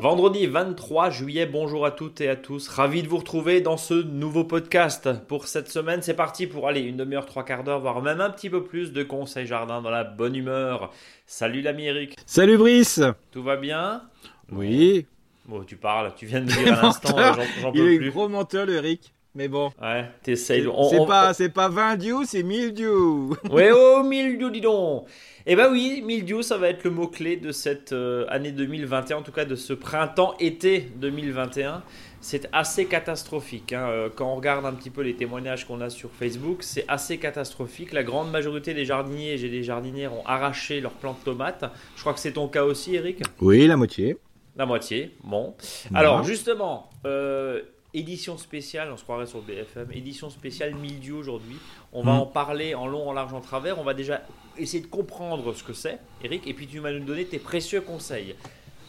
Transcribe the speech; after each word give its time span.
Vendredi 0.00 0.46
23 0.46 1.10
juillet, 1.10 1.46
bonjour 1.46 1.86
à 1.86 1.90
toutes 1.90 2.20
et 2.20 2.28
à 2.28 2.36
tous. 2.36 2.68
Ravi 2.68 3.02
de 3.02 3.08
vous 3.08 3.18
retrouver 3.18 3.60
dans 3.60 3.76
ce 3.76 3.94
nouveau 3.94 4.44
podcast. 4.44 5.08
Pour 5.26 5.46
cette 5.46 5.68
semaine, 5.68 6.02
c'est 6.02 6.14
parti 6.14 6.46
pour 6.46 6.68
aller 6.68 6.80
une 6.80 6.96
demi-heure, 6.96 7.24
trois 7.24 7.44
quarts 7.44 7.64
d'heure, 7.64 7.80
voire 7.80 8.02
même 8.02 8.20
un 8.20 8.30
petit 8.30 8.50
peu 8.50 8.64
plus 8.64 8.92
de 8.92 9.02
conseils 9.02 9.46
jardin 9.46 9.80
dans 9.80 9.90
la 9.90 10.04
bonne 10.04 10.34
humeur. 10.34 10.92
Salut 11.24 11.62
l'ami 11.62 11.86
Eric. 11.86 12.16
Salut 12.26 12.58
Brice. 12.58 13.00
Tout 13.30 13.42
va 13.42 13.56
bien? 13.56 14.02
Oui. 14.50 15.06
Bon, 15.06 15.21
tu 15.66 15.76
parles, 15.76 16.12
tu 16.16 16.26
viens 16.26 16.40
de 16.40 16.46
me 16.46 16.50
dire 16.64 16.78
à 16.78 16.82
l'instant, 16.82 17.16
j'en 17.60 17.72
peux 17.72 17.78
Il 17.92 17.98
plus. 17.98 18.06
est 18.08 18.10
gros 18.10 18.28
menteur 18.28 18.66
le 18.66 18.74
Eric. 18.74 19.12
Mais 19.34 19.48
bon. 19.48 19.70
Ouais, 19.80 20.10
t'essayes. 20.22 20.68
C'est 20.90 21.06
pas, 21.06 21.32
c'est 21.32 21.48
pas 21.48 21.68
20 21.70 21.96
diou, 21.96 22.22
c'est 22.26 22.42
1000 22.42 22.74
diou. 22.74 23.34
Ouais, 23.50 23.70
oh, 23.74 24.02
mildiou, 24.06 24.50
dis 24.50 24.60
donc. 24.60 25.06
Eh 25.46 25.56
ben 25.56 25.70
oui, 25.72 26.02
mildiou, 26.04 26.42
ça 26.42 26.58
va 26.58 26.68
être 26.68 26.84
le 26.84 26.90
mot-clé 26.90 27.36
de 27.38 27.50
cette 27.50 27.92
euh, 27.94 28.26
année 28.28 28.52
2021, 28.52 29.16
en 29.16 29.22
tout 29.22 29.32
cas 29.32 29.46
de 29.46 29.54
ce 29.56 29.72
printemps-été 29.72 30.92
2021. 30.96 31.82
C'est 32.20 32.46
assez 32.52 32.84
catastrophique. 32.84 33.72
hein. 33.72 33.88
Euh, 33.88 34.08
Quand 34.14 34.30
on 34.30 34.36
regarde 34.36 34.66
un 34.66 34.72
petit 34.74 34.90
peu 34.90 35.00
les 35.00 35.14
témoignages 35.16 35.66
qu'on 35.66 35.80
a 35.80 35.88
sur 35.88 36.10
Facebook, 36.10 36.58
c'est 36.62 36.84
assez 36.86 37.16
catastrophique. 37.16 37.92
La 37.94 38.04
grande 38.04 38.30
majorité 38.30 38.74
des 38.74 38.84
jardiniers 38.84 39.32
et 39.42 39.48
des 39.48 39.62
jardinières 39.62 40.12
ont 40.12 40.24
arraché 40.26 40.80
leurs 40.82 40.92
plants 40.92 41.16
de 41.18 41.24
tomates. 41.24 41.64
Je 41.96 42.00
crois 42.02 42.12
que 42.12 42.20
c'est 42.20 42.32
ton 42.32 42.48
cas 42.48 42.64
aussi, 42.64 42.94
Eric? 42.96 43.22
Oui, 43.40 43.66
la 43.66 43.76
moitié. 43.78 44.18
La 44.56 44.66
moitié, 44.66 45.16
bon. 45.24 45.54
Alors 45.94 46.22
justement, 46.24 46.90
euh, 47.06 47.62
édition 47.94 48.36
spéciale, 48.36 48.90
on 48.92 48.96
se 48.96 49.02
croirait 49.02 49.26
sur 49.26 49.40
BFM, 49.40 49.90
édition 49.92 50.28
spéciale 50.30 50.74
mildiou 50.74 51.16
aujourd'hui. 51.16 51.56
On 51.92 52.02
va 52.02 52.12
Mm. 52.12 52.20
en 52.20 52.26
parler 52.26 52.74
en 52.74 52.86
long, 52.86 53.08
en 53.08 53.12
large, 53.12 53.32
en 53.32 53.40
travers. 53.40 53.78
On 53.78 53.84
va 53.84 53.94
déjà 53.94 54.20
essayer 54.58 54.82
de 54.82 54.88
comprendre 54.88 55.52
ce 55.54 55.62
que 55.64 55.72
c'est, 55.72 55.98
Eric, 56.22 56.46
et 56.46 56.52
puis 56.54 56.66
tu 56.66 56.78
vas 56.80 56.92
nous 56.92 57.04
donner 57.04 57.24
tes 57.24 57.38
précieux 57.38 57.80
conseils. 57.80 58.34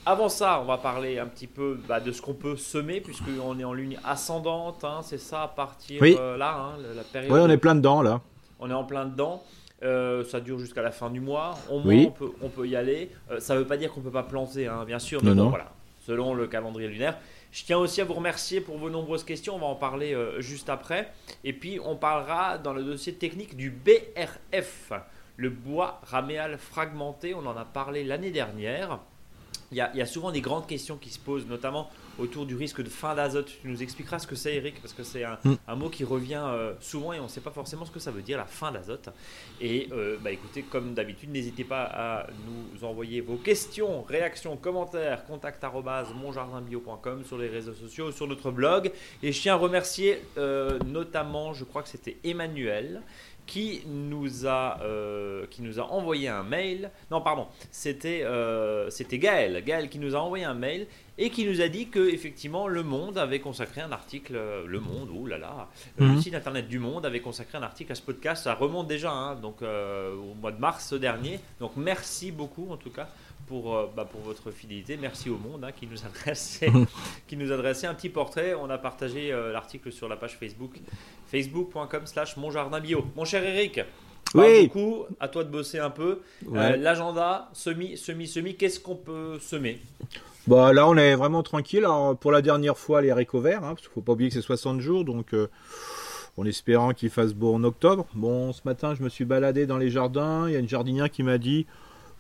Avant 0.06 0.28
ça, 0.28 0.60
on 0.62 0.66
va 0.66 0.78
parler 0.78 1.18
un 1.18 1.28
petit 1.28 1.48
peu 1.48 1.80
bah, 1.88 2.02
de 2.02 2.12
ce 2.12 2.22
qu'on 2.22 2.34
peut 2.34 2.58
semer, 2.58 3.00
puisqu'on 3.00 3.58
est 3.58 3.64
en 3.64 3.72
ligne 3.74 3.98
ascendante, 4.04 4.84
hein, 4.84 5.00
c'est 5.02 5.18
ça, 5.18 5.44
à 5.44 5.48
partir 5.48 6.02
Oui. 6.02 6.18
euh, 6.20 6.36
là, 6.36 6.58
hein, 6.58 6.78
la 6.94 7.04
période. 7.04 7.32
Oui, 7.32 7.40
on 7.42 7.50
est 7.50 7.58
plein 7.58 7.76
dedans 7.76 8.02
là. 8.02 8.20
On 8.60 8.70
est 8.70 8.74
en 8.74 8.84
plein 8.84 9.06
dedans. 9.06 9.42
Euh, 9.84 10.24
ça 10.24 10.40
dure 10.40 10.60
jusqu'à 10.60 10.82
la 10.82 10.92
fin 10.92 11.10
du 11.10 11.20
mois. 11.20 11.56
Au 11.70 11.80
moins, 11.80 11.94
Oui. 11.94 12.06
on, 12.08 12.12
peut, 12.12 12.32
on 12.42 12.50
peut 12.50 12.68
y 12.68 12.76
aller. 12.76 13.10
Euh, 13.32 13.40
ça 13.40 13.54
ne 13.56 13.60
veut 13.60 13.68
pas 13.68 13.76
dire 13.78 13.92
qu'on 13.92 14.00
ne 14.00 14.06
peut 14.06 14.12
pas 14.12 14.24
planter, 14.24 14.68
hein, 14.68 14.86
bien 14.86 15.00
sûr. 15.00 15.22
Mais 15.24 15.30
Non, 15.32 15.36
bon, 15.36 15.44
non. 15.44 15.50
voilà, 15.50 15.72
selon 16.06 16.34
le 16.34 16.48
calendrier 16.48 16.88
lunaire. 16.90 17.18
Je 17.52 17.64
tiens 17.66 17.78
aussi 17.78 18.02
à 18.02 18.06
vous 18.06 18.14
remercier 18.14 18.62
pour 18.62 18.78
vos 18.78 18.90
nombreuses 18.90 19.24
questions. 19.24 19.56
On 19.56 19.60
va 19.60 19.66
en 19.68 19.76
parler 19.76 20.14
euh, 20.16 20.40
juste 20.42 20.70
après. 20.70 21.12
Et 21.44 21.54
puis, 21.54 21.80
on 21.84 21.96
parlera 21.98 22.58
dans 22.58 22.74
le 22.74 22.82
dossier 22.84 23.14
technique 23.14 23.56
du 23.58 23.70
BRF, 23.70 24.92
le 25.38 25.50
bois 25.50 26.00
raméal 26.04 26.58
fragmenté. 26.58 27.34
On 27.34 27.46
en 27.46 27.56
a 27.58 27.66
parlé 27.66 28.04
l'année 28.04 28.32
dernière. 28.32 29.00
Il 29.74 29.78
y, 29.78 29.82
a, 29.82 29.92
il 29.94 30.00
y 30.00 30.02
a 30.02 30.06
souvent 30.06 30.32
des 30.32 30.42
grandes 30.42 30.68
questions 30.68 30.98
qui 30.98 31.10
se 31.10 31.20
posent, 31.20 31.48
notamment 31.48 31.90
autour 32.20 32.46
du 32.46 32.56
risque 32.56 32.82
de 32.82 32.90
fin 32.90 33.16
d'azote. 33.16 33.52
Tu 33.62 33.68
nous 33.68 33.82
expliqueras 33.82 34.20
ce 34.20 34.28
que 34.28 34.36
c'est, 34.36 34.56
Eric, 34.56 34.80
parce 34.82 34.94
que 34.94 35.04
c'est 35.04 35.24
un, 35.24 35.38
Mm. 35.44 35.56
un 35.68 35.76
mot 35.76 35.90
qui 35.90 36.04
revient 36.04 36.42
euh, 36.44 36.74
souvent 36.80 37.14
et 37.14 37.20
on 37.20 37.24
ne 37.24 37.28
sait 37.28 37.42
pas 37.42 37.52
forcément 37.52 37.86
ce 37.86 37.92
que 37.92 38.00
ça 38.00 38.12
veut 38.12 38.22
dire, 38.22 38.38
la 38.38 38.46
fin 38.46 38.72
d'azote. 38.72 39.10
Et 39.60 39.90
euh, 39.92 40.18
bah, 40.22 40.32
écoutez, 40.32 40.64
comme 40.64 40.94
d'habitude, 40.94 41.32
n'hésitez 41.32 41.64
pas 41.64 41.84
à 41.84 42.28
nous 42.46 42.84
envoyer 42.86 43.22
vos 43.22 43.36
questions, 43.36 44.04
réactions, 44.04 44.56
commentaires, 44.58 45.26
contact 45.26 45.64
monjardinbio.com 45.64 47.24
sur 47.26 47.38
les 47.38 47.48
réseaux 47.48 47.74
sociaux, 47.74 48.12
sur 48.12 48.28
notre 48.28 48.52
blog. 48.52 48.92
Et 49.22 49.32
je 49.32 49.42
tiens 49.42 49.54
à 49.54 49.58
remercier 49.58 50.22
euh, 50.38 50.80
notamment, 50.86 51.54
je 51.54 51.64
crois 51.64 51.84
que 51.84 51.90
c'était 51.90 52.18
Emmanuel, 52.24 53.02
qui 53.46 53.82
nous 53.88 54.48
a 54.48 54.80
euh, 54.84 55.46
qui 55.50 55.62
nous 55.62 55.80
a 55.80 55.84
envoyé 55.84 56.28
un 56.30 56.44
mail. 56.44 56.92
Non, 57.12 57.22
pardon, 57.22 57.48
c'était 57.72 58.24
euh, 58.24 58.90
c'était 58.90 59.18
Gaël, 59.18 59.64
Gaël 59.66 59.90
qui 59.90 60.00
nous 60.00 60.16
a 60.16 60.20
envoyé 60.20 60.46
un 60.46 60.54
mail 60.54 60.88
et 61.18 61.30
qui 61.30 61.46
nous 61.46 61.62
a 61.62 61.68
dit 61.68 61.90
que 61.90 62.00
effectivement 62.12 62.68
Le 62.68 62.82
Monde 62.84 63.18
avait 63.18 63.40
consacré 63.40 63.82
un 63.82 63.92
article. 63.92 64.36
euh, 64.36 64.66
Le 64.66 64.80
Monde, 64.80 65.10
oh 65.16 65.28
là 65.28 65.38
là, 65.38 65.68
euh, 66.00 66.06
le 66.06 66.14
Mhm. 66.14 66.22
site 66.22 66.34
internet 66.36 66.68
du 66.68 66.80
Monde 66.80 67.06
avait 67.06 67.20
consacré 67.20 67.58
un 67.58 67.64
article 67.64 67.92
à 67.92 67.96
ce 67.96 68.02
podcast. 68.02 68.44
Ça 68.46 68.54
remonte 68.56 68.88
déjà, 68.88 69.12
hein, 69.12 69.36
donc 69.36 69.62
euh, 69.62 70.16
au 70.16 70.34
mois 70.36 70.52
de 70.52 70.60
mars 70.60 70.94
dernier. 70.94 71.40
Donc 71.60 71.74
merci 71.76 72.32
beaucoup 72.32 72.68
en 72.72 72.78
tout 72.78 72.90
cas. 72.92 73.10
Pour, 73.48 73.76
euh, 73.76 73.88
bah, 73.96 74.06
pour 74.10 74.22
votre 74.22 74.52
fidélité, 74.52 74.98
merci 74.98 75.30
au 75.30 75.38
monde 75.38 75.64
hein, 75.66 75.72
qui 75.72 75.86
nous 75.86 76.06
adressait 76.06 76.72
qui 77.28 77.36
nous 77.36 77.52
adressait 77.52 77.88
un 77.88 77.94
petit 77.94 78.10
portrait. 78.10 78.54
On 78.54 78.70
a 78.70 78.78
partagé 78.78 79.32
euh, 79.34 79.52
l'article 79.52 79.92
sur 79.92 80.08
la 80.08 80.16
page 80.16 80.38
Facebook 80.38 80.80
facebook.com 81.28 82.06
slash 82.06 82.38
mon 82.38 82.52
jardin 82.52 82.80
bio. 82.80 83.06
Mon 83.16 83.26
cher 83.26 83.44
Eric, 83.44 83.82
Oui. 84.34 84.68
beaucoup, 84.68 85.06
à 85.20 85.28
toi 85.28 85.44
de 85.44 85.50
bosser 85.50 85.80
un 85.80 85.90
peu. 85.90 86.22
Euh. 86.54 86.78
L'agenda, 86.78 87.50
semi, 87.54 87.98
semi, 87.98 88.28
semi, 88.28 88.56
qu'est-ce 88.56 88.80
qu'on 88.80 88.96
peut 88.96 89.40
semer? 89.40 89.82
Bah 90.48 90.72
là, 90.74 90.88
on 90.88 90.96
est 90.96 91.16
vraiment 91.16 91.44
tranquille. 91.44 91.80
Alors, 91.86 92.18
pour 92.18 92.32
la 92.32 92.42
dernière 92.42 92.78
fois, 92.78 93.02
les 93.02 93.12
haricots 93.12 93.42
verts, 93.42 93.64
hein, 93.64 93.70
parce 93.76 93.82
qu'il 93.82 93.92
faut 93.92 94.02
pas 94.02 94.14
oublier 94.14 94.30
que 94.30 94.36
c'est 94.36 94.42
60 94.42 94.80
jours, 94.80 95.06
donc 95.06 95.34
en 96.38 96.46
espérant 96.46 96.94
qu'il 96.94 97.10
fasse 97.10 97.34
beau 97.34 97.54
en 97.54 97.64
octobre. 97.64 98.06
Bon, 98.14 98.54
ce 98.54 98.62
matin, 98.66 98.96
je 98.96 99.04
me 99.04 99.10
suis 99.10 99.26
baladé 99.26 99.66
dans 99.66 99.78
les 99.78 99.90
jardins. 99.90 100.48
Il 100.48 100.54
y 100.54 100.56
a 100.56 100.60
une 100.60 100.70
jardinière 100.70 101.10
qui 101.10 101.24
m'a 101.24 101.38
dit 101.38 101.66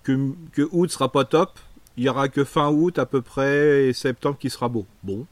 que, 0.03 0.31
que 0.52 0.68
août 0.72 0.90
sera 0.91 1.12
pas 1.12 1.25
top. 1.25 1.52
Il 1.97 2.03
y 2.03 2.09
aura 2.09 2.28
que 2.28 2.44
fin 2.44 2.69
août 2.72 2.97
à 3.00 3.06
peu 3.06 3.22
près 3.22 3.86
et 3.86 3.94
septembre 3.94 4.38
qui 4.40 4.50
sera 4.50 4.68
beau. 4.68 4.86
Bon, 5.03 5.25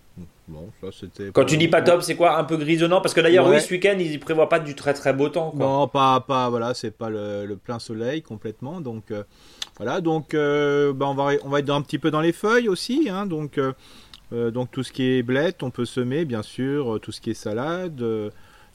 bon, 0.47 0.69
ça 0.79 0.89
c'était. 0.91 1.31
Quand 1.33 1.45
tu 1.45 1.57
dis 1.57 1.67
pas 1.67 1.81
top, 1.81 2.03
c'est 2.03 2.15
quoi 2.15 2.37
Un 2.37 2.43
peu 2.43 2.55
grisonnant? 2.57 3.01
Parce 3.01 3.13
que 3.15 3.21
d'ailleurs, 3.21 3.47
Ouais. 3.47 3.55
oui, 3.55 3.61
ce 3.61 3.71
week-end, 3.71 3.95
ils 3.99 4.19
prévoient 4.19 4.47
pas 4.49 4.59
du 4.59 4.75
très 4.75 4.93
très 4.93 5.11
beau 5.11 5.29
temps. 5.29 5.49
Quoi. 5.51 5.65
Non, 5.65 5.87
pas, 5.87 6.19
pas, 6.19 6.49
voilà, 6.49 6.73
c'est 6.75 6.91
pas 6.91 7.09
le, 7.09 7.45
le 7.47 7.55
plein 7.55 7.79
soleil 7.79 8.21
complètement. 8.21 8.79
Donc, 8.79 9.09
euh, 9.09 9.23
voilà, 9.77 10.01
donc, 10.01 10.35
euh, 10.35 10.93
bah, 10.93 11.07
on, 11.07 11.15
va, 11.15 11.31
on 11.43 11.49
va 11.49 11.59
être 11.59 11.65
dans- 11.65 11.75
un 11.77 11.81
petit 11.81 11.97
peu 11.99 12.11
dans 12.11 12.21
les 12.21 12.31
feuilles 12.33 12.69
aussi. 12.69 13.07
Hein, 13.09 13.25
donc, 13.25 13.57
euh, 13.57 14.51
donc, 14.51 14.69
tout 14.69 14.83
ce 14.83 14.91
qui 14.91 15.03
est 15.03 15.23
blette, 15.23 15.63
on 15.63 15.71
peut 15.71 15.85
semer, 15.85 16.25
bien 16.25 16.43
sûr, 16.43 16.99
tout 17.01 17.11
ce 17.11 17.21
qui 17.21 17.31
est 17.31 17.33
salade. 17.33 18.03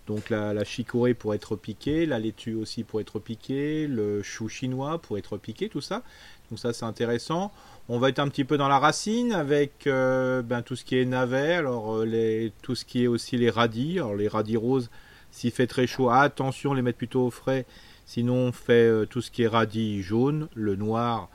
Donc, 0.07 0.31
la, 0.31 0.63
chicorée 0.65 1.15
pour 1.15 1.35
être 1.35 1.57
piquée, 1.57 2.07
la 2.07 2.19
laitue 2.19 2.55
aussi 2.55 2.85
pour 2.85 3.01
être 3.01 3.19
piquée, 3.19 3.89
le 3.89 4.23
chou 4.23 4.49
chinois 4.49 4.99
pour 4.99 5.19
être 5.19 5.37
piqué, 5.37 5.69
tout 5.69 5.81
ça. 5.81 6.03
Donc, 6.51 6.61
ça, 6.61 6.73
c'est 6.73 6.85
intéressant. 6.85 7.53
On 7.89 7.99
va 7.99 8.09
être 8.09 8.21
un 8.21 8.29
petit 8.29 8.45
peu 8.45 8.57
dans 8.57 8.69
la 8.69 8.79
racine 8.79 9.33
avec 9.33 9.87
euh, 9.87 10.43
ben, 10.43 10.63
tout 10.63 10.77
ce 10.77 10.85
qui 10.85 10.97
est 10.97 11.05
navet, 11.05 11.55
alors 11.55 11.97
euh, 11.97 12.05
les, 12.05 12.53
tout 12.63 12.77
ce 12.77 12.85
qui 12.85 13.05
est 13.05 13.07
aussi 13.09 13.37
les 13.37 13.51
radis. 13.51 13.99
Alors, 13.99 14.15
les 14.15 14.29
radis 14.29 14.57
roses, 14.57 14.91
s'il 15.33 15.51
fait 15.51 15.67
très 15.67 15.89
chaud, 15.89 16.09
attention, 16.11 16.73
les 16.73 16.83
mettre 16.83 16.99
plutôt 16.99 17.27
au 17.27 17.31
frais. 17.31 17.67
Sinon, 18.07 18.35
on 18.35 18.53
fait 18.53 18.73
euh, 18.73 19.07
tout 19.07 19.21
ce 19.21 19.33
qui 19.33 19.43
est 19.43 19.49
radis 19.49 20.03
jaune, 20.03 20.49
le 20.55 20.77
noir. 20.77 21.29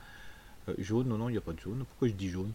jaune, 0.77 1.09
non, 1.09 1.17
non, 1.17 1.27
il 1.27 1.33
n'y 1.33 1.37
a 1.37 1.41
pas 1.41 1.53
de 1.53 1.59
jaune. 1.59 1.83
Pourquoi 1.89 2.07
je 2.07 2.13
dis 2.13 2.29
jaune? 2.29 2.53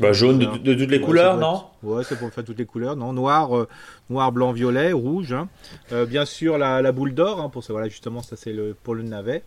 Bah, 0.00 0.12
jaune 0.12 0.38
de, 0.38 0.46
de 0.58 0.74
toutes 0.74 0.90
les 0.90 0.98
Ouais, 0.98 1.04
couleurs, 1.04 1.36
non 1.36 1.64
Ouais, 1.82 2.02
c'est 2.04 2.18
pour 2.18 2.30
faire 2.30 2.44
toutes 2.44 2.58
les 2.58 2.66
couleurs. 2.66 2.96
Non, 2.96 3.12
noir, 3.12 3.56
euh, 3.56 3.68
noir, 4.08 4.32
blanc, 4.32 4.52
violet, 4.52 4.92
rouge. 4.92 5.32
hein. 5.32 5.48
Euh, 5.92 6.06
bien 6.06 6.24
sûr, 6.24 6.58
la, 6.58 6.82
la 6.82 6.92
boule 6.92 7.14
d'or, 7.14 7.40
hein, 7.40 7.48
pour 7.48 7.62
ça, 7.64 7.72
voilà, 7.72 7.88
justement, 7.88 8.22
ça 8.22 8.36
c'est 8.36 8.52
le, 8.52 8.74
pour 8.82 8.94
le 8.94 9.02
navet. 9.02 9.42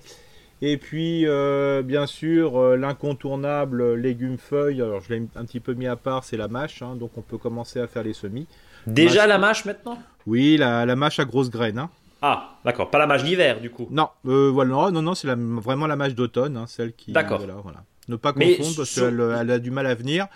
Et 0.61 0.77
puis, 0.77 1.27
euh, 1.27 1.81
bien 1.81 2.05
sûr, 2.05 2.77
l'incontournable 2.77 3.95
légume 3.95 4.37
feuille. 4.37 4.81
Alors, 4.81 5.01
je 5.01 5.13
l'ai 5.13 5.23
un 5.35 5.43
petit 5.45 5.59
peu 5.59 5.73
mis 5.73 5.87
à 5.87 5.95
part, 5.95 6.23
c'est 6.23 6.37
la 6.37 6.47
mâche. 6.47 6.81
hein, 6.81 6.95
donc, 6.95 7.11
on 7.17 7.21
peut 7.21 7.37
commencer 7.37 7.79
à 7.79 7.87
faire 7.87 8.03
les 8.03 8.13
semis. 8.13 8.47
Déjà 8.87 9.21
Mâche. 9.21 9.27
la 9.29 9.37
mâche 9.37 9.65
maintenant 9.65 9.97
Oui, 10.25 10.57
la, 10.57 10.85
la 10.85 10.95
mâche 10.95 11.19
à 11.19 11.25
grosses 11.25 11.49
graines. 11.49 11.79
hein. 11.79 11.89
Ah, 12.21 12.51
d'accord, 12.63 12.89
pas 12.89 12.99
la 12.99 13.07
mâche 13.07 13.23
d'hiver 13.25 13.59
du 13.59 13.69
coup. 13.69 13.85
Non, 13.91 14.07
voilà, 14.23 14.71
non, 14.71 14.91
non, 14.93 15.01
non, 15.01 15.13
c'est 15.15 15.27
vraiment 15.27 15.87
la 15.87 15.97
mâche 15.97 16.15
d'automne, 16.15 16.63
celle 16.67 16.93
qui. 16.93 17.11
D'accord. 17.11 17.39
Voilà, 17.39 17.55
voilà. 17.61 17.83
Ne 18.07 18.15
pas 18.15 18.33
Mais 18.35 18.57
confondre 18.57 18.77
parce 18.77 18.89
sur- 18.89 19.03
qu'elle 19.05 19.21
elle 19.39 19.51
a 19.51 19.59
du 19.59 19.71
mal 19.71 19.87
à 19.87 19.95
venir. 19.95 20.27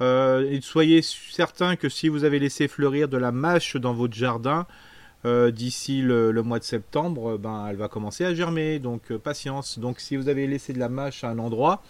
Euh, 0.00 0.50
et 0.50 0.60
soyez 0.62 1.02
certains 1.02 1.76
que 1.76 1.88
si 1.88 2.08
vous 2.08 2.24
avez 2.24 2.38
laissé 2.38 2.66
fleurir 2.68 3.08
de 3.08 3.16
la 3.18 3.30
mâche 3.32 3.76
dans 3.76 3.92
votre 3.92 4.14
jardin 4.14 4.66
euh, 5.24 5.50
d'ici 5.52 6.00
le, 6.02 6.32
le 6.32 6.42
mois 6.42 6.58
de 6.58 6.64
septembre, 6.64 7.32
euh, 7.34 7.38
ben, 7.38 7.66
elle 7.70 7.76
va 7.76 7.88
commencer 7.88 8.24
à 8.24 8.34
germer. 8.34 8.78
Donc 8.78 9.12
euh, 9.12 9.18
patience. 9.18 9.78
Donc 9.78 10.00
si 10.00 10.16
vous 10.16 10.28
avez 10.28 10.46
laissé 10.46 10.72
de 10.72 10.78
la 10.80 10.88
mâche 10.88 11.22
à 11.22 11.28
un 11.28 11.38
endroit, 11.38 11.82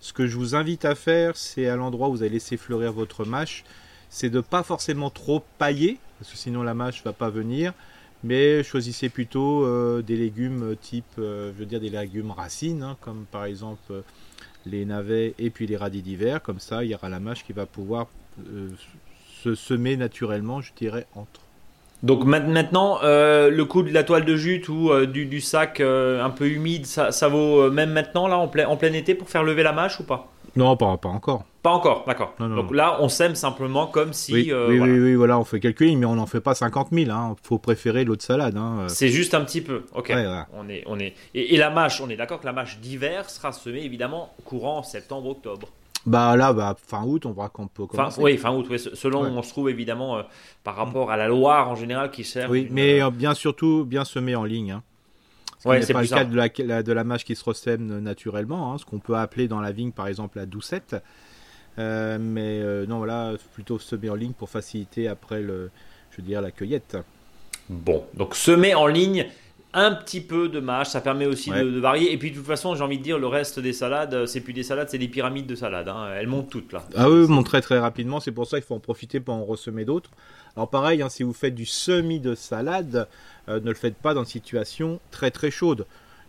ce 0.00 0.12
que 0.12 0.26
je 0.26 0.36
vous 0.36 0.54
invite 0.54 0.84
à 0.84 0.94
faire, 0.94 1.36
c'est 1.36 1.66
à 1.66 1.74
l'endroit 1.76 2.08
où 2.08 2.12
vous 2.12 2.22
avez 2.22 2.30
laissé 2.30 2.56
fleurir 2.56 2.92
votre 2.92 3.24
mâche, 3.24 3.64
c'est 4.10 4.30
de 4.30 4.40
pas 4.40 4.62
forcément 4.62 5.10
trop 5.10 5.42
pailler, 5.58 5.98
parce 6.20 6.30
que 6.30 6.36
sinon 6.36 6.62
la 6.62 6.74
mâche 6.74 7.02
va 7.02 7.12
pas 7.12 7.30
venir. 7.30 7.72
Mais 8.22 8.62
choisissez 8.62 9.08
plutôt 9.08 9.64
euh, 9.64 10.02
des 10.02 10.16
légumes 10.16 10.76
type, 10.80 11.04
euh, 11.18 11.52
je 11.54 11.58
veux 11.60 11.66
dire 11.66 11.80
des 11.80 11.90
légumes 11.90 12.30
racines, 12.30 12.82
hein, 12.82 12.96
comme 13.00 13.24
par 13.32 13.44
exemple 13.46 13.80
euh, 13.90 14.00
les 14.66 14.84
navets 14.84 15.34
et 15.38 15.50
puis 15.50 15.66
les 15.66 15.76
radis 15.76 16.02
d'hiver. 16.02 16.42
Comme 16.42 16.60
ça, 16.60 16.84
il 16.84 16.90
y 16.90 16.94
aura 16.94 17.08
la 17.08 17.20
mâche 17.20 17.44
qui 17.44 17.52
va 17.52 17.66
pouvoir 17.66 18.08
euh, 18.52 18.68
se 19.42 19.54
semer 19.54 19.96
naturellement, 19.96 20.60
je 20.60 20.72
dirais, 20.76 21.06
entre. 21.14 21.40
Donc 22.02 22.24
ma- 22.24 22.40
maintenant, 22.40 22.98
euh, 23.02 23.50
le 23.50 23.64
coup 23.64 23.82
de 23.82 23.92
la 23.92 24.04
toile 24.04 24.24
de 24.24 24.36
jute 24.36 24.68
ou 24.68 24.90
euh, 24.90 25.06
du, 25.06 25.40
sac 25.40 25.80
un 25.80 26.30
peu 26.30 26.48
humide, 26.48 26.86
ça, 26.86 27.28
vaut 27.28 27.70
même 27.70 27.90
maintenant 27.92 28.28
là 28.28 28.36
en 28.36 28.48
plein, 28.48 28.68
en 28.68 28.76
plein 28.76 28.92
été 28.92 29.14
pour 29.14 29.30
faire 29.30 29.42
lever 29.42 29.62
la 29.62 29.72
mâche 29.72 29.98
ou 30.00 30.04
pas? 30.04 30.30
Non, 30.56 30.76
pas, 30.76 30.96
pas 30.96 31.08
encore. 31.08 31.44
Pas 31.62 31.72
encore, 31.72 32.04
d'accord. 32.06 32.34
Donc 32.38 32.72
là, 32.72 32.98
on 33.00 33.08
sème 33.08 33.34
simplement 33.34 33.86
comme 33.86 34.12
si. 34.12 34.32
Oui, 34.32 34.52
oui, 34.52 34.78
oui, 34.78 35.14
voilà, 35.14 35.38
on 35.38 35.44
fait 35.44 35.60
quelques 35.60 35.80
lignes, 35.80 35.98
mais 35.98 36.06
on 36.06 36.14
n'en 36.14 36.26
fait 36.26 36.40
pas 36.40 36.54
50 36.54 36.88
000. 36.92 37.10
Hein. 37.10 37.34
faut 37.42 37.58
préférer 37.58 38.04
l'eau 38.04 38.16
de 38.16 38.22
salade. 38.22 38.56
Hein. 38.56 38.86
C'est 38.88 39.08
juste 39.08 39.34
un 39.34 39.42
petit 39.42 39.60
peu. 39.60 39.82
Ok. 39.94 40.12
On 40.54 40.68
est, 40.68 40.84
on 40.86 40.98
est... 40.98 41.14
Et, 41.34 41.56
la 41.56 41.70
mâche, 41.70 42.00
on 42.00 42.08
est 42.08 42.16
d'accord 42.16 42.40
que 42.40 42.46
la 42.46 42.52
mâche 42.52 42.78
d'hiver 42.78 43.28
sera 43.28 43.52
semée 43.52 43.82
évidemment 43.82 44.32
courant 44.44 44.82
septembre-octobre. 44.82 45.68
Bah 46.06 46.36
là, 46.36 46.52
bah, 46.52 46.76
fin 46.80 47.02
août, 47.02 47.26
on 47.26 47.32
voit 47.32 47.48
qu'on 47.48 47.66
peut 47.66 47.86
commencer. 47.86 48.22
oui, 48.22 48.38
fin 48.38 48.54
août, 48.54 48.66
selon 48.94 49.22
où 49.22 49.36
on 49.36 49.42
se 49.42 49.50
trouve 49.50 49.68
évidemment 49.68 50.18
euh, 50.18 50.22
par 50.62 50.76
rapport 50.76 51.10
à 51.10 51.16
la 51.16 51.26
Loire 51.26 51.68
en 51.68 51.74
général 51.74 52.12
qui 52.12 52.22
sert. 52.22 52.48
Oui, 52.48 52.68
mais 52.70 53.02
euh, 53.02 53.10
bien 53.10 53.34
surtout 53.34 53.84
bien 53.84 54.04
semé 54.04 54.36
en 54.36 54.44
ligne. 54.44 54.70
Hein. 54.70 54.82
Ce 55.66 55.80
c'est 55.82 55.92
pas 55.92 56.02
le 56.02 56.08
cas 56.08 56.24
de 56.24 56.62
la, 56.62 56.82
de 56.82 56.92
la 56.92 57.04
mâche 57.04 57.24
qui 57.24 57.36
se 57.36 57.44
ressème 57.44 57.98
naturellement, 58.00 58.72
hein, 58.72 58.78
ce 58.78 58.84
qu'on 58.84 58.98
peut 58.98 59.16
appeler 59.16 59.48
dans 59.48 59.60
la 59.60 59.72
vigne 59.72 59.92
par 59.92 60.06
exemple 60.06 60.38
la 60.38 60.46
doucette. 60.46 60.96
Euh, 61.78 62.18
mais 62.20 62.86
non, 62.86 62.98
voilà, 62.98 63.34
plutôt 63.54 63.78
semer 63.78 64.10
en 64.10 64.14
ligne 64.14 64.32
pour 64.32 64.48
faciliter 64.48 65.08
après 65.08 65.42
le, 65.42 65.70
je 66.10 66.18
veux 66.18 66.22
dire, 66.22 66.40
la 66.40 66.50
cueillette. 66.50 66.96
Bon, 67.68 68.04
donc 68.14 68.34
semer 68.34 68.74
en 68.74 68.86
ligne, 68.86 69.26
un 69.78 69.92
petit 69.92 70.22
peu 70.22 70.48
de 70.48 70.58
mâche, 70.58 70.88
ça 70.88 71.02
permet 71.02 71.26
aussi 71.26 71.50
de, 71.50 71.78
varier. 71.78 72.10
Et 72.10 72.16
puis 72.16 72.30
de 72.30 72.36
toute 72.36 72.46
façon, 72.46 72.74
j'ai 72.74 72.82
envie 72.82 72.96
de 72.96 73.02
dire, 73.02 73.18
le 73.18 73.26
reste 73.26 73.60
des 73.60 73.74
salades, 73.74 74.14
euh, 74.14 74.26
c'est 74.26 74.40
plus 74.40 74.54
des 74.54 74.62
salades, 74.62 74.88
c'est 74.88 74.96
des 74.96 75.08
pyramides 75.08 75.46
de 75.46 75.54
salades. 75.54 75.88
Hein. 75.88 76.08
Elles 76.16 76.28
montent 76.28 76.48
toutes 76.48 76.72
là. 76.72 76.82
Ah 76.96 77.10
oui, 77.10 77.26
montent 77.28 77.46
très 77.46 77.60
très 77.60 77.78
rapidement. 77.78 78.18
C'est 78.18 78.32
pour 78.32 78.46
ça 78.46 78.58
qu'il 78.58 78.66
faut 78.66 78.74
en 78.74 78.80
profiter 78.80 79.20
pour 79.20 79.34
en 79.34 79.44
ressemer 79.44 79.84
d'autres. 79.84 80.10
Alors 80.56 80.70
pareil, 80.70 81.02
hein, 81.02 81.10
si 81.10 81.24
vous 81.24 81.34
faites 81.34 81.54
du 81.54 81.66
semi 81.66 82.20
de 82.20 82.34
salade, 82.34 82.96
euh, 82.96 83.04
ne 83.48 83.60
le 83.60 83.74
faites 83.74 83.96
pas 83.96 84.14
dans 84.14 84.22
une 84.22 84.26
situation 84.26 85.00
très 85.10 85.30
très 85.30 85.50
chaude. 85.50 85.86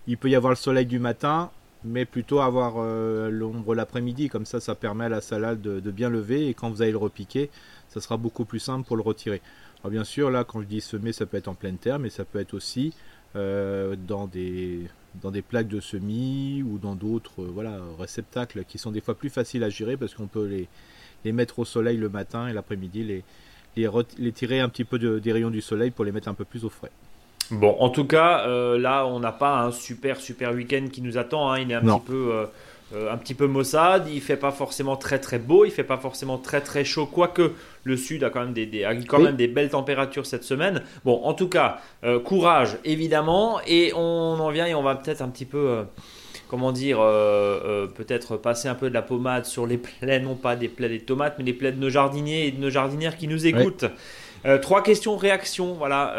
Il 0.08 0.18
peut 0.18 0.30
y 0.30 0.36
avoir 0.36 0.52
le 0.52 0.58
soleil 0.58 0.86
du 0.86 1.00
matin, 1.00 1.52
mais 1.84 2.06
plutôt 2.06 2.40
avoir 2.40 2.76
euh, 2.78 3.30
l'ombre 3.30 3.76
l'après-midi. 3.76 4.30
Comme 4.30 4.46
ça, 4.46 4.60
ça 4.60 4.76
permet 4.76 5.06
à 5.06 5.10
la 5.10 5.22
salade 5.22 5.62
de, 5.62 5.92
bien 5.92 6.10
lever. 6.10 6.48
Et 6.48 6.54
quand 6.54 6.70
vous 6.70 6.82
allez 6.82 6.92
le 6.92 6.98
repiquer, 6.98 7.50
ça 7.90 8.02
sera 8.02 8.18
beaucoup 8.18 8.46
plus 8.46 8.60
simple 8.60 8.86
pour 8.86 8.96
le 8.98 9.02
retirer. 9.02 9.42
Alors 9.80 9.92
bien 9.92 10.04
sûr, 10.04 10.32
là, 10.32 10.44
quand 10.44 10.62
je 10.62 10.66
dis 10.66 10.82
semer, 10.82 11.14
ça 11.14 11.26
peut 11.26 11.38
être 11.38 11.48
en 11.48 11.56
pleine 11.56 11.78
terre, 11.78 12.00
mais 12.00 12.10
ça 12.10 12.26
peut 12.26 12.40
être 12.40 12.54
aussi 12.54 12.94
euh, 13.36 13.96
dans, 14.08 14.28
des, 14.28 14.88
dans 15.22 15.32
des 15.32 15.42
plaques 15.42 15.68
de 15.68 15.80
semis 15.80 16.64
ou 16.64 16.78
dans 16.78 16.96
d'autres 16.96 17.44
euh, 17.44 17.50
voilà, 17.54 17.80
réceptacles 18.00 18.64
qui 18.64 18.78
sont 18.78 18.92
des 18.92 19.02
fois 19.02 19.16
plus 19.16 19.30
faciles 19.30 19.64
à 19.64 19.70
gérer 19.70 19.98
parce 19.98 20.16
qu'on 20.16 20.28
peut 20.28 20.46
les, 20.46 20.68
mettre 21.32 21.60
au 21.60 21.66
soleil 21.66 21.98
le 21.98 22.08
matin 22.08 22.48
et 22.48 22.54
l'après-midi 22.54 23.04
les, 23.76 24.32
tirer 24.32 24.62
un 24.62 24.70
petit 24.70 24.86
peu 24.86 24.98
des 24.98 25.32
rayons 25.34 25.50
du 25.50 25.60
soleil 25.62 25.92
pour 25.92 26.06
les 26.06 26.14
mettre 26.14 26.30
un 26.30 26.34
peu 26.34 26.46
plus 26.46 26.64
au 26.64 26.70
frais. 26.70 26.92
Bon, 27.52 27.76
en 27.80 27.90
tout 27.90 28.06
cas, 28.06 28.46
euh, 28.48 28.78
là, 28.78 29.06
on 29.06 29.20
n'a 29.20 29.32
pas 29.32 29.60
un 29.62 29.72
super 29.72 30.20
super 30.20 30.54
week-end 30.54 30.88
qui 30.92 31.02
nous 31.02 31.18
attend. 31.18 31.52
Hein. 31.52 31.60
il 31.60 31.72
est 31.72 31.76
un 31.76 31.82
petit 31.82 32.06
peu 32.06 32.48
euh, 32.96 33.12
un 33.12 33.18
petit 33.18 33.34
peu 33.34 33.48
maussade, 33.48 34.08
il 34.10 34.22
fait 34.22 34.38
pas 34.38 34.52
forcément 34.52 34.96
très 34.96 35.20
très 35.20 35.40
beau, 35.40 35.66
il 35.66 35.72
fait 35.72 35.84
pas 35.84 35.98
forcément 35.98 36.38
très 36.38 36.62
très 36.62 36.86
chaud, 36.86 37.06
quoique 37.06 37.52
le 37.84 37.98
sud 37.98 38.24
a 38.24 38.30
quand 38.30 38.40
même 38.40 38.54
des, 38.54 38.88
quand 39.10 39.20
même 39.20 39.36
des 39.36 39.50
belles 39.50 39.72
températures 39.72 40.26
cette 40.26 40.46
semaine. 40.46 40.82
Bon, 41.04 41.22
en 41.26 41.34
tout 41.34 41.50
cas, 41.50 41.82
euh, 42.06 42.18
courage 42.22 42.78
évidemment, 42.86 43.60
et 43.68 43.92
on 43.94 44.00
en 44.40 44.50
vient 44.52 44.66
et 44.66 44.74
on 44.74 44.84
va 44.84 44.96
peut-être 44.96 45.22
un 45.22 45.28
petit 45.28 45.44
peu, 45.44 45.58
euh, 45.58 45.84
comment 46.48 46.72
dire, 46.72 47.00
peut-être 47.96 48.38
passer 48.38 48.70
un 48.70 48.76
peu 48.76 48.88
de 48.88 48.94
la 48.94 49.02
pommade 49.02 49.44
sur 49.44 49.68
les 49.68 49.78
plaies, 49.78 50.22
non 50.22 50.36
pas 50.36 50.56
des 50.56 50.70
plaies 50.70 50.88
des 50.88 51.02
tomates, 51.02 51.36
mais 51.38 51.44
les 51.44 51.54
plaies 51.54 51.74
de 51.74 51.82
nos 51.82 51.90
jardiniers 51.90 52.48
et 52.48 52.52
de 52.52 52.62
nos 52.62 52.70
jardinières 52.70 53.18
qui 53.18 53.28
nous 53.28 53.48
écoutent. 53.48 53.84
trois 54.62 54.82
questions, 54.82 55.18
réactions, 55.18 55.74
voilà. 55.74 56.16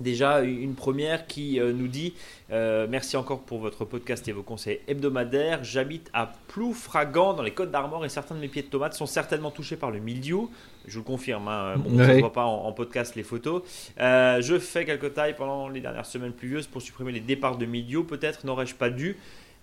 Déjà, 0.00 0.42
une 0.42 0.74
première 0.74 1.26
qui 1.26 1.58
euh, 1.58 1.72
nous 1.72 1.88
dit 1.88 2.14
euh, 2.50 2.86
Merci 2.88 3.16
encore 3.16 3.40
pour 3.40 3.58
votre 3.58 3.84
podcast 3.84 4.26
et 4.28 4.32
vos 4.32 4.42
conseils 4.42 4.80
hebdomadaires. 4.88 5.64
J'habite 5.64 6.10
à 6.12 6.32
Ploufragan 6.48 7.34
dans 7.34 7.42
les 7.42 7.52
Côtes 7.52 7.70
d'Armor 7.70 8.04
et 8.04 8.08
certains 8.08 8.34
de 8.34 8.40
mes 8.40 8.48
pieds 8.48 8.62
de 8.62 8.68
tomates 8.68 8.94
sont 8.94 9.06
certainement 9.06 9.50
touchés 9.50 9.76
par 9.76 9.90
le 9.90 9.98
mildiou. 9.98 10.50
Je 10.86 10.94
vous 10.94 11.00
le 11.00 11.04
confirme, 11.04 11.48
hein, 11.48 11.76
bon, 11.78 11.90
ne 11.90 12.20
voit 12.20 12.32
pas 12.32 12.44
en, 12.44 12.70
podcast 12.72 13.16
les 13.16 13.22
photos. 13.22 13.62
Euh, 14.00 14.40
je 14.40 14.58
fais 14.58 14.84
quelques 14.84 15.14
tailles 15.14 15.34
pendant 15.34 15.68
les 15.68 15.80
dernières 15.80 16.06
semaines 16.06 16.32
pluvieuses 16.32 16.66
pour 16.66 16.82
supprimer 16.82 17.12
les 17.12 17.20
départs 17.20 17.56
de 17.56 17.66
mildiou. 17.66 18.04
Peut-être 18.04 18.44
n'aurais-je 18.44 18.74
pas 18.74 18.90
dû 18.90 19.16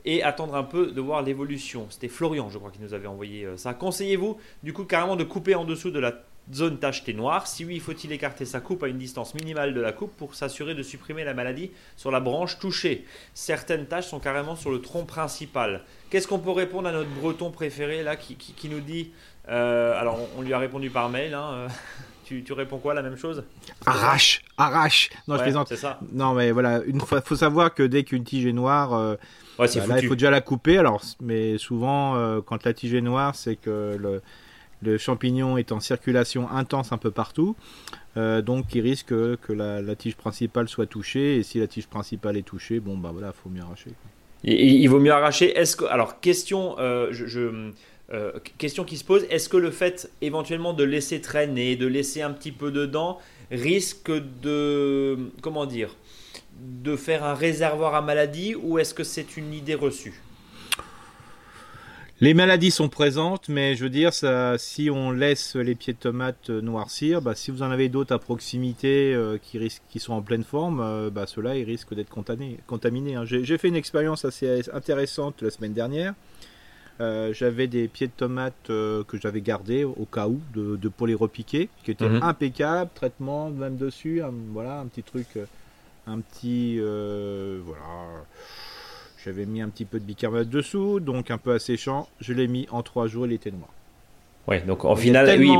et 0.06 0.22
attendre 0.22 0.56
un 0.56 0.64
peu 0.64 0.92
de 0.92 1.00
voir 1.00 1.22
l'évolution. 1.22 1.88
C'était 1.90 2.10
Florian, 2.10 2.50
je 2.50 2.58
crois, 2.58 2.72
qui 2.72 2.82
nous 2.82 2.94
avait 2.94 3.08
envoyé 3.08 3.48
ça. 3.56 3.74
Conseillez-vous 3.74 4.38
du 4.62 4.74
coup 4.74 4.84
carrément 4.84 5.16
de 5.16 5.24
couper 5.24 5.56
en 5.56 5.64
dessous 5.64 5.92
de 5.92 6.00
la 6.00 6.14
zone 6.52 6.78
tachetée 6.78 7.14
noire 7.14 7.48
Si 7.48 7.66
oui, 7.66 7.80
faut-il 7.80 8.12
écarter 8.12 8.46
sa 8.46 8.60
coupe 8.60 8.84
à 8.84 8.88
une 8.88 8.98
distance 8.98 9.34
minimale 9.34 9.74
de 9.74 9.82
la 9.82 9.92
coupe 9.92 10.16
pour 10.18 10.36
s'assurer 10.36 10.76
de 10.76 10.84
supprimer 10.84 11.24
la 11.24 11.34
maladie 11.34 11.72
sur 11.96 12.12
la 12.12 12.20
branche 12.20 12.60
touchée? 12.60 13.06
Certaines 13.34 13.86
taches 13.86 14.08
sont 14.08 14.20
carrément 14.20 14.56
sur 14.56 14.72
le 14.72 14.82
tronc 14.82 15.06
principal. 15.06 15.84
Qu'est-ce 16.10 16.28
qu'on 16.28 16.40
peut 16.40 16.52
répondre 16.52 16.88
à 16.88 16.92
notre 16.92 17.10
breton 17.10 17.52
préféré 17.52 18.04
là 18.04 18.16
qui, 18.16 18.70
nous 18.70 18.82
dit 18.82 19.12
euh, 19.50 20.00
Alors, 20.00 20.20
on, 20.38 20.42
lui 20.42 20.54
a 20.54 20.60
répondu 20.60 20.90
par 20.90 21.10
mail. 21.10 21.34
Hein, 21.34 21.50
euh, 21.54 21.68
tu, 22.26 22.54
réponds 22.54 22.78
quoi 22.78 22.94
La 22.94 23.02
même 23.02 23.18
chose? 23.18 23.44
Arrache 23.86 24.44
Arrache 24.58 25.10
Non, 25.28 25.38
je 25.38 25.44
plaisante. 25.44 25.68
C'est 25.70 25.78
ça. 25.78 26.00
Non, 26.12 26.34
mais 26.34 26.52
voilà, 26.52 26.82
il 26.86 27.00
faut 27.00 27.36
savoir 27.36 27.74
que 27.74 27.84
dès 27.84 28.04
qu'une 28.04 28.24
tige 28.24 28.46
est 28.46 28.54
noire. 28.54 28.94
Euh, 28.94 29.16
bah 29.58 29.66
là, 29.88 30.00
il 30.02 30.08
faut 30.08 30.16
déjà 30.16 30.32
la 30.32 30.42
couper. 30.42 30.78
Alors, 30.78 31.02
mais 31.22 31.58
souvent, 31.58 32.42
quand 32.42 32.64
la 32.66 32.74
tige 32.74 32.96
est 32.96 33.02
noire, 33.02 33.36
c'est 33.36 33.56
que 33.56 33.96
le, 34.00 34.22
le 34.84 34.98
champignon 34.98 35.58
est 35.58 35.72
en 35.72 35.80
circulation 35.80 36.50
intense 36.50 36.92
un 36.92 36.98
peu 36.98 37.12
partout, 37.12 37.56
euh, 38.16 38.42
donc 38.42 38.76
il 38.76 38.82
risque 38.82 39.10
que 39.10 39.54
la, 39.54 39.96
tige 39.96 40.16
principale 40.16 40.68
soit 40.68 40.86
touchée. 40.86 41.38
Et 41.38 41.44
si 41.44 41.60
la 41.60 41.68
tige 41.68 41.88
principale 41.88 42.38
est 42.38 42.44
touchée, 42.44 42.80
bon 42.80 42.98
bah 42.98 43.10
voilà, 43.12 43.34
faut 43.34 43.50
mieux 43.50 43.62
arracher. 43.62 43.92
il 44.44 44.88
vaut 44.88 45.00
mieux 45.00 45.12
arracher. 45.12 45.58
Est-ce 45.58 45.76
que 45.76 45.86
alors 45.86 46.20
question, 46.20 46.76
euh, 46.80 47.12
euh, 48.12 48.32
question 48.58 48.84
qui 48.84 48.98
se 48.98 49.04
pose, 49.04 49.26
est-ce 49.30 49.50
que 49.50 49.58
le 49.58 49.72
fait 49.72 50.12
éventuellement 50.22 50.74
de 50.74 50.84
laisser 50.84 51.22
traîner, 51.22 51.76
de 51.76 51.88
laisser 51.88 52.22
un 52.22 52.32
petit 52.32 52.52
peu 52.52 52.72
dedans, 52.72 53.20
risque 53.52 54.12
de 54.42 55.18
comment 55.42 55.66
dire, 55.66 55.96
de 56.60 56.96
faire 56.96 57.24
un 57.24 57.34
réservoir 57.34 57.96
à 57.96 58.02
maladie 58.02 58.56
ou 58.56 58.78
est-ce 58.78 58.94
que 58.94 59.04
c'est 59.04 59.38
une 59.38 59.54
idée 59.54 59.76
reçue? 59.76 60.22
Les 62.24 62.34
maladies 62.34 62.72
sont 62.72 62.88
présentes, 62.88 63.50
mais 63.50 63.76
je 63.76 63.84
veux 63.84 63.90
dire, 63.90 64.14
ça, 64.14 64.58
si 64.58 64.90
on 64.90 65.12
laisse 65.12 65.58
les 65.58 65.76
pieds 65.76 65.92
de 65.92 65.98
tomates 65.98 66.50
euh, 66.50 66.62
noircir, 66.62 67.22
bah, 67.22 67.36
si 67.36 67.52
vous 67.52 67.64
en 67.64 67.70
avez 67.70 67.90
d'autres 67.90 68.16
à 68.16 68.18
proximité 68.18 69.14
euh, 69.14 69.38
qui, 69.38 69.58
risquent, 69.58 69.84
qui 69.90 70.00
sont 70.00 70.14
en 70.14 70.22
pleine 70.22 70.46
forme, 70.46 70.80
euh, 70.80 71.10
bah, 71.10 71.28
ceux-là, 71.28 71.58
ils 71.58 71.66
risquent 71.66 71.94
d'être 71.94 72.10
contaminés. 72.10 73.16
Hein. 73.16 73.26
J'ai 73.26 73.58
fait 73.58 73.68
une 73.68 73.76
expérience 73.76 74.24
assez 74.24 74.62
intéressante 74.72 75.42
la 75.42 75.50
semaine 75.50 75.74
dernière. 75.74 76.14
j'avais 77.00 77.68
des 77.68 77.90
pieds 77.90 78.08
de 78.08 78.14
tomates 78.16 78.68
que 78.70 79.18
j'avais 79.22 79.42
gardés 79.42 79.84
au 79.84 80.06
cas 80.06 80.30
où 80.30 80.40
de, 80.56 80.88
pour 80.88 81.08
les 81.08 81.16
repiquer, 81.16 81.68
qui 81.84 81.92
étaient 81.92 82.08
mhm. 82.08 82.24
impeccables, 82.24 82.92
traitement 82.96 83.50
même 83.50 83.76
dessus, 83.76 84.22
voilà 84.54 84.80
un 84.80 84.86
petit 84.86 85.04
truc, 85.04 85.28
un 86.08 86.22
petit 86.22 86.80
voilà 86.80 88.24
j'avais 89.24 89.46
mis 89.46 89.62
un 89.62 89.70
petit 89.70 89.86
peu 89.86 90.00
de 90.00 90.06
bicarbonate 90.06 90.50
dessous, 90.50 91.00
donc 91.00 91.32
un 91.32 91.38
peu 91.38 91.54
asséchant. 91.54 92.08
Je 92.20 92.34
l'ai 92.34 92.48
mis 92.48 92.68
en 92.72 92.84
trois 92.84 93.08
jours, 93.08 93.26
il 93.26 93.34
était 93.34 93.52
noir. 93.52 93.70
Ouais, 94.48 94.62
donc 94.62 94.84
en 94.86 94.96
final, 94.96 95.40
oui, 95.40 95.52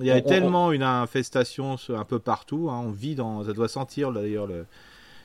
Il 0.00 0.06
y 0.06 0.10
a 0.10 0.20
tellement 0.20 0.72
une 0.72 0.82
infestation 0.82 1.76
un 1.88 2.04
peu 2.04 2.18
partout. 2.18 2.68
Hein. 2.70 2.82
on 2.86 2.90
vit 2.90 3.14
dans. 3.14 3.44
Ça 3.44 3.52
doit 3.52 3.68
sentir 3.68 4.12
d'ailleurs. 4.12 4.46
Le... 4.46 4.66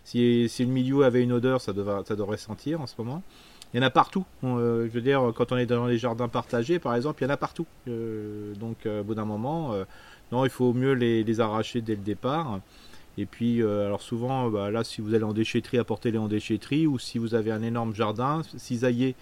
Si, 0.04 0.50
si, 0.50 0.66
le 0.66 0.72
milieu 0.72 1.04
avait 1.04 1.22
une 1.22 1.32
odeur, 1.32 1.62
ça, 1.62 1.74
devrait, 1.74 2.02
ça 2.08 2.16
devrait 2.16 2.38
sentir 2.38 2.82
en 2.82 2.88
ce 2.88 2.96
moment. 2.98 3.22
Il 3.74 3.78
y 3.78 3.80
en 3.80 3.86
a 3.86 3.90
partout. 3.90 4.26
Euh, 4.44 4.88
je 4.88 4.94
veux 4.94 5.02
dire, 5.02 5.32
quand 5.36 5.52
on 5.52 5.58
est 5.58 5.66
dans 5.66 5.86
les 5.86 5.98
jardins 5.98 6.28
partagés, 6.28 6.80
par 6.80 6.96
exemple, 6.96 7.22
il 7.22 7.28
y 7.28 7.30
en 7.30 7.34
a 7.34 7.38
partout. 7.38 7.68
Euh, 7.88 8.54
donc, 8.56 8.86
euh, 8.86 9.02
au 9.02 9.04
bout 9.04 9.16
d'un 9.16 9.26
moment, 9.26 9.76
non, 10.32 10.44
il 10.44 10.50
faut 10.50 10.74
mieux 10.74 10.94
les, 10.94 11.24
les, 11.24 11.40
arracher 11.40 11.82
dès 11.82 11.96
le 11.96 12.02
départ. 12.02 12.60
Et 13.18 13.26
puis, 13.26 13.62
euh, 13.62 13.86
alors 13.86 14.02
souvent, 14.02 14.50
bah, 14.50 14.72
là, 14.72 14.84
si 14.84 15.02
vous 15.02 15.14
allez 15.14 15.24
en 15.24 15.34
déchetterie, 15.34 15.78
apportez-les 15.78 16.18
en 16.18 16.28
déchetterie. 16.28 16.88
Ou 16.88 16.98
si 16.98 17.18
vous 17.18 17.36
avez 17.36 17.52
un 17.52 17.62
énorme 17.62 17.94
jardin, 17.94 18.42
cisaillez 18.58 19.16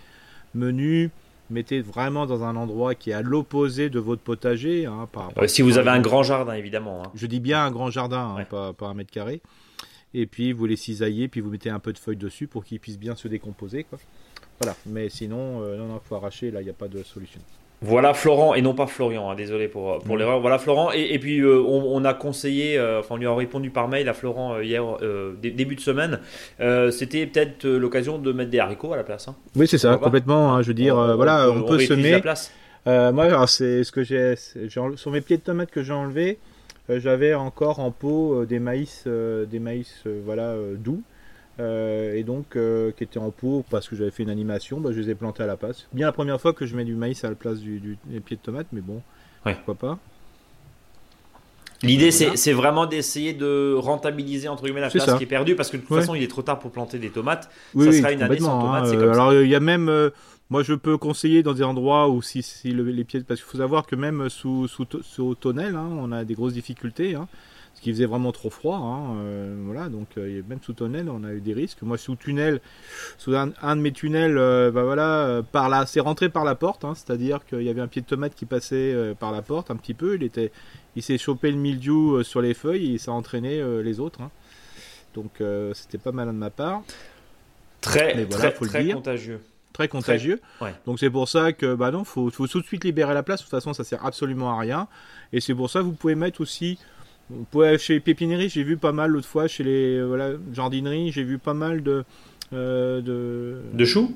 menu, 0.53 1.12
mettez 1.50 1.81
vraiment 1.81 2.25
dans 2.25 2.43
un 2.43 2.55
endroit 2.55 2.96
qui 2.96 3.10
est 3.10 3.13
à 3.13 3.22
l'opposé 3.22 3.89
de 3.89 4.00
votre 4.00 4.22
potager. 4.22 4.86
Hein, 4.86 5.08
si 5.48 5.62
vous 5.62 5.77
avez 5.77 5.89
un 5.89 6.01
grand 6.01 6.24
jardin, 6.24 6.53
évidemment. 6.53 7.03
Hein. 7.03 7.12
Je 7.15 7.25
dis 7.25 7.39
bien 7.39 7.63
un 7.63 7.72
grand 7.72 7.89
jardin, 7.89 8.36
hein, 8.38 8.46
pas, 8.46 8.74
un 8.81 8.93
mètre 8.93 9.12
carré. 9.12 9.41
Et 10.13 10.25
puis, 10.25 10.53
vous 10.53 10.65
les 10.65 10.75
cisaillez, 10.75 11.27
puis 11.27 11.41
vous 11.41 11.50
mettez 11.50 11.69
un 11.69 11.79
peu 11.79 11.93
de 11.93 12.00
feuilles 12.00 12.17
dessus 12.17 12.48
pour 12.48 12.63
qu'ils 12.63 12.79
puissent 12.79 13.00
bien 13.00 13.15
se 13.15 13.27
décomposer. 13.27 13.84
Quoi. 13.84 14.00
Voilà, 14.60 14.75
mais 14.86 15.10
sinon, 15.10 15.62
euh, 15.62 15.77
non, 15.77 15.88
non, 15.88 16.01
il 16.03 16.08
faut 16.08 16.15
arracher, 16.15 16.51
là, 16.51 16.62
il 16.62 16.65
n'y 16.65 16.69
a 16.69 16.74
pas 16.74 16.88
de 16.88 17.03
solution. 17.03 17.39
Voilà 17.81 18.13
Florent, 18.13 18.55
et 18.55 18.62
non 18.62 18.74
pas 18.74 18.88
Florian, 18.88 19.29
hein, 19.29 19.36
désolé 19.36 19.69
pour, 19.69 20.00
pour 20.00 20.15
mm. 20.15 20.19
l'erreur. 20.19 20.39
Voilà 20.41 20.57
Florent, 20.57 20.91
et, 20.91 21.17
puis 21.17 21.39
euh, 21.39 21.62
on, 21.62 22.03
a 22.03 22.13
conseillé, 22.13 22.77
euh, 22.77 23.00
enfin 23.00 23.15
on 23.15 23.17
lui 23.17 23.25
a 23.25 23.33
répondu 23.33 23.69
par 23.69 23.88
mail 23.88 24.09
à 24.09 24.13
Florent 24.13 24.55
euh, 24.55 24.63
hier, 24.63 24.83
début 25.41 25.75
de 25.75 25.81
semaine, 25.81 26.19
c'était 26.91 27.25
peut-être 27.25 27.65
l'occasion 27.67 28.17
de 28.17 28.31
mettre 28.31 28.51
des 28.51 28.59
haricots 28.59 28.93
à 28.93 28.98
la 28.98 29.03
place. 29.03 29.27
Hein. 29.27 29.36
Oui, 29.55 29.67
c'est 29.67 29.77
ça, 29.77 29.98
complètement. 29.98 30.53
Hein, 30.53 30.62
je 30.62 30.67
veux 30.67 30.74
dire, 30.74 30.95
voilà, 31.15 31.50
on, 31.50 31.63
peut 31.63 31.79
semer. 31.79 32.12
La 32.12 32.19
place. 32.19 32.51
moi, 32.86 33.48
c'est 33.48 33.83
ce 33.83 33.91
que 33.91 34.03
j'ai, 34.03 34.36
sur 34.36 35.12
mes 35.12 35.21
pieds 35.21 35.38
de 35.38 35.43
tomates 35.43 35.71
que 35.71 35.81
j'ai 35.81 35.93
enlevé, 35.93 36.38
j'avais 36.89 37.33
encore 37.33 37.79
en 37.79 37.91
pot 37.91 38.45
des 38.45 38.59
maïs, 38.59 39.05
des 39.05 39.59
maïs, 39.59 40.03
voilà, 40.25 40.53
doux. 40.75 41.01
Et 41.60 42.24
donc 42.24 42.58
qui 42.98 43.04
étaient 43.04 43.20
en 43.20 43.32
pot 43.32 43.66
parce 43.70 43.88
que 43.89 43.96
j'avais 43.96 44.12
fait 44.12 44.24
une 44.24 44.30
animation, 44.30 44.80
bah, 44.80 44.92
je 44.94 45.00
les 45.00 45.10
ai 45.10 45.16
plantés 45.16 45.44
à 45.44 45.48
la 45.48 45.58
place. 45.58 45.88
Bien 45.94 46.06
la 46.06 46.12
première 46.12 46.39
fois 46.39 46.54
que 46.54 46.66
je 46.66 46.75
mets 46.75 46.86
du 46.86 46.96
maïs 46.96 47.24
à 47.24 47.30
la 47.30 47.36
place 47.36 47.60
du, 47.60 47.98
des 48.06 48.20
pieds 48.20 48.38
de 48.38 48.42
tomate, 48.42 48.68
mais 48.72 48.82
bon, 48.82 49.01
pourquoi 49.44 49.75
pas. 49.75 50.00
L'idée, 51.84 52.12
c'est 52.12 52.54
vraiment 52.54 52.86
d'essayer 52.86 53.34
de 53.34 53.74
rentabiliser 53.74 54.48
entre 54.48 54.63
guillemets 54.63 54.82
la 54.82 54.89
place 54.89 55.13
qui 55.18 55.24
est 55.24 55.28
perdue 55.28 55.56
parce 55.56 55.70
que 55.70 55.78
de 55.78 55.82
toute 55.82 55.96
façon, 55.96 56.16
il 56.16 56.24
est 56.24 56.28
trop 56.28 56.42
tard 56.42 56.60
pour 56.60 56.72
planter 56.72 57.00
des 57.00 57.10
tomates. 57.10 57.50
ça 57.78 57.92
sera 57.92 58.12
une 58.12 58.22
année 58.22 58.39
sans 58.39 58.62
tomates. 58.62 58.88
Hein. 58.88 59.12
alors, 59.12 59.34
il 59.34 59.50
y 59.50 59.56
a 59.56 59.60
même, 59.60 59.89
euh, 59.89 60.10
moi, 60.50 60.63
je 60.63 60.74
peux 60.74 60.98
conseiller 60.98 61.44
dans 61.44 61.54
des 61.54 61.63
endroits 61.63 62.10
où 62.10 62.22
si, 62.22 62.44
si 62.44 62.72
les 62.72 63.04
pieds, 63.04 63.22
parce 63.22 63.39
qu'il 63.39 63.50
faut 63.50 63.58
savoir 63.58 63.86
que 63.86 63.96
même 63.96 64.30
sous 64.30 64.68
sous, 64.68 64.86
sous 65.01 65.36
tonnelle, 65.36 65.75
hein, 65.75 65.89
on 66.00 66.12
a 66.12 66.24
des 66.24 66.34
grosses 66.34 66.54
difficultés. 66.54 67.16
Hein, 67.16 67.28
ce 67.76 67.82
qui 67.82 67.92
faisait 67.92 68.06
vraiment 68.06 68.32
trop 68.32 68.50
froid. 68.50 69.16
Euh, 69.18 69.56
voilà, 69.66 69.90
donc 69.90 70.08
euh, 70.18 70.42
même 70.48 70.60
sous 70.62 70.74
tonnelle, 70.74 71.10
on 71.10 71.24
a 71.24 71.32
eu 71.34 71.42
des 71.42 71.54
risques. 71.54 71.82
Moi, 71.82 71.98
sous 71.98 72.16
tunnel, 72.16 72.62
sous 73.18 73.36
un, 73.36 73.48
de 73.48 73.82
mes 73.82 73.92
tunnels, 73.92 74.36
bah 74.72 74.84
voilà, 74.84 75.42
par 75.52 75.70
là, 75.70 75.86
c'est 75.86 76.00
rentré 76.00 76.30
par 76.30 76.46
la 76.46 76.56
porte, 76.56 76.86
c'est-à-dire 76.96 77.46
qu'il 77.46 77.64
y 77.64 77.70
avait 77.70 77.82
un 77.82 77.88
pied 77.88 78.02
de 78.02 78.08
tomate 78.08 78.36
qui 78.36 78.46
passait 78.46 79.16
par 79.20 79.32
la 79.32 79.42
porte 79.42 79.72
un 79.72 79.76
petit 79.76 79.94
peu. 79.94 80.16
Il 80.16 80.24
était, 80.24 80.52
il 80.96 81.04
s'est 81.04 81.18
chopé 81.18 81.52
le 81.52 81.58
mildiou 81.58 82.16
euh, 82.16 82.24
sur 82.24 82.42
les 82.42 82.54
feuilles 82.54 82.96
et 82.96 82.98
ça 82.98 83.12
a 83.12 83.14
entraîné 83.14 83.60
euh, 83.60 83.82
les 83.82 84.00
autres. 84.00 84.22
Hein. 84.22 84.32
Donc 85.14 85.42
euh, 85.42 85.74
c'était 85.74 85.98
pas 85.98 86.12
mal 86.12 86.28
de 86.28 86.34
ma 86.34 86.50
part. 86.50 86.82
Très, 87.82 88.26
très, 88.26 88.54
contagieux. 88.54 89.42
Très 89.72 89.88
contagieux. 89.88 90.42
Donc 90.86 91.00
c'est 91.00 91.10
pour 91.10 91.30
ça 91.30 91.54
que 91.54 91.74
bah 91.74 91.92
non, 91.92 92.04
faut, 92.04 92.30
faut 92.30 92.48
tout 92.48 92.60
de 92.60 92.66
suite 92.66 92.84
libérer 92.84 93.14
la 93.14 93.24
place. 93.24 93.40
De 93.40 93.46
toute 93.46 93.52
façon, 93.52 93.74
ça 93.74 93.86
sert 93.86 94.06
absolument 94.06 94.52
à 94.52 94.60
rien. 94.60 94.88
Et 95.32 95.40
c'est 95.40 95.56
pour 95.56 95.70
ça 95.70 95.80
que 95.80 95.86
vous 95.86 95.94
pouvez 95.94 96.16
mettre 96.16 96.42
aussi. 96.42 96.78
Pouvez, 97.51 97.77
chez 97.77 98.00
Pépinerie, 98.00 98.50
j'ai 98.50 98.63
vu 98.63 98.77
pas 98.77 98.91
mal 98.91 99.12
l'autre 99.12 99.27
fois 99.27 99.48
chez 99.48 99.63
les 99.63 100.03
voilà, 100.03 100.31
jardineries, 100.53 101.12
j'ai 101.12 101.24
vu 101.24 101.38
pas 101.38 101.53
mal 101.53 101.83
de 101.83 102.03
de, 102.51 103.62
de 103.74 103.86
choux? 103.86 104.12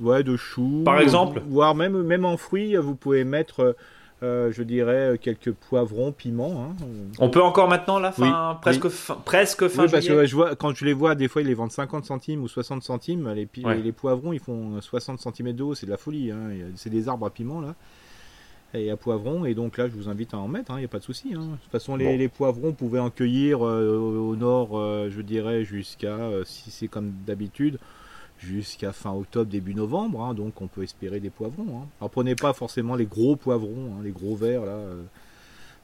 Ouais, 0.00 0.22
de 0.22 0.36
choux. 0.36 0.82
Par 0.84 1.00
exemple? 1.00 1.42
Voire 1.48 1.74
même 1.74 2.02
même 2.02 2.24
en 2.24 2.36
fruits, 2.36 2.76
vous 2.76 2.94
pouvez 2.94 3.24
mettre 3.24 3.74
euh, 4.22 4.50
je 4.50 4.62
dirais 4.62 5.12
euh, 5.12 5.16
quelques 5.20 5.52
poivrons, 5.52 6.10
piments. 6.10 6.70
Hein. 6.80 6.86
On 7.18 7.28
peut 7.28 7.42
encore 7.42 7.68
maintenant 7.68 7.98
la 7.98 8.12
fin, 8.12 8.58
presque, 8.62 8.88
Fin, 8.88 9.14
presque 9.14 9.68
fin 9.68 9.84
oui, 9.84 9.90
parce 9.90 10.06
que 10.06 10.24
je 10.24 10.34
vois, 10.34 10.56
quand 10.56 10.74
je 10.74 10.86
les 10.86 10.94
vois, 10.94 11.14
des 11.14 11.28
fois 11.28 11.42
ils 11.42 11.48
les 11.48 11.54
vendent 11.54 11.70
50 11.70 12.06
centimes 12.06 12.42
ou 12.42 12.48
60 12.48 12.82
centimes. 12.82 13.30
Les, 13.34 13.46
les 13.82 13.92
poivrons 13.92 14.32
ils 14.32 14.40
font 14.40 14.80
60 14.80 15.20
cm 15.20 15.52
de 15.52 15.62
haut, 15.62 15.74
c'est 15.74 15.84
de 15.84 15.90
la 15.90 15.98
folie. 15.98 16.30
Hein. 16.30 16.48
C'est 16.76 16.88
des 16.88 17.08
arbres 17.08 17.26
à 17.26 17.30
piment 17.30 17.60
là 17.60 17.74
et 18.74 18.90
à 18.90 18.96
poivrons. 18.96 19.44
Et 19.44 19.54
donc 19.54 19.78
là, 19.78 19.88
je 19.88 19.92
vous 19.92 20.08
invite 20.08 20.34
à 20.34 20.38
en 20.38 20.48
mettre, 20.48 20.70
il 20.70 20.74
hein, 20.74 20.78
n'y 20.78 20.84
a 20.84 20.88
pas 20.88 20.98
de 20.98 21.04
souci. 21.04 21.30
De 21.30 21.36
toute 21.36 21.70
façon, 21.70 21.96
les, 21.96 22.16
les, 22.16 22.28
poivrons, 22.28 22.72
pouvez 22.72 22.98
en 22.98 23.10
cueillir 23.10 23.66
euh, 23.66 23.96
au, 23.96 24.36
nord, 24.36 24.70
je 25.10 25.20
dirais, 25.20 25.64
jusqu'à, 25.64 26.18
si 26.44 26.70
c'est 26.70 26.88
comme 26.88 27.12
d'habitude, 27.26 27.78
jusqu'à 28.38 28.92
fin 28.92 29.12
octobre, 29.12 29.50
début 29.50 29.74
novembre. 29.74 30.22
Hein, 30.22 30.34
donc 30.34 30.60
on 30.60 30.66
peut 30.66 30.82
espérer 30.82 31.20
des 31.20 31.30
poivrons. 31.30 31.80
Hein. 31.82 31.86
Alors 32.00 32.10
prenez 32.10 32.34
pas 32.34 32.52
forcément 32.52 32.94
les 32.94 33.06
gros 33.06 33.36
poivrons, 33.36 33.94
hein, 33.94 34.02
les 34.02 34.12
gros 34.12 34.36
verts 34.36 34.64
là. 34.64 34.72
Euh, 34.72 35.02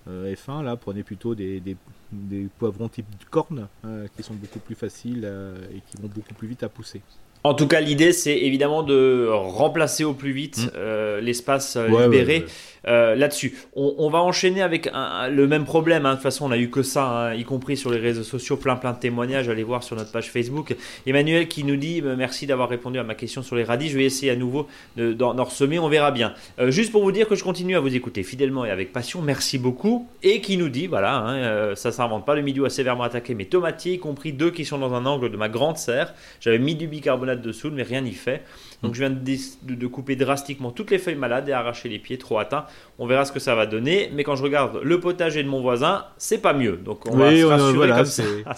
euh, 0.09 0.35
F1 0.35 0.65
là, 0.65 0.75
prenez 0.75 1.05
plutôt 1.05 1.37
des, 1.37 1.61
des, 1.61 2.49
poivrons 2.59 2.89
type 2.89 3.07
corne 3.31 3.69
euh, 3.85 4.09
qui 4.17 4.25
sont 4.25 4.35
beaucoup 4.35 4.59
plus 4.59 4.75
faciles 4.75 5.25
et 5.73 5.81
qui 5.89 6.03
vont 6.03 6.09
beaucoup 6.09 6.35
plus 6.35 6.49
vite 6.49 6.65
à 6.65 6.69
pousser. 6.69 7.03
En 7.45 7.55
tout 7.55 7.67
cas, 7.67 7.81
l'idée, 7.81 8.13
c'est 8.13 8.39
évidemment 8.39 8.85
de 8.85 9.29
remplacer 9.29 10.05
au 10.05 10.15
plus 10.15 10.33
vite 10.33 10.59
mm. 10.59 10.71
euh, 10.77 11.21
l'espace 11.21 11.77
euh, 11.77 11.89
libéré 11.89 12.45
euh, 12.87 13.15
là-dessus. 13.15 13.57
On, 13.75 14.11
va 14.11 14.21
enchaîner 14.21 14.63
avec 14.63 14.91
le 15.31 15.47
même 15.47 15.65
problème. 15.65 16.07
Hein. 16.07 16.11
De 16.11 16.15
toute 16.17 16.23
façon, 16.23 16.47
on 16.47 16.49
n'a 16.49 16.59
eu 16.59 16.69
que 16.69 16.83
ça, 16.83 17.05
hein, 17.05 17.35
y 17.35 17.45
compris 17.45 17.77
sur 17.77 17.91
les 17.91 17.99
réseaux 17.99 18.23
sociaux, 18.23 18.57
plein 18.57 18.77
plein 18.77 18.93
de 18.93 18.99
témoignages. 18.99 19.49
Allez 19.49 19.63
voir 19.63 19.83
sur 19.83 19.97
notre 19.97 20.13
page 20.13 20.31
Facebook. 20.31 20.75
Emmanuel 21.07 21.49
qui 21.49 21.65
nous 21.65 21.77
dit 21.77 22.03
merci 22.03 22.47
d'avoir 22.47 22.69
répondu 22.69 22.99
à 22.99 23.05
ma 23.05 23.15
question 23.15 23.43
sur 23.43 23.57
les 23.57 23.65
radis. 23.65 23.89
Je 23.89 23.99
vais 23.99 24.05
essayer 24.05 24.33
à 24.33 24.37
nouveau 24.37 24.67
d'en 24.97 25.45
ressemer. 25.45 25.79
On 25.79 25.89
verra 25.89 26.11
bien. 26.11 26.35
juste 26.69 26.93
pour 26.93 27.03
vous 27.03 27.13
dire 27.13 27.29
que 27.29 27.35
je 27.35 27.45
continue 27.45 27.77
à 27.77 27.81
vous 27.81 27.95
écouter 27.95 28.23
fidèlement 28.23 28.65
et 28.65 28.71
avec 28.71 28.93
passion. 28.93 29.23
Merci 29.23 29.59
beaucoup. 29.59 30.09
Et 30.23 30.41
qui 30.41 30.57
nous 30.57 30.69
dit 30.69 30.87
voilà, 30.87 31.17
hein, 31.17 31.75
ça 31.75 31.93
s'invente 31.93 32.27
pas. 32.27 32.35
Le 32.35 32.43
milieu 32.43 32.65
a 32.65 32.71
sévèrement 32.71 33.05
attaqué 33.05 33.35
mes 33.35 33.47
tomatiers, 33.47 33.95
y 33.95 33.99
compris 33.99 34.33
deux 34.33 34.51
qui 34.51 34.65
sont 34.65 34.79
dans 34.79 34.95
un 34.95 35.07
angle 35.07 35.31
de 35.31 35.37
ma 35.37 35.49
grande 35.49 35.79
serre. 35.79 36.15
J'avais 36.41 36.59
mis 36.59 36.75
du 36.75 36.87
bicarbonate 36.87 37.41
dessous, 37.41 37.71
mais 37.71 37.83
rien 37.83 38.01
n'y 38.01 38.13
fait. 38.13 38.43
Donc 38.83 38.95
je 38.95 39.05
viens 39.05 39.11
de, 39.11 39.87
couper 39.87 40.17
drastiquement 40.17 40.73
toutes 40.73 40.91
les 40.91 40.99
feuilles 40.99 41.15
malades 41.15 41.49
et 41.49 41.53
arracher 41.53 41.89
les 41.89 41.99
pieds 41.99 42.19
trop 42.19 42.39
atteints. 42.39 42.67
On 42.99 43.07
verra 43.07 43.25
ce 43.25 43.33
que 43.33 43.39
ça 43.39 43.55
va 43.55 43.67
donner. 43.67 44.11
Mais 44.13 44.25
quand 44.25 44.35
je 44.35 44.43
regarde 44.43 44.81
le 44.83 45.01
potager 45.01 45.43
de 45.43 45.49
mon 45.49 45.63
voisin, 45.63 46.07
c'est 46.19 46.39
pas 46.39 46.53
mieux. 46.53 46.77
Donc 46.77 47.07
on 47.07 47.17
va 47.17 47.35
se 47.35 47.45
rassurer 47.45 47.89
comme 47.89 48.05
ça. 48.05 48.23
Ah, 48.47 48.55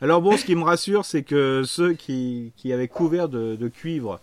Alors 0.00 0.20
bon, 0.20 0.36
ce 0.36 0.44
qui 0.44 0.54
me 0.54 0.62
rassure, 0.62 1.04
c'est 1.04 1.22
que 1.22 1.62
ceux 1.64 1.94
qui, 1.94 2.52
qui 2.56 2.72
avaient 2.72 2.88
couvert 2.88 3.28
de, 3.28 3.68
cuivre, 3.68 4.20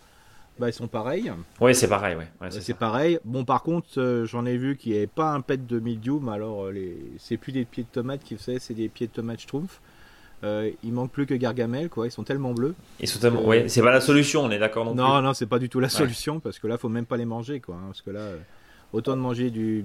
bah, 0.59 0.69
ils 0.69 0.73
sont 0.73 0.87
pareils. 0.87 1.31
Oui, 1.61 1.73
c'est 1.73 1.87
pareil. 1.87 2.15
Ouais. 2.15 2.49
c'est 2.49 2.73
pareil. 2.75 3.17
Bon, 3.23 3.43
par 3.45 3.63
contre, 3.63 3.87
euh, 3.97 4.25
j'en 4.25 4.45
ai 4.45 4.57
vu 4.57 4.75
qui 4.75 4.89
n'y 4.89 4.97
avait 4.97 5.07
pas 5.07 5.31
un 5.31 5.41
pet 5.41 5.65
de 5.65 5.79
mildiou, 5.79 6.19
mais 6.19 6.33
alors 6.33 6.65
euh, 6.65 6.71
les... 6.71 6.97
c'est 7.17 7.37
plus 7.37 7.53
des 7.53 7.65
pieds 7.65 7.83
de 7.83 7.89
tomates 7.89 8.23
qui 8.23 8.35
faisaient, 8.35 8.59
c'est 8.59 8.73
des 8.73 8.89
pieds 8.89 9.07
de 9.07 9.13
tomates 9.13 9.39
schtroumpf. 9.39 9.81
Euh, 10.43 10.71
il 10.83 10.93
manque 10.93 11.11
plus 11.11 11.25
que 11.25 11.33
Gargamel, 11.33 11.89
quoi. 11.89 12.07
Ils 12.07 12.11
sont 12.11 12.23
tellement 12.23 12.53
bleus. 12.53 12.75
Ils 12.99 13.07
sont 13.07 13.19
tellement. 13.19 13.43
Ouais, 13.43 13.67
c'est 13.67 13.81
pas 13.81 13.91
la 13.91 14.01
solution, 14.01 14.43
on 14.43 14.51
est 14.51 14.59
d'accord 14.59 14.85
non, 14.85 14.95
non 14.95 15.21
Non, 15.21 15.33
c'est 15.33 15.47
pas 15.47 15.59
du 15.59 15.69
tout 15.69 15.79
la 15.79 15.89
solution 15.89 16.39
parce 16.39 16.59
que 16.59 16.67
là, 16.67 16.77
faut 16.77 16.89
même 16.89 17.05
pas 17.05 17.17
les 17.17 17.25
manger, 17.25 17.59
quoi. 17.59 17.75
Hein, 17.75 17.87
parce 17.87 18.01
que 18.01 18.11
là, 18.11 18.19
euh, 18.19 18.37
autant 18.93 19.15
de 19.15 19.21
manger 19.21 19.49
du 19.49 19.83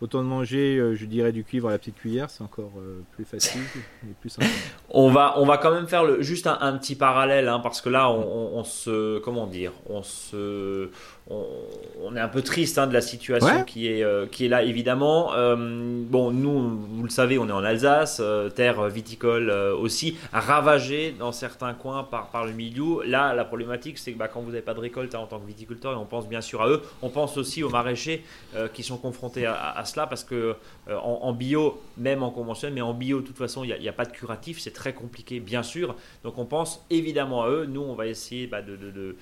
Autant 0.00 0.22
de 0.22 0.28
manger, 0.28 0.76
euh, 0.76 0.94
je 0.94 1.06
dirais, 1.06 1.32
du 1.32 1.42
cuivre 1.42 1.68
à 1.68 1.72
la 1.72 1.78
petite 1.78 1.96
cuillère, 1.96 2.30
c'est 2.30 2.44
encore 2.44 2.70
euh, 2.78 3.00
plus 3.16 3.24
facile 3.24 3.62
et 4.04 4.12
plus 4.20 4.30
simple. 4.30 4.46
on 4.90 5.10
va, 5.10 5.34
on 5.38 5.44
va 5.44 5.58
quand 5.58 5.72
même 5.72 5.88
faire 5.88 6.04
le, 6.04 6.22
juste 6.22 6.46
un, 6.46 6.78
petit 6.78 6.94
parallèle, 6.94 7.48
hein, 7.48 7.58
parce 7.58 7.80
que 7.80 7.88
là, 7.88 8.08
on, 8.08 8.62
se, 8.62 9.18
comment 9.18 9.48
dire, 9.48 9.72
on 9.86 10.04
se, 10.04 10.90
on, 11.30 12.16
est 12.16 12.20
un 12.20 12.28
peu 12.28 12.42
triste 12.42 12.78
hein, 12.78 12.86
de 12.86 12.94
la 12.94 13.00
situation 13.00 13.64
qui 13.64 13.88
est, 13.88 14.02
euh, 14.02 14.26
qui 14.26 14.46
est 14.46 14.48
là, 14.48 14.62
évidemment. 14.62 15.32
bon, 15.56 16.30
nous, 16.30 16.78
vous 16.90 17.02
le 17.02 17.10
savez, 17.10 17.38
on 17.38 17.48
est 17.48 17.52
en 17.52 17.64
Alsace, 17.64 18.22
terre 18.54 18.88
viticole 18.88 19.50
aussi, 19.50 20.16
ravagée 20.32 21.14
dans 21.18 21.32
certains 21.32 21.74
coins 21.74 22.04
par, 22.04 22.28
par 22.28 22.46
le 22.46 22.52
milieu. 22.52 23.04
Là, 23.04 23.34
la 23.34 23.44
problématique, 23.44 23.98
c'est 23.98 24.12
que 24.12 24.18
bah, 24.18 24.28
quand 24.28 24.40
vous 24.40 24.50
n'avez 24.50 24.62
pas 24.62 24.74
de 24.74 24.80
récolte 24.80 25.14
hein, 25.14 25.20
en 25.20 25.26
tant 25.26 25.38
que 25.38 25.46
viticulteur, 25.46 25.92
et 25.92 25.96
on 25.96 26.06
pense 26.06 26.28
bien 26.28 26.40
sûr 26.40 26.62
à 26.62 26.68
eux, 26.68 26.82
on 27.02 27.10
pense 27.10 27.36
aussi 27.36 27.62
aux 27.62 27.70
maraîchers 27.70 28.24
qui 28.72 28.82
sont 28.82 28.96
confrontés 28.96 29.46
à, 29.46 29.70
à 29.76 29.84
cela 29.84 30.06
parce 30.06 30.24
que 30.24 30.56
euh, 30.88 30.96
en, 30.96 31.32
bio, 31.32 31.80
même 31.96 32.22
en 32.22 32.30
conventionnel, 32.30 32.74
mais 32.74 32.80
en 32.80 32.94
bio, 32.94 33.20
de 33.20 33.26
toute 33.26 33.36
façon, 33.36 33.64
il 33.64 33.78
n'y 33.78 33.88
a, 33.88 33.92
pas 33.92 34.04
de 34.04 34.12
curatif, 34.12 34.58
c'est 34.58 34.72
très 34.72 34.94
compliqué, 34.94 35.40
bien 35.40 35.62
sûr. 35.62 35.96
Donc 36.24 36.38
on 36.38 36.44
pense 36.44 36.84
évidemment 36.90 37.42
à 37.42 37.50
eux. 37.50 37.66
Nous, 37.66 37.80
on 37.80 37.94
va 37.94 38.06
essayer 38.06 38.46
bah, 38.46 38.62
de, 38.62 38.76
de, 38.76 39.16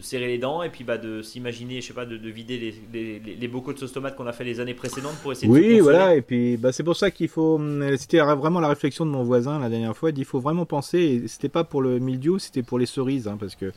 serrer 0.00 0.26
les 0.26 0.38
dents 0.38 0.62
et 0.62 0.68
puis 0.68 0.84
bah, 0.84 0.98
de 0.98 1.22
s'imaginer, 1.22 1.80
je 1.80 1.88
sais 1.88 1.94
pas, 1.94 2.06
de, 2.06 2.16
vider 2.28 2.74
les, 2.92 3.18
les, 3.18 3.48
bocaux 3.48 3.72
de 3.72 3.78
sauce 3.78 3.92
tomate 3.92 4.16
qu'on 4.16 4.26
a 4.26 4.32
fait 4.32 4.44
les 4.44 4.60
années 4.60 4.74
précédentes 4.74 5.16
pour 5.22 5.32
essayer 5.32 5.48
de 5.48 5.52
Oui, 5.52 5.80
voilà, 5.80 6.14
et 6.14 6.22
puis 6.22 6.56
bah, 6.56 6.72
c'est 6.72 6.82
pour 6.82 6.96
ça 6.96 7.10
qu'il 7.10 7.28
faut. 7.28 7.56
Hum, 7.56 7.96
c'était 7.96 8.18
vraiment 8.18 8.60
la 8.60 8.68
réflexion 8.68 9.06
de 9.06 9.10
mon 9.10 9.24
voisin 9.24 9.58
la 9.58 9.68
dernière 9.68 9.96
fois. 9.96 10.10
Il 10.16 10.24
faut 10.24 10.40
vraiment 10.40 10.66
penser, 10.66 10.98
et 10.98 11.28
c'était 11.28 11.48
pas 11.48 11.64
pour 11.64 11.82
le 11.82 11.98
mildiou, 11.98 12.38
c'était 12.38 12.62
pour 12.62 12.78
les 12.78 12.86
cerises, 12.86 13.28
hein, 13.28 13.36
parce 13.38 13.54
que 13.54 13.72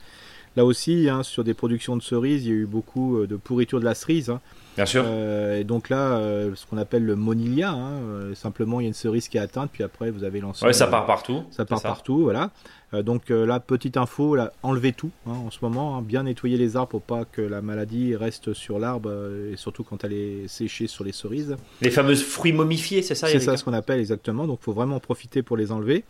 là 0.55 0.65
aussi, 0.65 1.07
hein, 1.09 1.23
sur 1.23 1.43
des 1.43 1.53
productions 1.53 1.95
de 1.95 2.01
cerises, 2.01 2.45
il 2.45 2.49
y 2.49 2.51
a 2.51 2.57
eu 2.57 2.65
beaucoup 2.65 3.17
euh, 3.17 3.27
de 3.27 3.35
pourriture 3.35 3.79
de 3.79 3.85
la 3.85 3.95
cerise. 3.95 4.29
Hein. 4.29 4.41
Bien 4.77 4.85
sûr. 4.85 5.03
Euh, 5.07 5.59
et 5.59 5.63
donc 5.63 5.89
là, 5.89 6.17
euh, 6.17 6.51
ce 6.53 6.67
qu'on 6.67 6.77
appelle 6.77 7.03
le 7.03 7.15
monilia, 7.15 7.71
hein, 7.71 7.93
euh, 7.93 8.35
simplement 8.35 8.79
il 8.79 8.83
y 8.83 8.85
a 8.85 8.89
une 8.89 8.93
cerise 8.93 9.27
qui 9.27 9.37
est 9.37 9.41
atteinte, 9.41 9.71
puis 9.73 9.83
après 9.83 10.11
vous 10.11 10.23
avez 10.23 10.39
lancé. 10.39 10.63
Ouais, 10.63 10.73
ça 10.73 10.85
part 10.85 11.07
partout. 11.07 11.43
Ça 11.49 11.65
part 11.65 11.81
partout, 11.81 12.19
voilà. 12.19 12.51
Donc 12.93 13.29
là, 13.29 13.59
petite 13.59 13.97
info, 13.97 14.35
là, 14.35 14.53
enlevez 14.63 14.93
tout 14.93 15.11
hein, 15.25 15.31
en 15.31 15.51
ce 15.51 15.59
moment, 15.61 15.97
hein, 15.97 16.01
bien 16.01 16.23
nettoyer 16.23 16.57
les 16.57 16.77
arbres 16.77 16.89
pour 16.89 17.01
pas 17.01 17.25
que 17.25 17.41
la 17.41 17.61
maladie 17.61 18.15
reste 18.15 18.53
sur 18.53 18.79
l'arbre, 18.79 19.11
et 19.51 19.57
surtout 19.57 19.83
quand 19.83 20.03
elle 20.05 20.13
est 20.13 20.47
séchée 20.47 20.87
sur 20.87 21.03
les 21.03 21.11
cerises. 21.11 21.57
Les 21.81 21.91
fameuses 21.91 22.23
fruits 22.23 22.53
momifiés, 22.53 23.01
c'est 23.01 23.15
ça 23.15 23.27
C'est 23.27 23.41
ça 23.41 23.57
ce 23.57 23.65
qu'on 23.65 23.73
appelle 23.73 23.99
exactement, 23.99 24.47
donc 24.47 24.59
il 24.61 24.63
faut 24.63 24.73
vraiment 24.73 25.01
profiter 25.01 25.43
pour 25.43 25.57
les 25.57 25.71
enlever. 25.71 26.05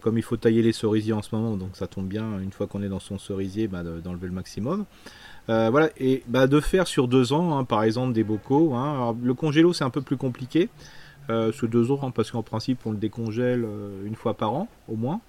comme 0.00 0.16
il 0.16 0.22
faut 0.22 0.38
tailler 0.38 0.62
les 0.62 0.72
cerisiers 0.72 1.12
en 1.12 1.22
ce 1.22 1.34
moment, 1.34 1.56
donc 1.56 1.70
ça 1.74 1.86
tombe 1.86 2.06
bien, 2.06 2.38
une 2.42 2.52
fois 2.52 2.66
qu'on 2.66 2.82
est 2.82 2.88
dans 2.88 3.00
son 3.00 3.18
cerisier, 3.18 3.68
bah, 3.68 3.82
d'enlever 3.82 4.26
le 4.26 4.32
maximum. 4.32 4.86
Euh, 5.50 5.68
voilà, 5.70 5.90
et 5.98 6.22
bah, 6.26 6.46
de 6.46 6.60
faire 6.60 6.86
sur 6.86 7.08
deux 7.08 7.32
ans, 7.32 7.56
hein, 7.56 7.64
par 7.64 7.82
exemple, 7.82 8.12
des 8.12 8.24
bocaux. 8.24 8.74
Le 9.22 9.34
congélo, 9.34 9.72
c'est 9.72 9.84
un 9.84 9.90
peu 9.90 10.02
plus 10.02 10.16
compliqué, 10.16 10.68
euh, 11.30 11.52
sur 11.52 11.68
deux 11.68 11.90
ans, 11.90 12.10
parce 12.10 12.30
qu'en 12.30 12.42
principe, 12.42 12.80
on 12.86 12.92
le 12.92 12.96
décongèle 12.96 13.64
euh, 13.64 14.06
une 14.06 14.14
fois 14.14 14.34
par 14.34 14.54
an, 14.54 14.68
au 14.88 14.96
moins. 14.96 15.20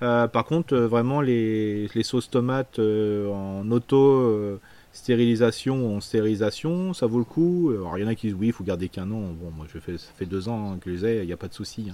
Par 0.00 0.44
contre, 0.44 0.76
vraiment, 0.76 1.20
les, 1.20 1.88
sauces 2.02 2.30
tomates 2.30 2.78
en 2.78 3.70
auto 3.70 4.58
stérilisation 4.92 5.86
ou 5.86 5.96
en 5.96 6.00
stérilisation, 6.00 6.94
ça 6.94 7.06
vaut 7.06 7.18
le 7.18 7.24
coup. 7.24 7.70
Alors, 7.72 7.96
il 7.98 8.02
y 8.02 8.04
en 8.04 8.08
a 8.08 8.14
qui 8.14 8.28
disent 8.28 8.36
oui, 8.38 8.48
il 8.48 8.52
faut 8.52 8.64
garder 8.64 8.88
qu'un 8.88 9.10
an. 9.10 9.20
Bon, 9.40 9.50
moi, 9.56 9.66
je 9.72 9.78
fais, 9.78 9.98
ça 9.98 10.10
fait 10.16 10.26
deux 10.26 10.48
ans 10.48 10.78
que 10.80 10.90
je 10.90 10.96
les 10.96 11.06
ai, 11.06 11.20
il 11.22 11.26
n'y 11.26 11.32
a 11.32 11.36
pas 11.36 11.48
de 11.48 11.54
souci. 11.54 11.90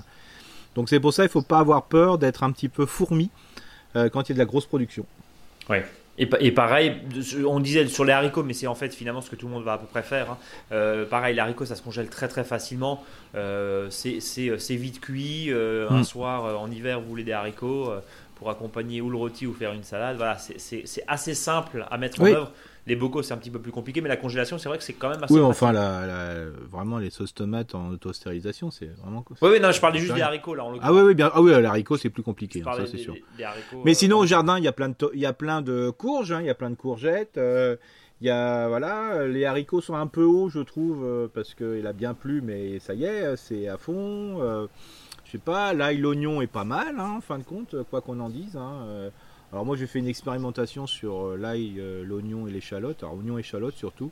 Donc, 0.74 0.88
c'est 0.88 1.00
pour 1.00 1.12
ça, 1.12 1.24
il 1.24 1.26
ne 1.26 1.30
faut 1.30 1.42
pas 1.42 1.58
avoir 1.58 1.84
peur 1.84 2.18
d'être 2.18 2.42
un 2.42 2.52
petit 2.52 2.68
peu 2.68 2.86
fourmi 2.86 3.30
quand 3.94 4.28
il 4.28 4.28
y 4.28 4.32
a 4.32 4.34
de 4.34 4.38
la 4.38 4.44
grosse 4.44 4.66
production. 4.66 5.06
Ouais. 5.68 5.84
Et, 6.18 6.50
pareil, 6.50 6.96
on 7.46 7.60
disait 7.60 7.86
sur 7.88 8.04
les 8.04 8.12
haricots, 8.12 8.42
mais 8.42 8.54
c'est 8.54 8.66
en 8.66 8.74
fait 8.74 8.94
finalement 8.94 9.20
ce 9.20 9.28
que 9.28 9.36
tout 9.36 9.46
le 9.46 9.52
monde 9.52 9.64
va 9.64 9.74
à 9.74 9.78
peu 9.78 9.86
près 9.86 10.02
faire. 10.02 10.30
Hein. 10.30 10.38
Euh, 10.72 11.04
pareil, 11.04 11.34
les 11.34 11.40
haricots, 11.40 11.66
ça 11.66 11.76
se 11.76 11.82
congèle 11.82 12.08
très 12.08 12.28
très 12.28 12.44
facilement. 12.44 13.04
Euh, 13.34 13.88
c'est 13.90 14.76
vite 14.76 15.00
cuit. 15.00 15.52
Euh, 15.52 15.88
un 15.90 16.00
mm. 16.00 16.04
soir, 16.04 16.60
en 16.60 16.70
hiver, 16.70 17.00
vous 17.00 17.08
voulez 17.08 17.24
des 17.24 17.32
haricots. 17.32 17.92
Pour 18.36 18.50
accompagner 18.50 19.00
ou 19.00 19.10
le 19.10 19.16
rôti 19.16 19.46
ou 19.46 19.52
faire 19.52 19.72
une 19.72 19.82
salade. 19.82 20.16
Voilà, 20.16 20.38
c'est 20.38 20.84
assez 21.08 21.34
simple 21.34 21.86
à 21.90 21.98
mettre 21.98 22.20
en 22.20 22.26
œuvre. 22.26 22.52
Les 22.86 22.94
bocaux, 22.94 23.20
c'est 23.20 23.34
un 23.34 23.36
petit 23.36 23.50
peu 23.50 23.58
plus 23.58 23.72
compliqué, 23.72 24.00
mais 24.00 24.08
la 24.08 24.16
congélation, 24.16 24.58
c'est 24.58 24.68
vrai 24.68 24.78
que 24.78 24.84
c'est 24.84 24.92
quand 24.92 25.08
même 25.08 25.20
assez. 25.20 25.34
Oui, 25.34 25.40
enfin, 25.40 25.72
la, 25.72 26.44
vraiment, 26.70 26.98
les 26.98 27.10
sauces 27.10 27.34
tomates 27.34 27.74
en 27.74 27.90
auto-stérilisation, 27.90 28.70
c'est 28.70 28.90
vraiment. 29.02 29.24
Oui, 29.42 29.48
oui, 29.54 29.60
non, 29.60 29.72
je 29.72 29.80
parlais 29.80 29.98
juste 29.98 30.14
des 30.14 30.22
haricots 30.22 30.54
là. 30.54 30.64
En 30.64 30.74
ah 30.80 30.92
oui, 30.92 31.00
oui, 31.00 31.14
bien. 31.14 31.28
Ah 31.34 31.42
oui, 31.42 31.50
les 31.50 31.64
haricots, 31.64 31.96
c'est 31.96 32.10
plus 32.10 32.22
compliqué, 32.22 32.62
hein, 32.64 32.70
ça 32.76 32.86
c'est 32.86 32.98
sûr. 32.98 33.16
mais 33.84 33.94
sinon, 33.94 34.18
au 34.18 34.26
jardin, 34.26 34.58
il 34.58 34.64
y 34.64 34.68
a 34.68 34.72
plein 34.72 34.90
de, 34.90 34.94
il 35.14 35.20
y 35.20 35.26
a 35.26 35.32
plein 35.32 35.62
de 35.62 35.90
courges, 35.90 36.30
hein, 36.30 36.40
il 36.40 36.46
y 36.46 36.50
a 36.50 36.54
plein 36.54 36.70
de 36.70 36.76
courgettes. 36.76 37.40
Il 38.22 38.26
y 38.26 38.30
a, 38.30 38.66
voilà, 38.68 39.26
les 39.26 39.44
haricots 39.44 39.82
sont 39.82 39.94
un 39.94 40.06
peu 40.06 40.24
hauts, 40.24 40.48
je 40.48 40.60
trouve, 40.60 41.04
euh, 41.04 41.28
parce 41.32 41.54
qu'il 41.54 41.86
a 41.86 41.92
bien 41.92 42.14
plu, 42.14 42.40
mais 42.40 42.78
ça 42.78 42.94
y 42.94 43.04
est, 43.04 43.36
c'est 43.36 43.68
à 43.68 43.76
fond. 43.76 44.40
Euh, 44.40 44.66
je 45.26 45.32
sais 45.32 45.38
pas, 45.38 45.74
l'ail, 45.74 45.98
l'oignon 45.98 46.40
est 46.40 46.46
pas 46.46 46.64
mal, 46.64 46.98
hein, 46.98 47.14
en 47.16 47.20
fin 47.20 47.38
de 47.38 47.42
compte, 47.42 47.74
quoi 47.90 48.00
qu'on 48.00 48.20
en 48.20 48.30
dise. 48.30 48.56
Hein, 48.56 48.84
euh. 48.86 49.10
alors 49.52 49.66
moi, 49.66 49.76
j'ai 49.76 49.86
fait 49.86 49.98
une 49.98 50.06
expérimentation 50.06 50.86
sur 50.86 51.36
l'ail, 51.36 51.82
l'oignon 52.04 52.46
et 52.46 52.50
l'échalote, 52.52 53.02
alors 53.02 53.16
oignon 53.16 53.36
et 53.36 53.40
échalote 53.40 53.74
surtout. 53.74 54.10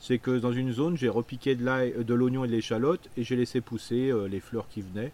C'est 0.00 0.18
que 0.18 0.38
dans 0.38 0.52
une 0.52 0.72
zone, 0.72 0.96
j'ai 0.96 1.08
repiqué 1.08 1.54
de 1.56 1.64
l'ail, 1.64 2.04
de 2.04 2.14
l'oignon 2.14 2.44
et 2.44 2.48
de 2.48 2.52
l'échalote 2.52 3.08
et 3.16 3.24
j'ai 3.24 3.34
laissé 3.34 3.60
pousser 3.60 4.12
les 4.28 4.38
fleurs 4.38 4.68
qui 4.68 4.82
venaient. 4.82 5.10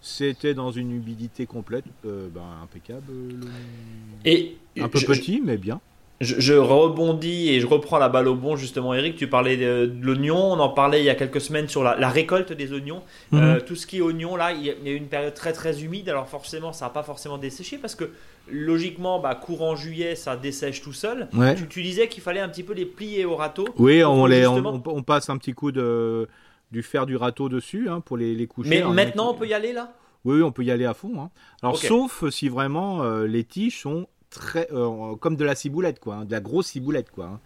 C'était 0.00 0.54
dans 0.54 0.70
une 0.70 0.92
humidité 0.92 1.46
complète, 1.46 1.84
ben, 2.04 2.60
impeccable. 2.62 3.12
Et 4.24 4.56
un 4.78 4.88
peu 4.88 5.00
petit, 5.00 5.42
mais 5.44 5.56
bien 5.56 5.80
je, 6.20 6.54
rebondis 6.54 7.50
et 7.50 7.60
je 7.60 7.66
reprends 7.66 7.98
la 7.98 8.08
balle 8.08 8.28
au 8.28 8.34
bon 8.34 8.56
justement. 8.56 8.92
Eric 8.94 9.16
tu 9.16 9.28
parlais 9.28 9.56
de, 9.56 9.92
l'oignon. 10.00 10.36
On 10.36 10.58
en 10.58 10.68
parlait 10.68 11.00
il 11.00 11.04
y 11.04 11.10
a 11.10 11.14
quelques 11.14 11.40
semaines 11.40 11.68
sur 11.68 11.84
la, 11.84 12.08
récolte 12.08 12.52
des 12.52 12.72
oignons. 12.72 13.02
Mhm. 13.30 13.42
euh, 13.42 13.60
tout 13.60 13.76
ce 13.76 13.86
qui 13.86 13.98
est 13.98 14.00
oignon 14.00 14.36
là 14.36 14.52
il 14.52 14.64
y, 14.64 14.70
a, 14.70 14.92
une 14.92 15.06
période 15.06 15.34
très 15.34 15.52
très 15.52 15.82
humide. 15.82 16.08
Alors 16.08 16.28
forcément 16.28 16.72
ça 16.72 16.86
n'a 16.86 16.90
pas 16.90 17.02
forcément 17.02 17.38
desséché 17.38 17.78
parce 17.78 17.94
que 17.94 18.10
logiquement 18.50 19.20
bah, 19.20 19.34
courant 19.34 19.76
juillet 19.76 20.16
ça 20.16 20.36
dessèche 20.36 20.82
tout 20.82 20.92
seul. 20.92 21.28
Tu, 21.68 21.82
disais 21.82 22.08
qu'il 22.08 22.22
fallait 22.22 22.40
un 22.40 22.48
petit 22.48 22.62
peu 22.62 22.72
les 22.72 22.86
plier 22.86 23.24
au 23.24 23.36
râteau 23.36 23.66
oui 23.78 24.02
on, 24.04 24.26
les, 24.26 24.46
on, 24.46 25.02
passe 25.02 25.30
un 25.30 25.38
petit 25.38 25.52
coup 25.52 25.70
de, 25.70 26.28
du 26.72 26.82
fer 26.82 27.06
du 27.06 27.16
râteau 27.16 27.48
dessus 27.48 27.88
hein, 27.88 28.00
pour 28.00 28.16
les, 28.16 28.34
les 28.34 28.46
coucher 28.46 28.68
mais 28.68 28.82
maintenant 28.82 29.30
on 29.30 29.34
peut 29.34 29.46
y 29.46 29.54
aller 29.54 29.72
là? 29.72 29.92
Oui, 30.24 30.42
on 30.42 30.50
peut 30.50 30.64
y 30.64 30.70
aller 30.70 30.84
à 30.84 30.94
fond. 30.94 31.22
Hein. 31.22 31.30
Alors, 31.62 31.78
sauf 31.78 32.28
si 32.30 32.48
vraiment 32.48 33.02
euh, 33.02 33.26
les 33.26 33.44
tiges 33.44 33.80
sont 33.80 34.08
très 34.30 34.68
euh, 34.72 35.16
comme 35.16 35.36
de 35.36 35.44
la 35.44 35.54
ciboulette 35.54 36.00
quoi, 36.00 36.16
hein, 36.16 36.24
de 36.24 36.32
la 36.32 36.40
grosse 36.40 36.68
ciboulette 36.68 37.10
quoi. 37.10 37.26
Hein. 37.26 37.40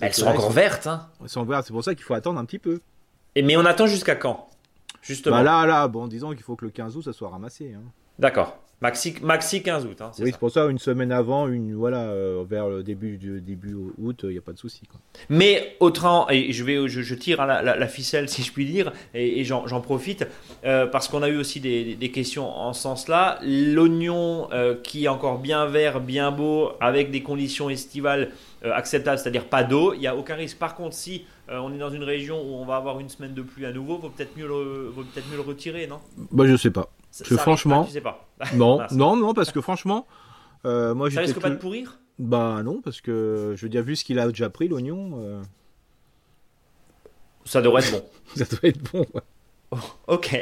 Elles 0.00 0.14
sont 0.14 0.26
encore 0.26 0.50
vertes. 0.50 0.86
Hein. 0.86 1.08
Elles 1.22 1.28
sont 1.28 1.44
vertes, 1.44 1.66
c'est 1.66 1.72
pour 1.72 1.84
ça 1.84 1.94
qu'il 1.94 2.04
faut 2.04 2.14
attendre 2.14 2.38
un 2.38 2.44
petit 2.44 2.58
peu. 2.58 2.80
Et 3.34 3.42
mais 3.42 3.56
on 3.56 3.64
attend 3.64 3.86
jusqu'à 3.86 4.16
quand? 4.16 4.48
Justement. 5.02 5.36
Bah 5.36 5.42
là 5.42 5.66
là, 5.66 5.88
bon, 5.88 6.06
disons 6.08 6.32
qu'il 6.32 6.42
faut 6.42 6.56
que 6.56 6.64
le 6.64 6.70
15 6.70 6.96
août 6.96 7.02
ça 7.02 7.12
soit 7.12 7.28
ramassé. 7.28 7.74
D'accord. 8.18 8.58
Maxi, 8.82 9.14
maxi 9.22 9.62
15 9.62 9.86
août. 9.86 10.02
Hein, 10.02 10.10
oui, 10.18 10.30
c'est 10.32 10.38
pour 10.38 10.50
ça, 10.50 10.66
une 10.66 10.78
semaine 10.78 11.10
avant, 11.10 11.48
une, 11.48 11.74
voilà, 11.74 12.10
euh, 12.10 12.44
vers 12.46 12.68
le 12.68 12.82
début, 12.82 13.16
du, 13.16 13.40
début 13.40 13.74
août, 13.96 14.20
il 14.24 14.30
n'y 14.30 14.38
a 14.38 14.42
pas 14.42 14.52
de 14.52 14.58
souci. 14.58 14.82
Mais 15.30 15.76
autrement, 15.80 16.28
et 16.28 16.52
je, 16.52 16.62
vais, 16.62 16.86
je, 16.86 17.14
tire 17.14 17.40
hein, 17.40 17.62
la, 17.62 17.88
ficelle 17.88 18.28
si 18.28 18.42
je 18.42 18.52
puis 18.52 18.66
dire, 18.66 18.92
et, 19.14 19.44
j'en 19.44 19.80
profite, 19.80 20.26
euh, 20.66 20.86
parce 20.86 21.08
qu'on 21.08 21.22
a 21.22 21.28
eu 21.30 21.38
aussi 21.38 21.58
des, 21.60 22.10
questions 22.12 22.48
en 22.48 22.74
ce 22.74 22.82
sens-là. 22.82 23.38
L'oignon 23.42 24.48
euh, 24.52 24.74
qui 24.82 25.06
est 25.06 25.08
encore 25.08 25.38
bien 25.38 25.64
vert, 25.66 26.00
bien 26.00 26.30
beau, 26.30 26.72
avec 26.78 27.10
des 27.10 27.22
conditions 27.22 27.70
estivales 27.70 28.30
acceptables, 28.62 29.18
c'est-à-dire 29.18 29.46
pas 29.46 29.64
d'eau, 29.64 29.94
il 29.94 30.00
n'y 30.00 30.06
a 30.06 30.16
aucun 30.16 30.34
risque. 30.34 30.58
Par 30.58 30.74
contre, 30.74 30.94
si 30.94 31.24
on 31.48 31.72
est 31.72 31.78
dans 31.78 31.90
une 31.90 32.02
région 32.02 32.42
où 32.42 32.56
on 32.56 32.66
va 32.66 32.76
avoir 32.76 33.00
une 33.00 33.08
semaine 33.08 33.32
de 33.32 33.42
pluie 33.42 33.64
à 33.64 33.72
nouveau, 33.72 33.96
vaut 33.96 34.10
peut-être 34.10 34.36
mieux, 34.36 34.46
le, 34.46 34.88
vaut 34.88 35.02
peut 35.02 35.20
mieux 35.30 35.36
le 35.36 35.42
retirer, 35.42 35.86
non? 35.86 36.00
Bah, 36.30 36.44
Je 36.46 36.56
sais 36.56 36.70
pas 36.70 36.90
franchement, 37.24 37.86
sais 37.86 38.00
pas. 38.00 38.26
non, 38.54 38.80
non, 38.92 39.16
non, 39.16 39.34
parce 39.34 39.52
que 39.52 39.60
franchement, 39.60 40.06
euh, 40.64 40.94
moi 40.94 41.10
ça 41.10 41.20
risque 41.20 41.40
pas 41.40 41.50
de 41.50 41.56
pourrir? 41.56 41.98
Bah 42.18 42.62
non, 42.64 42.80
parce 42.80 43.00
que 43.00 43.54
je 43.56 43.62
veux 43.62 43.68
dire, 43.68 43.82
vu 43.82 43.96
ce 43.96 44.04
qu'il 44.04 44.18
a 44.18 44.26
déjà 44.28 44.48
pris 44.50 44.68
l'oignon. 44.68 45.12
Euh, 45.16 45.42
ça 47.44 47.60
devrait 47.60 47.82
être 47.82 47.92
bon. 47.92 48.04
ça 48.36 48.44
devrait 48.44 48.68
être 48.68 48.92
bon. 48.92 49.06
Ouais. 49.14 49.22
Ok. 50.06 50.40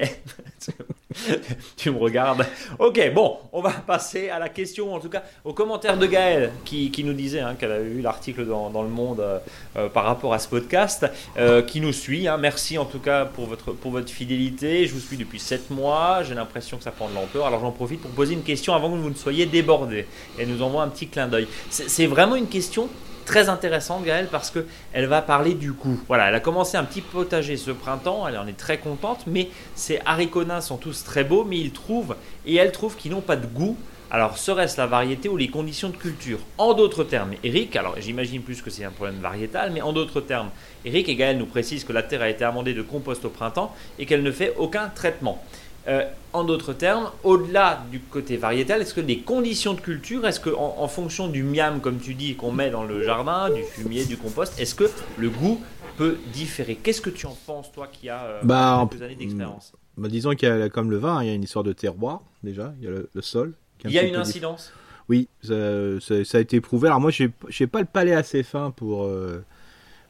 tu 1.76 1.90
me 1.90 1.98
regardes. 1.98 2.46
Ok, 2.78 3.00
bon, 3.14 3.38
on 3.52 3.62
va 3.62 3.70
passer 3.70 4.28
à 4.28 4.38
la 4.38 4.48
question, 4.48 4.94
en 4.94 5.00
tout 5.00 5.08
cas 5.08 5.22
au 5.44 5.52
commentaire 5.52 5.96
de 5.96 6.06
Gaëlle 6.06 6.52
qui, 6.64 6.90
nous 7.04 7.12
disait 7.12 7.40
hein, 7.40 7.54
qu'elle 7.58 7.72
a 7.72 7.80
eu 7.80 8.00
l'article 8.00 8.46
dans, 8.46 8.82
Le 8.82 8.88
Monde 8.88 9.20
euh, 9.20 9.38
euh, 9.76 9.88
par 9.88 10.04
rapport 10.04 10.34
à 10.34 10.38
ce 10.38 10.48
podcast, 10.48 11.06
euh, 11.36 11.62
qui 11.62 11.80
nous 11.80 11.92
suit. 11.92 12.28
Hein. 12.28 12.36
Merci 12.36 12.78
en 12.78 12.84
tout 12.84 12.98
cas 12.98 13.24
pour 13.24 13.46
votre, 13.46 13.72
pour 13.72 13.90
votre 13.90 14.10
fidélité. 14.10 14.86
Je 14.86 14.94
vous 14.94 15.00
suis 15.00 15.16
depuis 15.16 15.38
7 15.38 15.70
mois. 15.70 16.22
J'ai 16.22 16.34
l'impression 16.34 16.76
que 16.76 16.84
ça 16.84 16.90
prend 16.90 17.08
de 17.08 17.14
l'ampleur. 17.14 17.46
Alors 17.46 17.60
j'en 17.60 17.72
profite 17.72 18.00
pour 18.00 18.10
poser 18.10 18.34
une 18.34 18.42
question 18.42 18.74
avant 18.74 18.90
que 18.90 18.96
vous 18.96 19.10
ne 19.10 19.14
soyez 19.14 19.46
débordés. 19.46 20.06
Et 20.38 20.46
nous 20.46 20.62
envoie 20.62 20.82
un 20.82 20.88
petit 20.88 21.08
clin 21.08 21.28
d'œil. 21.28 21.46
C'est 21.70 22.06
vraiment 22.06 22.36
une 22.36 22.48
question 22.48 22.88
très 23.24 23.48
intéressante, 23.48 24.04
Gaëlle, 24.04 24.28
parce 24.30 24.50
qu'elle 24.50 25.06
va 25.06 25.22
parler 25.22 25.54
du 25.54 25.72
goût. 25.72 26.00
Voilà, 26.08 26.28
elle 26.28 26.34
a 26.34 26.40
commencé 26.40 26.76
un 26.76 26.84
petit 26.84 27.00
potager 27.00 27.56
ce 27.56 27.70
printemps, 27.70 28.26
elle 28.28 28.38
en 28.38 28.46
est 28.46 28.56
très 28.56 28.78
contente, 28.78 29.24
mais 29.26 29.48
ses 29.74 30.00
haricots 30.04 30.44
nains 30.44 30.60
sont 30.60 30.76
tous 30.76 31.04
très 31.04 31.24
beaux, 31.24 31.44
mais 31.44 31.58
ils 31.58 31.72
trouvent, 31.72 32.16
et 32.46 32.56
elle 32.56 32.72
trouve 32.72 32.96
qu'ils 32.96 33.12
n'ont 33.12 33.20
pas 33.20 33.36
de 33.36 33.46
goût. 33.46 33.76
Alors, 34.10 34.38
serait-ce 34.38 34.76
la 34.76 34.86
variété 34.86 35.28
ou 35.28 35.36
les 35.36 35.48
conditions 35.48 35.88
de 35.88 35.96
culture? 35.96 36.38
En 36.56 36.74
d'autres 36.74 37.02
termes, 37.02 37.32
Eric, 37.42 37.74
alors 37.74 37.96
j'imagine 37.98 38.42
plus 38.42 38.62
que 38.62 38.70
c'est 38.70 38.84
un 38.84 38.90
problème 38.90 39.18
variétal, 39.20 39.72
mais 39.72 39.80
en 39.80 39.92
d'autres 39.92 40.20
termes, 40.20 40.50
Eric 40.84 41.08
et 41.08 41.16
Gaël 41.16 41.36
nous 41.36 41.46
précisent 41.46 41.82
que 41.82 41.92
la 41.92 42.02
terre 42.04 42.22
a 42.22 42.28
été 42.28 42.44
amendée 42.44 42.74
de 42.74 42.82
compost 42.82 43.24
au 43.24 43.30
printemps 43.30 43.74
et 43.98 44.06
qu'elle 44.06 44.22
ne 44.22 44.30
fait 44.30 44.54
aucun 44.56 44.88
traitement. 44.88 45.42
Euh, 45.86 46.04
en 46.32 46.44
d'autres 46.44 46.72
termes, 46.72 47.10
au-delà 47.22 47.84
du 47.92 48.00
côté 48.00 48.36
variétal, 48.36 48.80
est-ce 48.80 48.94
que 48.94 49.00
les 49.00 49.20
conditions 49.20 49.74
de 49.74 49.80
culture, 49.80 50.26
est-ce 50.26 50.40
que 50.40 50.50
en, 50.50 50.88
fonction 50.88 51.28
du 51.28 51.42
miam, 51.42 51.80
comme 51.80 51.98
tu 51.98 52.14
dis, 52.14 52.34
qu'on 52.34 52.52
met 52.52 52.70
dans 52.70 52.84
le 52.84 53.02
jardin, 53.02 53.50
du 53.50 53.62
fumier, 53.62 54.04
du 54.04 54.16
compost, 54.16 54.58
est-ce 54.58 54.74
que 54.74 54.90
le 55.18 55.30
goût 55.30 55.60
peut 55.96 56.16
différer? 56.32 56.74
Qu'est-ce 56.74 57.02
que 57.02 57.10
tu 57.10 57.26
en 57.26 57.36
penses, 57.46 57.70
toi, 57.70 57.88
qui 57.92 58.08
as 58.08 58.24
euh, 58.24 58.40
bah, 58.42 58.86
quelques 58.90 59.02
années 59.02 59.14
d'expérience? 59.14 59.74
bah, 59.96 60.08
Disons 60.08 60.34
qu'il 60.34 60.48
y 60.48 60.52
a, 60.52 60.68
comme 60.70 60.90
le 60.90 60.96
vin, 60.96 61.22
il 61.22 61.28
y 61.28 61.30
a 61.30 61.34
une 61.34 61.44
histoire 61.44 61.64
de 61.64 61.72
terroir, 61.72 62.22
déjà, 62.42 62.74
il 62.80 62.84
y 62.84 62.88
a 62.88 62.90
le, 62.90 63.22
sol. 63.22 63.52
Il 63.84 63.92
y 63.92 63.98
a 63.98 64.02
une 64.02 64.16
incidence? 64.16 64.72
Oui, 65.08 65.28
ça, 65.42 65.54
a 65.54 66.40
été 66.40 66.60
prouvé. 66.62 66.88
Alors 66.88 67.00
moi, 67.00 67.10
je 67.10 67.24
n'ai 67.24 67.66
pas 67.66 67.80
le 67.80 67.86
palais 67.86 68.14
assez 68.14 68.42
fin 68.42 68.70
pour... 68.70 69.04
Euh, 69.04 69.44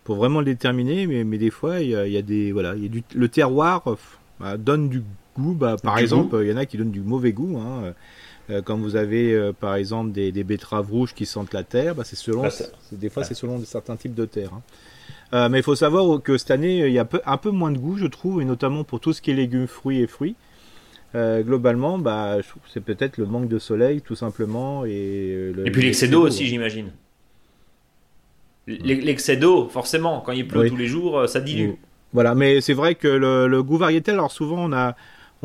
pour 0.05 0.17
vraiment 0.17 0.41
le 0.41 0.45
déterminer, 0.45 1.07
mais, 1.07 1.25
mais 1.25 1.39
des 1.39 1.49
fois, 1.49 1.81
il 1.81 1.89
y 1.89 1.97
a, 1.97 2.21
des 2.21 2.53
voilà, 2.53 2.75
il 2.77 2.83
y 2.83 2.85
a 2.85 2.89
du, 2.91 3.03
le 3.15 3.27
terroir 3.27 3.83
bah, 4.39 4.59
donne 4.59 4.91
du 4.91 5.03
goût, 5.35 5.55
bah, 5.55 5.77
par 5.83 5.99
exemple, 5.99 6.39
il 6.43 6.49
y 6.49 6.53
en 6.53 6.57
a 6.57 6.67
qui 6.67 6.77
donnent 6.77 6.91
du 6.91 7.01
mauvais 7.01 7.33
goût. 7.33 7.59
Hein. 7.59 7.95
Euh, 8.51 8.61
quand 8.63 8.77
vous 8.77 8.97
avez 8.97 9.33
euh, 9.33 9.53
par 9.53 9.75
exemple 9.75 10.13
des, 10.13 10.45
betteraves 10.45 10.91
rouges 10.91 11.15
qui 11.15 11.25
sentent 11.25 11.55
la 11.55 11.63
terre, 11.63 11.95
bah, 11.95 12.03
c'est 12.05 12.17
selon, 12.17 12.43
bah, 12.43 12.51
des 12.93 13.09
fois 13.09 13.25
c'est 13.25 13.35
selon 13.35 13.59
certains 13.65 13.97
types 13.97 14.15
de 14.15 14.27
terre. 14.27 14.51
Hein. 14.53 14.63
Euh, 15.33 15.49
mais 15.49 15.61
il 15.61 15.63
faut 15.63 15.75
savoir 15.75 16.23
que 16.23 16.37
cette 16.37 16.51
année 16.51 16.87
il 16.87 16.93
y 16.93 16.99
a 16.99 17.09
un 17.25 17.37
peu 17.39 17.51
moins 17.51 17.71
de 17.71 17.79
goût, 17.79 17.97
je 17.97 18.07
trouve, 18.07 18.43
et 18.43 18.45
notamment 18.45 18.85
pour 18.85 19.01
tout 19.01 19.13
ce 19.13 19.23
qui 19.23 19.31
est 19.31 19.35
légumes, 19.35 19.67
fruits 19.67 20.01
et 20.01 20.07
fruits. 20.07 20.37
globalement, 21.15 21.99
bah, 21.99 22.39
c'est 22.73 22.83
peut-être 22.83 23.17
le 23.17 23.27
manque 23.27 23.49
de 23.49 23.59
soleil, 23.59 24.03
tout 24.03 24.17
simplement, 24.17 24.85
et, 24.85 25.53
et 25.65 25.71
puis 25.71 25.83
l'excès 25.83 26.09
d'eau 26.09 26.27
aussi, 26.27 26.47
j'imagine. 26.47 26.91
L'excès 28.67 29.37
d'eau, 29.37 29.69
forcément, 29.69 30.21
quand 30.21 30.33
il 30.33 30.47
pleut 30.47 30.69
tous 30.69 30.77
les 30.77 30.87
jours, 30.87 31.29
ça 31.29 31.41
dilue. 31.41 31.73
Voilà, 32.13 32.35
mais 32.35 32.61
c'est 32.61 32.75
vrai 32.75 32.95
que 32.95 33.09
le, 33.09 33.49
le, 33.49 33.63
goût 33.63 33.77
variétal, 33.77 34.15
alors 34.15 34.31
souvent 34.31 34.59
on 34.59 34.73
a 34.73 34.95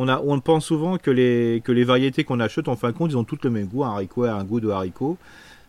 on, 0.07 0.39
pense 0.39 0.65
souvent 0.65 0.97
que 0.97 1.11
les, 1.11 1.61
que 1.63 1.71
les 1.71 1.83
variétés 1.83 2.23
qu'on 2.23 2.39
achète, 2.39 2.67
en 2.67 2.75
fin 2.75 2.91
de 2.91 2.97
compte, 2.97 3.11
ils 3.11 3.17
ont 3.17 3.23
toutes 3.23 3.43
le 3.43 3.49
même 3.49 3.67
goût. 3.67 3.83
Un 3.83 3.89
haricot 3.89 4.23
a 4.25 4.33
un 4.33 4.43
goût 4.43 4.59
de 4.59 4.69
haricot. 4.69 5.17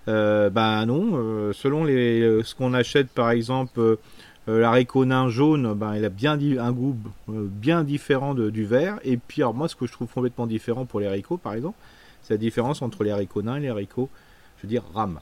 Euh, 0.09 0.51
ben 0.51 0.87
non, 0.87 1.11
euh, 1.15 1.53
selon 1.53 1.85
les, 1.85 2.21
euh, 2.21 2.43
ce 2.43 2.55
qu'on 2.55 2.75
achète, 2.75 3.09
par 3.09 3.31
exemple, 3.31 3.99
l'haricot 4.47 5.05
nain 5.05 5.29
jaune, 5.29 5.75
ben, 5.75 5.95
il 5.97 6.05
a 6.05 6.09
bien 6.09 6.39
un 6.59 6.73
goût 6.73 6.97
bien 7.29 7.85
différent 7.85 8.35
du 8.35 8.65
vert. 8.65 8.99
Et 9.05 9.17
puis, 9.17 9.43
alors, 9.43 9.55
moi, 9.55 9.69
ce 9.69 9.77
que 9.77 9.87
je 9.87 9.93
trouve 9.93 10.09
complètement 10.09 10.47
différent 10.47 10.87
pour 10.87 11.01
les 11.01 11.07
haricots, 11.07 11.37
par 11.37 11.55
exemple, 11.55 11.79
c'est 12.23 12.35
la 12.35 12.39
différence 12.39 12.83
entre 12.83 13.05
les 13.05 13.11
haricots 13.11 13.43
nains 13.43 13.57
et 13.57 13.61
les 13.61 13.69
haricots, 13.69 14.09
je 14.59 14.63
veux 14.63 14.69
dire, 14.69 14.83
rames. 14.95 15.21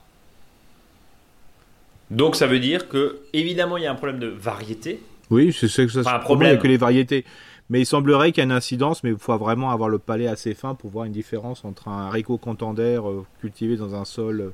Donc, 2.10 2.36
ça 2.36 2.46
veut 2.46 2.60
dire 2.60 2.88
que, 2.88 3.18
évidemment, 3.34 3.76
il 3.76 3.82
y 3.82 3.86
a 3.86 3.92
un 3.92 3.96
problème 3.96 4.18
de 4.18 4.28
variété. 4.28 5.02
Oui, 5.30 5.52
c'est 5.52 5.68
que 5.68 5.92
ça. 5.92 6.00
Enfin, 6.00 6.14
un 6.14 6.18
problème. 6.20 6.58
que 6.58 6.66
les 6.66 6.78
variétés. 6.78 7.24
Mais 7.70 7.80
il 7.80 7.86
semblerait 7.86 8.32
qu'il 8.32 8.40
y 8.40 8.46
ait 8.46 8.50
une 8.50 8.56
incidence, 8.56 9.04
mais 9.04 9.10
il 9.10 9.18
faut 9.18 9.36
vraiment 9.36 9.70
avoir 9.70 9.88
le 9.88 9.98
palais 9.98 10.26
assez 10.26 10.54
fin 10.54 10.74
pour 10.74 10.90
voir 10.90 11.04
une 11.04 11.12
différence 11.12 11.64
entre 11.64 11.88
un 11.88 12.06
haricot 12.06 12.38
contender 12.38 12.98
euh, 13.02 13.20
cultivé 13.40 13.76
dans 13.76 13.94
un 13.94 14.06
sol, 14.06 14.40
euh, 14.40 14.50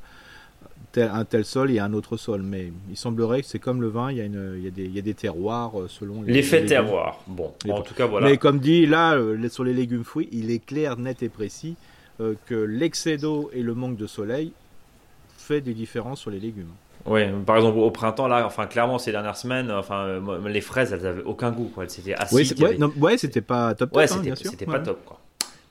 tel, 0.90 1.11
un 1.12 1.24
tel 1.24 1.44
sol 1.44 1.70
et 1.70 1.79
un 1.79 1.92
autre 1.92 2.16
sol. 2.16 2.42
Mais 2.42 2.72
il 2.90 2.96
semblerait 2.96 3.42
que 3.42 3.48
c'est 3.48 3.61
comme 3.61 3.81
le 3.81 3.88
vin, 3.88 4.11
il 4.11 4.18
y 4.18 4.20
a, 4.20 4.24
une, 4.24 4.55
il 4.57 4.64
y 4.64 4.66
a, 4.66 4.70
des, 4.70 4.85
il 4.85 4.94
y 4.94 4.98
a 4.98 5.03
des, 5.03 5.14
terroirs 5.14 5.81
euh, 5.81 5.88
selon 5.88 6.22
les. 6.22 6.33
L'effet 6.33 6.66
terroir. 6.66 7.20
Bon, 7.29 7.53
en 7.68 7.83
tout 7.83 7.94
cas, 7.94 8.07
voilà. 8.07 8.29
Mais 8.29 8.37
comme 8.37 8.59
dit 8.59 8.85
là, 8.87 9.16
sur 9.48 9.62
les 9.62 9.74
légumes 9.74 10.05
fruits, 10.05 10.29
il 10.33 10.50
est 10.50 10.64
clair, 10.64 10.96
net 10.96 11.22
et 11.22 11.29
précis 11.29 11.77
que 12.18 12.55
l'excès 12.55 13.16
d'eau 13.16 13.50
et 13.53 13.61
le 13.61 13.74
manque 13.74 13.96
de 13.96 14.07
soleil 14.07 14.53
fait 15.37 15.61
des 15.61 15.74
différences 15.74 16.20
sur 16.20 16.31
les 16.31 16.38
légumes. 16.38 16.70
Oui, 17.07 17.23
par 17.45 17.57
exemple 17.57 17.79
au 17.79 17.90
printemps 17.90 18.29
là, 18.29 18.47
enfin 18.47 18.67
clairement 18.67 18.99
ces 18.99 19.12
dernières 19.12 19.37
semaines, 19.37 19.71
enfin 19.71 20.05
euh, 20.05 20.49
les 20.49 20.62
fraises 20.62 20.93
elles 20.93 21.07
avaient 21.07 21.23
aucun 21.23 21.51
goût 21.51 21.71
quoi, 21.75 21.85
c'était. 21.87 22.14
Oui, 22.33 22.51
ouais, 22.99 23.19
c'était 23.19 23.43
pas 23.43 23.75
top, 23.75 23.90
top 23.90 23.99
ouais, 23.99 24.11
hein, 24.11 24.35
c'était 24.35 24.64
pas 24.64 24.81
top 24.81 25.05
quoi. 25.05 25.21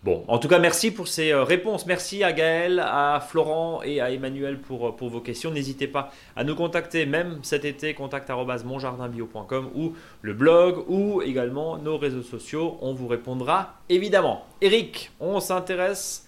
Bon, 0.04 0.26
en 0.28 0.38
tout 0.38 0.50
cas, 0.50 0.60
merci 0.60 0.91
pour 0.91 1.08
ces 1.08 1.32
euh, 1.32 1.46
réponses. 1.46 1.86
Merci 1.86 2.26
à 2.26 2.34
Gaël, 2.34 2.82
à 2.86 3.26
Florent 3.26 3.82
et 3.84 4.02
à 4.02 4.12
Emmanuel 4.12 4.60
pour, 4.60 4.89
euh, 4.89 4.91
pour 4.91 5.08
vos 5.08 5.22
questions. 5.22 5.50
N'hésitez 5.50 5.88
pas 5.88 6.12
à 6.36 6.43
nous 6.43 6.56
contacter, 6.56 7.06
même 7.06 7.39
cet 7.41 7.63
été, 7.63 7.93
contact.monjardinbio.com 7.93 9.69
ou 9.74 9.93
le 10.22 10.34
blog 10.34 10.84
ou 10.89 11.22
également 11.22 11.78
nos 11.78 11.98
réseaux 11.98 12.22
sociaux. 12.22 12.78
On 12.82 12.93
vous 12.93 13.08
répondra 13.08 13.76
évidemment. 13.88 14.46
Eric, 14.60 15.10
on 15.22 15.39
s'intéresse 15.39 16.28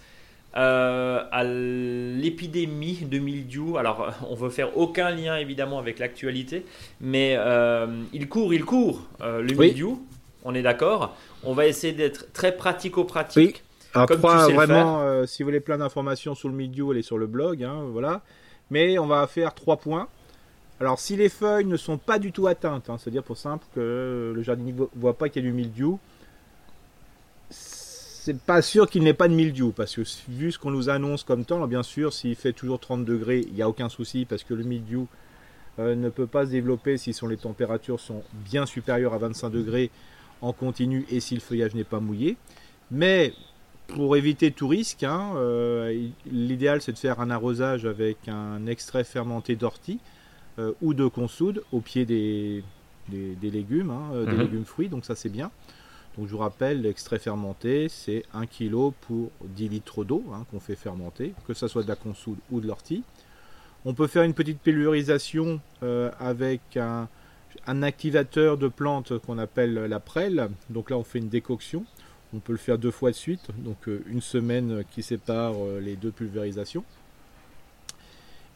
euh, 0.58 1.24
à 1.32 1.44
l'épidémie 1.44 3.06
de 3.10 3.20
mildiou. 3.20 3.78
Alors, 3.78 4.14
on 4.30 4.36
veut 4.36 4.50
faire 4.50 4.78
aucun 4.78 5.10
lien 5.10 5.38
évidemment 5.38 5.80
avec 5.80 6.00
l'actualité, 6.00 6.66
mais 7.02 7.38
il 8.14 8.30
court, 8.30 8.54
il 8.54 8.66
court 8.66 9.08
le 9.22 9.54
mildiou. 9.54 10.06
On 10.46 10.54
est 10.54 10.62
d'accord. 10.62 11.16
On 11.44 11.54
va 11.54 11.66
essayer 11.66 11.92
d'être 11.92 12.32
très 12.32 12.56
pratico-pratique. 12.56 13.64
Alors, 13.96 14.08
trois, 14.08 14.50
vraiment, 14.50 15.02
euh, 15.02 15.26
si 15.26 15.42
vous 15.42 15.48
voulez 15.48 15.60
plein 15.60 15.78
d'informations 15.78 16.36
sur 16.36 16.50
le 16.50 16.56
Mildiou, 16.56 16.92
elle 16.92 17.00
est 17.00 17.02
sur 17.02 17.18
le 17.18 17.28
blog, 17.28 17.64
hein, 17.64 17.84
voilà. 17.92 18.22
Mais 18.70 19.00
on 19.00 19.08
va 19.08 19.26
faire 19.26 19.54
trois 19.54 19.78
points. 19.78 20.08
Alors, 20.82 21.00
si 21.00 21.16
les 21.16 21.30
feuilles 21.30 21.66
ne 21.66 21.78
sont 21.78 21.98
pas 21.98 22.20
du 22.20 22.34
tout 22.34 22.48
atteintes, 22.48 22.90
hein, 22.90 22.98
c'est-à-dire 23.00 23.24
pour 23.24 23.38
simple 23.38 23.66
que 23.74 24.34
le 24.36 24.44
jardinier 24.44 24.74
ne 24.74 24.86
voit 24.96 25.18
pas 25.18 25.30
qu'il 25.30 25.44
y 25.44 25.48
a 25.48 25.50
du 25.50 25.56
mildiou, 25.56 25.98
c'est 28.26 28.42
pas 28.42 28.64
sûr 28.64 28.90
qu'il 28.90 29.04
n'ait 29.04 29.14
pas 29.14 29.28
de 29.28 29.36
mildiou, 29.36 29.72
parce 29.72 29.96
que 29.96 30.02
vu 30.28 30.52
ce 30.52 30.58
qu'on 30.58 30.72
nous 30.72 30.90
annonce 30.90 31.24
comme 31.24 31.46
temps, 31.46 31.68
bien 31.68 31.84
sûr, 31.84 32.12
s'il 32.12 32.36
fait 32.36 32.54
toujours 32.54 32.80
30 32.80 33.06
degrés, 33.06 33.46
il 33.48 33.54
n'y 33.54 33.62
a 33.62 33.70
aucun 33.70 33.88
souci, 33.88 34.26
parce 34.26 34.44
que 34.44 34.56
le 34.56 34.64
mildiou 34.64 35.08
euh, 35.78 35.94
ne 35.94 36.10
peut 36.10 36.26
pas 36.26 36.48
se 36.48 36.50
développer 36.50 36.98
si 36.98 37.16
les 37.30 37.38
températures 37.38 38.00
sont 38.00 38.24
bien 38.34 38.66
supérieures 38.66 39.14
à 39.14 39.20
25 39.20 39.52
degrés 39.52 39.92
en 40.42 40.54
continu 40.54 41.06
et 41.12 41.20
si 41.20 41.36
le 41.36 41.40
feuillage 41.40 41.76
n'est 41.76 41.84
pas 41.84 42.00
mouillé. 42.00 42.36
Mais 42.90 43.32
pour 43.86 44.18
éviter 44.18 44.50
tout 44.50 44.70
risque, 44.70 45.04
hein, 45.04 45.34
euh, 45.36 46.08
l'idéal 46.26 46.82
c'est 46.82 46.94
de 46.94 46.98
faire 46.98 47.20
un 47.20 47.30
arrosage 47.30 47.86
avec 47.86 48.28
un 48.28 48.66
extrait 48.66 49.04
fermenté 49.04 49.56
d'ortie 49.56 50.00
euh, 50.58 50.72
ou 50.82 50.96
de 50.96 51.06
consoude 51.06 51.62
au 51.72 51.80
pied 51.80 52.06
des, 52.06 52.64
des, 53.08 53.52
légumes, 53.52 53.92
hein, 53.92 54.26
des 54.26 54.32
mhm. 54.32 54.40
légumes 54.40 54.66
fruits, 54.66 54.90
donc 54.90 55.06
ça 55.06 55.14
c'est 55.14 55.30
bien. 55.30 55.52
Donc 56.18 56.28
je 56.28 56.32
vous 56.32 56.38
rappelle, 56.38 56.82
l'extrait 56.82 57.20
fermenté 57.20 57.90
c'est 57.90 58.24
1 58.34 58.46
kg 58.46 58.92
pour 59.02 59.32
10 59.44 59.70
litres 59.70 60.04
d'eau 60.04 60.24
hein, 60.34 60.46
qu'on 60.50 60.60
fait 60.60 60.76
fermenter, 60.76 61.34
que 61.48 61.54
ce 61.54 61.68
soit 61.68 61.84
de 61.84 61.88
la 61.88 61.96
consoude 61.96 62.38
ou 62.52 62.62
de 62.62 62.68
l'ortie. 62.68 63.04
On 63.84 63.94
peut 63.94 64.08
faire 64.08 64.24
une 64.24 64.34
petite 64.34 64.60
pulvérisation 64.60 65.60
avec 66.20 66.78
un, 66.78 67.08
activateur 67.68 68.58
de 68.58 68.68
plantes 68.68 69.18
qu'on 69.20 69.38
appelle 69.38 69.74
la 69.74 70.00
prêle. 70.00 70.50
Donc 70.70 70.90
là 70.90 70.98
on 70.98 71.04
fait 71.04 71.20
une 71.20 71.30
décoction 71.30 71.86
on 72.36 72.40
peut 72.40 72.52
le 72.52 72.58
faire 72.58 72.78
deux 72.78 72.92
fois 72.92 73.12
de 73.12 73.16
suite, 73.16 73.48
donc 73.58 73.88
euh, 73.88 74.04
une 74.08 74.22
semaine 74.22 74.84
qui 74.92 75.04
sépare 75.04 75.54
euh, 75.58 75.80
les 75.80 75.96
deux 75.96 76.12
pulvérisations. 76.12 76.84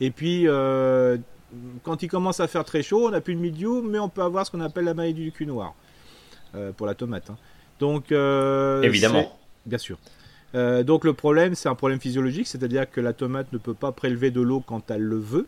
Et 0.02 0.12
puis, 0.12 0.48
euh, 0.48 1.18
quand 1.84 2.04
il 2.04 2.10
commence 2.10 2.40
à 2.40 2.48
faire 2.48 2.66
très 2.66 2.84
chaud, 2.84 3.08
on 3.08 3.12
n'a 3.12 3.22
plus 3.22 3.34
le 3.34 3.40
milieu, 3.40 3.82
mais 3.82 4.00
on 4.00 4.10
peut 4.10 4.22
avoir 4.22 4.46
ce 4.46 4.52
qu'on 4.52 4.62
appelle 4.62 4.86
la 4.86 4.94
maladie 4.94 5.24
du 5.24 5.32
cul 5.32 5.46
noir 5.46 5.76
pour 6.78 6.88
la 6.88 6.96
tomate. 6.96 7.30
Hein. 7.30 7.38
Donc, 7.80 8.12
évidemment, 8.12 9.38
bien 9.66 9.78
sûr. 9.78 9.98
donc 10.54 11.06
le 11.06 11.14
problème, 11.14 11.56
c'est 11.56 11.70
un 11.70 11.76
problème 11.76 12.00
physiologique, 12.00 12.48
c'est-à-dire 12.48 12.90
que 12.90 13.02
la 13.02 13.14
tomate 13.14 13.52
ne 13.54 13.58
peut 13.58 13.74
pas 13.74 13.92
prélever 13.92 14.32
de 14.32 14.42
l'eau 14.42 14.64
quand 14.66 14.92
elle 14.92 15.04
le 15.04 15.18
veut. 15.18 15.48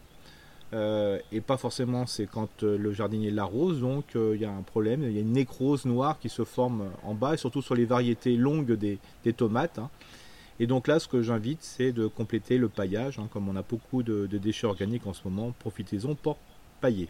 Euh, 0.74 1.20
et 1.34 1.42
pas 1.42 1.58
forcément 1.58 2.06
c'est 2.06 2.28
quand 2.28 2.64
euh, 2.64 2.78
le 2.78 2.94
jardinier 2.94 3.30
l'arrose, 3.30 3.82
donc 3.82 4.16
euh, 4.16 4.32
il 4.36 4.42
y 4.42 4.46
a 4.46 4.52
un 4.52 4.62
problème, 4.62 5.04
il 5.04 5.12
y 5.12 5.18
a 5.18 5.22
une 5.22 5.34
nécrose 5.34 5.84
noire 5.84 6.18
qui 6.18 6.30
se 6.30 6.46
forme 6.46 6.86
en 7.04 7.14
bas, 7.14 7.34
et 7.34 7.38
surtout 7.38 7.62
sur 7.62 7.76
les 7.76 7.84
variétés 7.84 8.38
longues 8.38 8.74
des, 8.74 9.00
tomates. 9.34 9.80
Hein. 9.80 9.90
Et 10.62 10.68
donc 10.68 10.88
là, 10.88 11.00
ce 11.00 11.10
que 11.10 11.22
j'invite, 11.22 11.62
c'est 11.62 11.92
de 11.92 12.08
compléter 12.08 12.58
le 12.58 12.70
paillage, 12.70 13.20
hein. 13.20 13.28
comme 13.34 13.50
on 13.50 13.56
a 13.58 13.64
beaucoup 13.64 14.02
de, 14.02 14.28
déchets 14.28 14.68
organiques 14.68 15.08
en 15.08 15.14
ce 15.14 15.22
moment, 15.26 15.54
profitez-en 15.60 16.16
pour 16.16 16.38
pailler. 16.80 17.10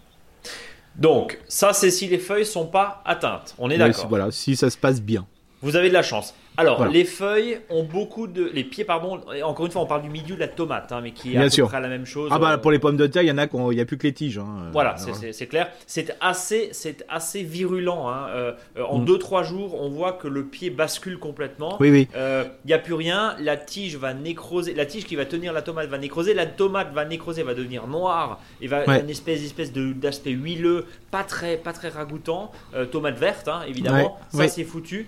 Donc, 0.96 1.40
ça, 1.48 1.74
c'est 1.74 1.92
si 1.92 2.08
les 2.08 2.20
feuilles 2.20 2.46
sont 2.46 2.68
pas 2.68 3.02
atteintes. 3.06 3.56
On 3.58 3.70
est 3.70 3.78
d'accord. 3.78 4.08
Voilà, 4.08 4.32
si 4.32 4.56
ça 4.56 4.70
se 4.70 4.78
passe 4.78 5.02
bien. 5.02 5.26
Vous 5.62 5.76
avez 5.76 5.90
de 5.90 5.94
la 5.94 6.04
chance. 6.04 6.34
Alors, 6.58 6.86
les 6.88 7.06
feuilles 7.06 7.60
ont 7.70 7.84
beaucoup 7.84 8.28
de. 8.28 8.52
Les 8.54 8.64
pieds, 8.64 8.84
pardon. 8.84 9.22
Encore 9.44 9.66
une 9.66 9.72
fois, 9.72 9.82
on 9.82 9.86
parle 9.86 10.02
du 10.02 10.10
milieu 10.10 10.36
de 10.36 10.40
la 10.40 10.48
tomate, 10.48 10.92
hein, 10.92 11.00
mais 11.02 11.12
qui 11.12 11.34
est 11.34 11.38
à 11.38 11.50
peu 11.50 11.64
près 11.64 11.82
la 11.82 11.88
même 11.88 12.06
chose. 12.06 12.30
Ah, 12.32 12.40
bah, 12.40 12.58
pour 12.58 12.72
les 12.72 12.80
pommes 12.80 12.98
de 12.98 13.08
terre, 13.08 13.24
il 13.24 13.30
y 13.30 13.32
en 13.32 13.38
a 13.38 13.48
il 13.52 13.76
n'y 13.76 13.82
a 13.82 13.86
plus 13.86 13.98
que 13.98 14.08
les 14.08 14.14
tiges. 14.14 14.38
Hein, 14.38 14.70
voilà, 14.72 14.96
c'est 14.98 15.48
clair. 15.48 15.70
C'est 15.88 16.16
assez, 16.20 16.72
assez 17.10 17.44
virulent. 17.44 18.10
Hein. 18.10 18.28
Euh, 18.30 18.54
en 18.88 19.04
2-3 19.04 19.42
mm. 19.42 19.44
jours, 19.46 19.82
on 19.82 19.90
voit 19.90 20.14
que 20.14 20.28
le 20.28 20.46
pied 20.46 20.70
bascule 20.70 21.18
complètement. 21.18 21.78
Oui, 21.80 21.90
oui. 21.90 22.08
Euh, 22.16 22.44
il 22.66 22.68
n'y 22.68 22.74
a 22.74 22.80
plus 22.80 22.94
rien. 22.94 23.36
La 23.40 23.58
tige 23.58 23.96
va 23.96 24.14
nécroser. 24.14 24.74
La 24.74 24.86
tige 24.86 25.06
qui 25.06 25.16
va 25.16 25.26
tenir 25.26 25.54
la 25.54 25.62
tomate 25.62 25.90
va 25.90 25.98
nécroser. 25.98 26.34
La 26.34 26.46
tomate 26.46 26.94
va 26.94 27.06
nécroser, 27.06 27.44
va 27.44 27.54
devenir 27.54 27.88
noire. 27.88 28.40
Et 28.62 28.68
va 28.68 29.00
une 29.00 29.10
espèce, 29.10 29.44
espèce 29.44 29.72
d'aspect 29.74 30.32
huileux, 30.32 30.86
pas 31.12 31.24
très, 31.24 31.58
pas 31.58 31.74
très 31.74 31.90
ragoûtant. 31.90 32.52
Euh, 32.76 32.86
tomate 32.86 33.18
verte, 33.18 33.50
évidemment. 33.68 34.20
Ça, 34.32 34.48
c'est 34.48 34.64
foutu. 34.64 35.08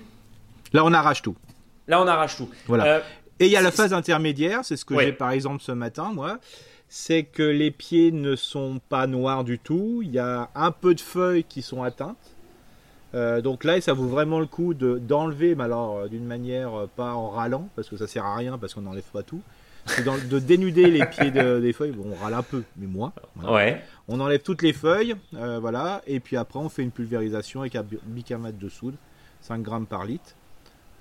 Là, 0.74 0.84
on 0.84 0.92
arrache 0.92 1.22
tout. 1.22 1.36
Là, 1.88 2.02
on 2.02 2.08
arrache 2.08 2.36
tout. 2.36 2.50
Voilà. 2.68 2.86
Euh, 2.86 3.00
et 3.40 3.46
il 3.46 3.52
y 3.52 3.56
a 3.56 3.62
la 3.62 3.72
phase 3.72 3.94
intermédiaire, 3.94 4.62
c'est 4.64 4.76
ce 4.76 4.86
que 4.86 5.00
j'ai 5.00 5.14
par 5.14 5.32
exemple 5.32 5.62
ce 5.62 5.72
matin, 5.72 6.12
moi. 6.14 6.40
C'est 6.90 7.24
que 7.24 7.44
les 7.44 7.72
pieds 7.72 8.12
ne 8.12 8.36
sont 8.36 8.80
pas 8.90 9.08
noirs 9.08 9.44
du 9.44 9.58
tout. 9.58 10.02
Il 10.04 10.12
y 10.12 10.20
a 10.20 10.50
un 10.56 10.72
peu 10.72 10.94
de 10.94 11.02
feuilles 11.02 11.44
qui 11.44 11.62
sont 11.62 11.84
atteintes. 11.84 12.36
Euh, 13.16 13.42
donc 13.42 13.64
là, 13.64 13.80
ça 13.82 13.94
vaut 13.94 14.08
vraiment 14.08 14.40
le 14.40 14.46
coup 14.46 14.74
d'enlever, 14.74 15.56
mais 15.56 15.64
alors 15.64 15.98
euh, 15.98 16.08
d'une 16.08 16.26
manière 16.26 16.88
pas 16.96 17.14
en 17.14 17.30
râlant, 17.30 17.70
parce 17.76 17.90
que 17.90 17.98
ça 17.98 18.08
sert 18.08 18.26
à 18.26 18.36
rien, 18.36 18.58
parce 18.58 18.74
qu'on 18.74 18.82
n'enlève 18.82 19.04
pas 19.12 19.24
tout. 19.24 19.42
De 20.30 20.40
dénuder 20.40 20.90
les 20.90 21.06
pieds 21.06 21.30
des 21.30 21.74
feuilles. 21.74 21.92
Bon, 21.92 22.06
on 22.12 22.24
râle 22.24 22.34
un 22.34 22.42
peu, 22.42 22.64
mais 22.78 22.88
moins. 22.88 23.12
Ouais. 23.44 23.82
On 24.08 24.20
enlève 24.22 24.42
toutes 24.42 24.62
les 24.62 24.72
feuilles, 24.72 25.16
voilà, 25.34 26.02
et 26.08 26.22
puis 26.22 26.38
après 26.38 26.60
on 26.60 26.70
fait 26.70 26.84
une 26.84 26.92
pulvérisation 26.92 27.60
avec 27.62 27.76
un 27.76 27.86
bicarbonate 28.06 28.58
de 28.58 28.70
soude, 28.70 28.96
5 29.42 29.62
grammes 29.62 29.86
par 29.86 30.06
litre. 30.06 30.36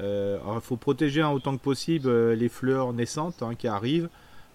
Euh, 0.01 0.39
il 0.55 0.61
faut 0.61 0.77
protéger 0.77 1.21
hein, 1.21 1.31
autant 1.31 1.57
que 1.57 1.63
possible 1.63 2.09
euh, 2.09 2.35
les 2.35 2.49
fleurs 2.49 2.93
naissantes 2.93 3.43
hein, 3.43 3.55
qui 3.55 3.69
arrivent, 3.69 4.09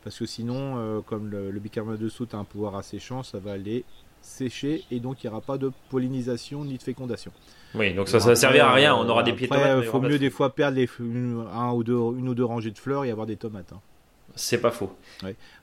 parce 0.04 0.18
que 0.18 0.26
sinon, 0.26 0.76
euh, 0.78 1.02
comme 1.02 1.30
le, 1.30 1.52
bicarbonate 1.52 2.00
de 2.00 2.10
soude 2.10 2.30
a 2.34 2.38
un 2.38 2.44
pouvoir 2.44 2.76
asséchant, 2.76 3.24
ça 3.24 3.40
va 3.40 3.58
les 3.58 3.86
sécher 4.22 4.84
et 4.92 5.00
donc 5.00 5.24
il 5.24 5.28
n'y 5.28 5.32
aura 5.32 5.42
pas 5.42 5.58
de 5.58 5.72
pollinisation 5.90 6.66
ni 6.66 6.78
de 6.78 6.84
fécondation. 6.84 7.32
Oui, 7.76 7.94
donc 7.94 8.10
ça 8.10 8.18
ne 8.18 8.24
va 8.24 8.36
servir 8.36 8.66
à 8.66 8.74
rien, 8.74 8.96
on 8.96 9.08
aura 9.08 9.24
des 9.24 9.34
pieds 9.34 9.48
de 9.48 9.54
tomates. 9.54 9.84
Il 9.84 9.90
faut 9.90 10.02
mieux 10.02 10.20
des 10.20 10.30
fois 10.30 10.54
perdre 10.54 10.78
les, 10.78 10.90
une, 11.00 11.46
un 11.54 11.72
ou 11.72 11.84
deux, 11.84 11.94
une 11.94 12.28
ou 12.28 12.34
deux 12.34 12.46
rangées 12.46 12.72
de 12.72 12.78
fleurs 12.78 13.06
et 13.06 13.12
avoir 13.12 13.28
des 13.28 13.38
tomates. 13.38 13.72
Hein. 13.74 13.80
C'est 14.36 14.60
pas 14.60 14.72
faux. 14.72 14.92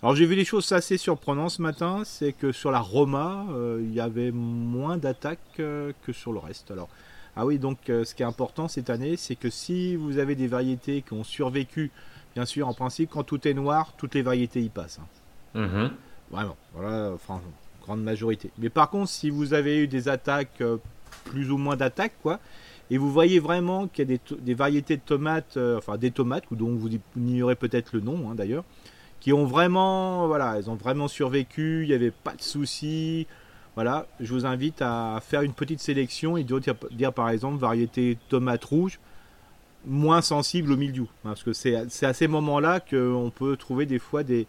Alors 0.02 0.16
j'ai 0.16 0.24
vu 0.24 0.34
des 0.34 0.44
choses 0.44 0.70
assez 0.72 0.96
surprenantes 0.96 1.50
ce 1.50 1.62
matin, 1.62 2.02
c'est 2.04 2.32
que 2.32 2.50
sur 2.50 2.70
la 2.70 2.80
Roma, 2.80 3.46
il 3.78 3.92
y 3.92 4.00
avait 4.00 4.32
moins 4.32 4.96
d'attaques 4.96 5.38
que 5.56 6.12
sur 6.12 6.32
le 6.32 6.38
reste. 6.38 6.70
Alors 6.70 6.88
ah 7.36 7.44
oui, 7.46 7.58
donc 7.58 7.90
euh, 7.90 8.04
ce 8.04 8.14
qui 8.14 8.22
est 8.22 8.26
important 8.26 8.68
cette 8.68 8.90
année, 8.90 9.16
c'est 9.16 9.34
que 9.34 9.50
si 9.50 9.96
vous 9.96 10.18
avez 10.18 10.34
des 10.34 10.46
variétés 10.46 11.02
qui 11.02 11.14
ont 11.14 11.24
survécu, 11.24 11.90
bien 12.34 12.44
sûr, 12.44 12.68
en 12.68 12.74
principe, 12.74 13.10
quand 13.10 13.24
tout 13.24 13.46
est 13.48 13.54
noir, 13.54 13.94
toutes 13.96 14.14
les 14.14 14.22
variétés 14.22 14.60
y 14.60 14.68
passent. 14.68 15.00
Hein. 15.54 15.60
Mm-hmm. 15.60 15.90
Vraiment, 16.30 16.56
voilà, 16.74 17.16
franchement, 17.18 17.52
grande 17.82 18.02
majorité. 18.02 18.50
Mais 18.58 18.70
par 18.70 18.90
contre, 18.90 19.10
si 19.10 19.30
vous 19.30 19.52
avez 19.52 19.78
eu 19.78 19.88
des 19.88 20.08
attaques, 20.08 20.60
euh, 20.60 20.78
plus 21.24 21.50
ou 21.50 21.58
moins 21.58 21.76
d'attaques, 21.76 22.14
quoi, 22.22 22.38
et 22.90 22.98
vous 22.98 23.10
voyez 23.10 23.40
vraiment 23.40 23.88
qu'il 23.88 24.10
y 24.10 24.14
a 24.14 24.18
des, 24.40 24.54
variétés 24.54 24.96
de 24.96 25.02
tomates, 25.02 25.56
euh, 25.56 25.78
enfin 25.78 25.96
des 25.96 26.10
tomates, 26.10 26.44
dont 26.50 26.74
vous 26.74 26.90
ignorez 27.16 27.56
peut-être 27.56 27.92
le 27.94 28.00
nom 28.00 28.30
hein, 28.30 28.34
d'ailleurs, 28.34 28.64
qui 29.20 29.32
ont 29.32 29.46
vraiment, 29.46 30.26
voilà, 30.28 30.56
elles 30.58 30.70
ont 30.70 30.74
vraiment 30.74 31.08
survécu, 31.08 31.82
il 31.84 31.88
n'y 31.88 31.94
avait 31.94 32.10
pas 32.10 32.34
de 32.34 32.42
soucis, 32.42 33.26
voilà, 33.74 34.06
je 34.20 34.32
vous 34.32 34.46
invite 34.46 34.82
à 34.82 35.20
faire 35.20 35.42
une 35.42 35.52
petite 35.52 35.80
sélection 35.80 36.36
et 36.36 36.44
dire, 36.44 36.60
dire 36.92 37.12
par 37.12 37.28
exemple 37.30 37.58
variété 37.58 38.18
tomate 38.28 38.64
rouge 38.64 39.00
moins 39.86 40.22
sensible 40.22 40.72
au 40.72 40.76
mildiou. 40.76 41.08
Hein, 41.24 41.30
parce 41.30 41.42
que 41.42 41.52
c'est 41.52 41.74
à 41.74 42.12
ces 42.12 42.28
moments-là 42.28 42.80
qu'on 42.80 43.32
peut 43.34 43.56
trouver 43.56 43.86
des 43.86 43.98
fois 43.98 44.22
des, 44.22 44.46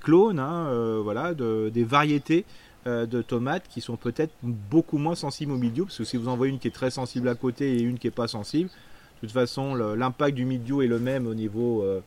clones, 0.00 0.38
hein, 0.38 0.66
euh, 0.68 1.00
voilà, 1.02 1.34
de, 1.34 1.70
des 1.72 1.84
variétés 1.84 2.44
euh, 2.86 3.06
de 3.06 3.22
tomates 3.22 3.68
qui 3.68 3.80
sont 3.80 3.96
peut-être 3.96 4.34
beaucoup 4.42 4.98
moins 4.98 5.14
sensibles 5.14 5.52
au 5.52 5.56
mildiou. 5.56 5.84
Parce 5.84 5.98
que 5.98 6.04
si 6.04 6.16
vous 6.16 6.28
en 6.28 6.36
voyez 6.36 6.52
une 6.52 6.58
qui 6.58 6.68
est 6.68 6.72
très 6.72 6.90
sensible 6.90 7.28
à 7.28 7.34
côté 7.34 7.76
et 7.76 7.82
une 7.82 7.98
qui 7.98 8.06
n'est 8.06 8.12
pas 8.12 8.28
sensible, 8.28 8.68
de 8.68 9.26
toute 9.26 9.32
façon 9.32 9.74
l'impact 9.74 10.36
du 10.36 10.44
mildiou 10.44 10.82
est 10.82 10.86
le 10.86 10.98
même 10.98 11.26
au 11.26 11.34
niveau, 11.34 11.82
euh, 11.82 12.00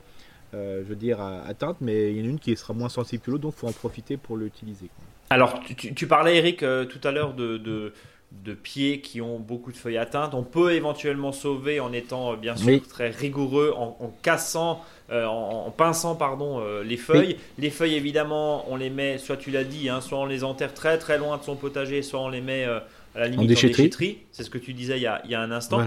je 0.54 0.88
veux 0.88 0.96
dire, 0.96 1.22
atteinte, 1.22 1.78
mais 1.82 2.12
il 2.12 2.20
y 2.20 2.22
en 2.22 2.26
a 2.26 2.30
une 2.30 2.40
qui 2.40 2.56
sera 2.56 2.74
moins 2.74 2.90
sensible 2.90 3.24
que 3.24 3.32
l'autre, 3.32 3.44
donc 3.44 3.54
il 3.58 3.60
faut 3.60 3.68
en 3.68 3.74
profiter 3.74 4.18
pour 4.18 4.38
l'utiliser. 4.38 4.90
Alors, 5.32 5.62
tu, 5.78 6.08
parlais, 6.08 6.36
Eric, 6.36 6.62
euh, 6.62 6.84
tout 6.84 7.00
à 7.08 7.12
l'heure 7.12 7.34
de, 7.34 7.58
de, 7.58 8.54
pieds 8.54 9.00
qui 9.00 9.22
ont 9.22 9.40
beaucoup 9.40 9.72
de 9.72 9.78
feuilles 9.78 9.98
atteintes. 9.98 10.34
On 10.34 10.44
peut 10.44 10.74
éventuellement 10.74 11.32
sauver 11.32 11.80
en 11.80 11.94
étant, 11.94 12.34
euh, 12.34 12.36
bien 12.36 12.58
sûr, 12.58 12.86
très 12.86 13.10
rigoureux, 13.12 13.74
en, 13.78 14.14
cassant, 14.22 14.84
euh, 15.10 15.26
en, 15.26 15.72
pinçant 15.72 16.16
pardon, 16.16 16.62
les 16.84 16.98
feuilles. 16.98 17.38
Les 17.58 17.70
feuilles, 17.70 17.96
évidemment, 17.96 18.70
on 18.70 18.76
les 18.76 18.90
met, 18.90 19.18
soit 19.18 19.38
tu 19.38 19.52
l'as 19.52 19.64
dit, 19.64 19.88
hein, 19.88 20.02
soit 20.02 20.20
on 20.20 20.26
les 20.26 20.44
enterre 20.44 20.74
très 20.74 20.98
très 20.98 21.18
loin 21.18 21.38
de 21.38 21.44
son 21.44 21.56
potager, 21.56 22.02
soit 22.02 22.20
on 22.20 22.30
les 22.30 22.42
met 22.42 22.66
à 22.66 22.84
la 23.16 23.28
limite 23.28 23.46
en 23.46 23.48
déchetterie. 23.48 24.18
C'est 24.34 24.44
ce 24.44 24.50
que 24.50 24.58
tu 24.58 24.74
disais 24.74 24.98
il 24.98 25.04
y 25.04 25.08
a, 25.08 25.22
il 25.24 25.32
y 25.32 25.36
a 25.36 25.40
un 25.40 25.52
instant. 25.52 25.82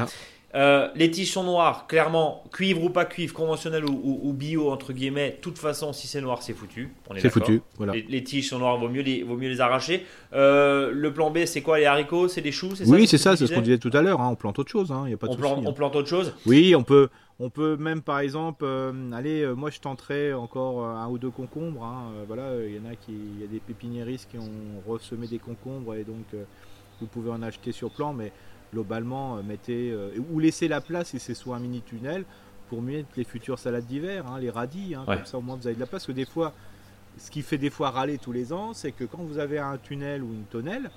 Euh, 0.54 0.88
les 0.94 1.10
tiges 1.10 1.32
sont 1.32 1.42
noires, 1.42 1.86
clairement, 1.88 2.44
cuivre 2.52 2.84
ou 2.84 2.90
pas 2.90 3.04
cuivre, 3.04 3.34
conventionnel 3.34 3.84
ou, 3.84 4.32
bio, 4.32 4.70
entre 4.70 4.92
guillemets. 4.92 5.30
De 5.30 5.42
toute 5.42 5.58
façon, 5.58 5.92
si 5.92 6.06
c'est 6.06 6.20
noir, 6.20 6.42
c'est 6.42 6.52
foutu. 6.52 6.92
C'est 7.18 7.30
foutu, 7.30 7.60
voilà. 7.76 7.92
Les, 7.92 8.22
tiges 8.22 8.50
sont 8.50 8.60
noires, 8.60 8.78
vaut 8.78 8.88
mieux 8.88 9.02
les, 9.02 9.24
vaut 9.24 9.36
mieux 9.36 9.48
les 9.48 9.60
arracher. 9.60 10.06
Euh, 10.32 10.92
le 10.92 11.12
plan 11.12 11.30
B, 11.30 11.44
c'est 11.46 11.60
quoi 11.60 11.78
Les 11.78 11.86
haricots 11.86 12.28
C'est 12.28 12.40
des 12.40 12.52
choux 12.52 12.72
Oui, 12.86 13.08
c'est 13.08 13.18
ça, 13.18 13.36
c'est 13.36 13.46
ce 13.46 13.54
qu'on 13.54 13.62
disait 13.62 13.78
tout 13.78 13.90
à 13.92 14.02
l'heure. 14.02 14.20
Hein. 14.20 14.28
On 14.30 14.36
plante 14.36 14.58
autre 14.60 14.70
chose, 14.70 14.92
hein. 14.92 15.08
y 15.08 15.12
a 15.12 15.16
pas 15.16 15.26
de 15.26 15.32
on, 15.32 15.36
plante, 15.36 15.58
hein. 15.58 15.64
on 15.66 15.72
plante 15.72 15.96
autre 15.96 16.08
chose 16.08 16.32
Oui, 16.46 16.76
on 16.76 16.84
peut, 16.84 17.08
on 17.40 17.50
peut 17.50 17.76
même, 17.76 18.00
par 18.00 18.20
exemple, 18.20 18.64
euh, 18.64 18.92
allez, 19.12 19.44
moi 19.56 19.70
je 19.70 19.80
tenterai 19.80 20.34
encore 20.34 20.84
un 20.86 21.08
ou 21.08 21.18
deux 21.18 21.30
concombres. 21.30 21.82
Hein. 21.82 22.12
voilà, 22.28 22.50
il 22.64 22.76
y 22.76 22.78
en 22.78 22.88
a 22.88 22.94
qui, 22.94 23.12
il 23.12 23.40
y 23.40 23.44
a 23.44 23.48
des 23.48 23.60
pépiniéristes 23.60 24.30
qui 24.30 24.38
ont 24.38 24.88
ressemé 24.88 25.26
des 25.26 25.38
concombres 25.38 25.96
et 25.96 26.04
donc 26.04 26.26
vous 27.00 27.06
pouvez 27.06 27.30
en 27.30 27.42
acheter 27.42 27.72
sur 27.72 27.90
plan, 27.90 28.12
mais 28.12 28.30
globalement, 28.74 29.38
euh, 29.38 29.42
mettez 29.42 29.90
euh, 29.92 30.10
ou 30.30 30.40
laissez 30.40 30.68
la 30.68 30.80
place 30.80 31.08
si 31.08 31.18
c'est 31.18 31.34
soit 31.34 31.56
un 31.56 31.60
mini 31.60 31.80
tunnel 31.80 32.24
pour 32.68 32.82
mettre 32.82 33.08
les 33.16 33.24
futures 33.24 33.58
salades 33.58 33.86
d'hiver, 33.86 34.26
hein, 34.26 34.38
les 34.40 34.50
radis, 34.50 34.94
hein, 34.94 35.04
comme 35.06 35.24
ça 35.24 35.38
au 35.38 35.40
moins 35.40 35.56
vous 35.56 35.66
avez 35.66 35.76
de 35.76 35.80
la 35.80 35.86
place. 35.86 36.02
Parce 36.02 36.06
que 36.06 36.12
des 36.12 36.26
fois, 36.26 36.52
ce 37.18 37.30
qui 37.30 37.42
fait 37.42 37.58
des 37.58 37.70
fois 37.70 37.90
râler 37.90 38.18
tous 38.18 38.32
les 38.32 38.52
ans, 38.52 38.74
c'est 38.74 38.92
que 38.92 39.04
quand 39.04 39.22
vous 39.22 39.38
avez 39.38 39.58
un 39.58 39.78
tunnel 39.78 40.22
ou 40.22 40.32
une 40.32 40.44
tonnelle, 40.44 40.90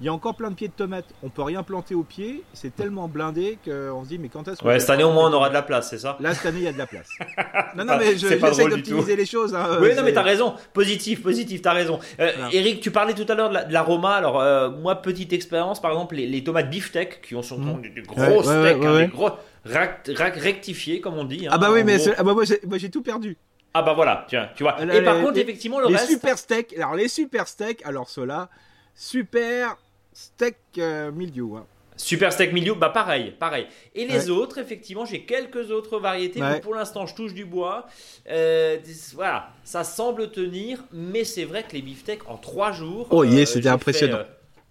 il 0.00 0.06
y 0.06 0.08
a 0.10 0.12
encore 0.12 0.34
plein 0.34 0.50
de 0.50 0.54
pieds 0.54 0.68
de 0.68 0.72
tomates. 0.72 1.06
On 1.22 1.30
peut 1.30 1.42
rien 1.42 1.62
planter 1.62 1.94
au 1.94 2.02
pied. 2.02 2.42
C'est 2.52 2.74
tellement 2.74 3.08
blindé 3.08 3.58
qu'on 3.64 4.04
se 4.04 4.08
dit, 4.08 4.18
mais 4.18 4.28
quand 4.28 4.46
est-ce 4.46 4.62
Ouais, 4.62 4.78
cette 4.78 4.90
année 4.90 5.04
au 5.04 5.12
moins 5.12 5.30
on 5.30 5.32
aura 5.32 5.48
de 5.48 5.54
la 5.54 5.62
place, 5.62 5.88
c'est 5.88 5.98
ça 5.98 6.18
Là, 6.20 6.34
cette 6.34 6.44
année, 6.46 6.58
il 6.58 6.64
y 6.64 6.68
a 6.68 6.72
de 6.72 6.78
la 6.78 6.86
place. 6.86 7.08
non, 7.76 7.84
non, 7.84 7.96
mais 7.98 8.16
j'essaie 8.16 8.68
d'optimiser 8.68 9.16
les 9.16 9.24
choses. 9.24 9.54
Hein, 9.54 9.78
oui, 9.80 9.94
non, 9.96 10.02
mais 10.02 10.12
t'as 10.12 10.22
raison. 10.22 10.54
Positif, 10.74 11.22
positif, 11.22 11.62
t'as 11.62 11.72
raison. 11.72 11.98
Euh, 12.20 12.30
Eric, 12.52 12.80
tu 12.80 12.90
parlais 12.90 13.14
tout 13.14 13.26
à 13.28 13.34
l'heure 13.34 13.50
de 13.50 13.72
l'aroma. 13.72 14.14
Alors, 14.14 14.40
euh, 14.40 14.70
moi, 14.70 14.96
petite 14.96 15.32
expérience, 15.32 15.80
par 15.80 15.92
exemple, 15.92 16.16
les, 16.16 16.44
tomates 16.44 16.70
beefsteak 16.70 17.22
qui 17.22 17.34
ont 17.34 17.42
sur 17.42 17.58
mmh. 17.58 17.82
des, 17.94 18.02
gros 18.02 18.42
steaks, 18.42 18.84
hein, 18.84 18.98
des 18.98 19.06
gros 19.08 19.30
rectifiés, 19.64 21.00
comme 21.00 21.14
on 21.14 21.24
dit. 21.24 21.46
Hein, 21.46 21.50
ah 21.52 21.58
bah 21.58 21.70
oui, 21.72 21.84
mais 21.84 21.96
ah 22.16 22.22
bah 22.22 22.34
moi 22.34 22.44
j'ai 22.44 22.90
tout 22.90 23.02
perdu. 23.02 23.36
Ah 23.74 23.82
bah 23.82 23.94
voilà, 23.94 24.24
tiens, 24.28 24.48
tu 24.54 24.62
vois. 24.62 24.76
Et 24.82 25.02
par 25.02 25.20
contre, 25.20 25.38
effectivement, 25.38 25.80
le 25.80 25.88
les 25.88 25.94
reste. 25.94 26.08
Les 26.08 26.14
super 26.14 26.38
steaks, 26.38 26.74
alors 26.76 26.94
les 26.94 27.08
super 27.08 27.48
steaks, 27.48 27.84
alors 27.84 28.08
ceux-là, 28.08 28.48
super 28.94 29.76
steak 30.16 30.56
euh, 30.78 31.12
mildiou. 31.12 31.56
Hein. 31.56 31.66
Super 31.98 32.32
steak 32.32 32.52
mildiou, 32.52 32.74
bah 32.74 32.90
pareil, 32.90 33.34
pareil. 33.38 33.66
Et 33.94 34.06
les 34.06 34.28
autres, 34.28 34.58
effectivement, 34.58 35.06
j'ai 35.06 35.24
quelques 35.24 35.70
autres 35.70 35.98
variétés. 35.98 36.40
Mais 36.40 36.60
pour 36.60 36.74
l'instant, 36.74 37.06
je 37.06 37.14
touche 37.14 37.32
du 37.32 37.44
bois. 37.44 37.86
Euh, 38.28 38.76
voilà, 39.14 39.50
ça 39.64 39.82
semble 39.84 40.30
tenir, 40.30 40.84
mais 40.92 41.24
c'est 41.24 41.44
vrai 41.44 41.62
que 41.62 41.72
les 41.72 41.82
beefsteaks 41.82 42.28
en 42.28 42.36
trois 42.36 42.72
jours. 42.72 43.08
Oh, 43.10 43.24
yes, 43.24 43.50
euh, 43.50 43.54
c'était 43.54 43.68
impressionnant. 43.68 44.20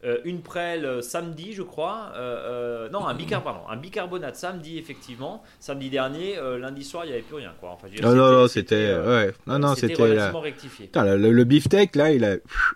Euh, 0.05 0.19
une 0.23 0.41
prêle 0.41 0.85
euh, 0.85 1.01
samedi, 1.01 1.53
je 1.53 1.63
crois. 1.63 2.11
Euh, 2.15 2.89
non, 2.89 3.07
un, 3.07 3.15
bicarbonate, 3.15 3.63
un 3.67 3.75
bicarbonate 3.75 4.35
samedi, 4.35 4.77
effectivement. 4.77 5.41
Samedi 5.59 5.89
dernier, 5.89 6.35
lundi 6.59 6.83
soir, 6.83 7.05
il 7.05 7.07
n'y 7.07 7.13
avait 7.13 7.23
plus 7.23 7.37
rien. 7.37 7.53
Quoi. 7.59 7.71
Enfin, 7.71 7.87
non, 8.03 8.13
non, 8.13 8.31
non, 8.31 8.47
c'était. 8.47 8.95
ouais. 8.95 9.33
Non, 9.47 9.57
non, 9.57 9.73
c'était. 9.73 9.95
relativement 9.95 10.41
rectifié. 10.41 10.89
le, 10.93 11.43
beefsteak, 11.43 11.95
là, 11.95 12.11
il 12.11 12.23
a. 12.23 12.35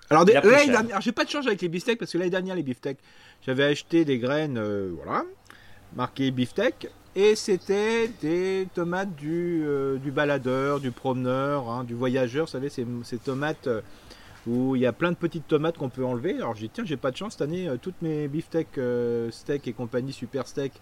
Alors, 0.09 0.25
j'ai 1.01 1.11
pas 1.11 1.25
de 1.25 1.29
change 1.29 1.45
avec 1.45 1.61
les 1.61 1.69
beefsteaks 1.69 1.99
parce 1.99 2.11
que 2.11 2.17
l'année 2.17 2.31
dernière, 2.31 2.55
les 2.55 2.63
beefsteaks, 2.63 2.99
j'avais 3.45 3.65
acheté 3.65 4.05
des 4.05 4.17
graines, 4.17 4.59
voilà, 5.03 5.23
marquées 5.95 6.31
beefsteak. 6.31 6.87
Et 7.15 7.35
c'était 7.35 8.09
des 8.21 8.67
tomates 8.73 9.15
du, 9.15 9.65
du 10.01 10.11
baladeur, 10.11 10.79
du 10.79 10.91
promeneur, 10.91 11.69
hein, 11.69 11.83
du 11.83 11.93
voyageur. 11.93 12.45
Vous 12.45 12.51
savez, 12.51 12.69
ces, 12.69 12.85
ces 13.03 13.17
tomates 13.17 13.67
où 14.47 14.75
il 14.75 14.81
y 14.81 14.85
a 14.85 14.93
plein 14.93 15.11
de 15.11 15.17
petites 15.17 15.47
tomates 15.47 15.77
qu'on 15.77 15.89
peut 15.89 16.05
enlever. 16.05 16.35
Alors 16.35 16.55
j'ai 16.55 16.67
dit 16.67 16.71
tiens 16.73 16.85
j'ai 16.85 16.97
pas 16.97 17.11
de 17.11 17.17
chance 17.17 17.33
cette 17.33 17.41
année, 17.41 17.67
euh, 17.67 17.77
toutes 17.81 18.01
mes 18.01 18.27
beefsteak, 18.27 18.77
euh, 18.77 19.29
steak 19.31 19.67
et 19.67 19.73
compagnie 19.73 20.13
super 20.13 20.47
steak, 20.47 20.73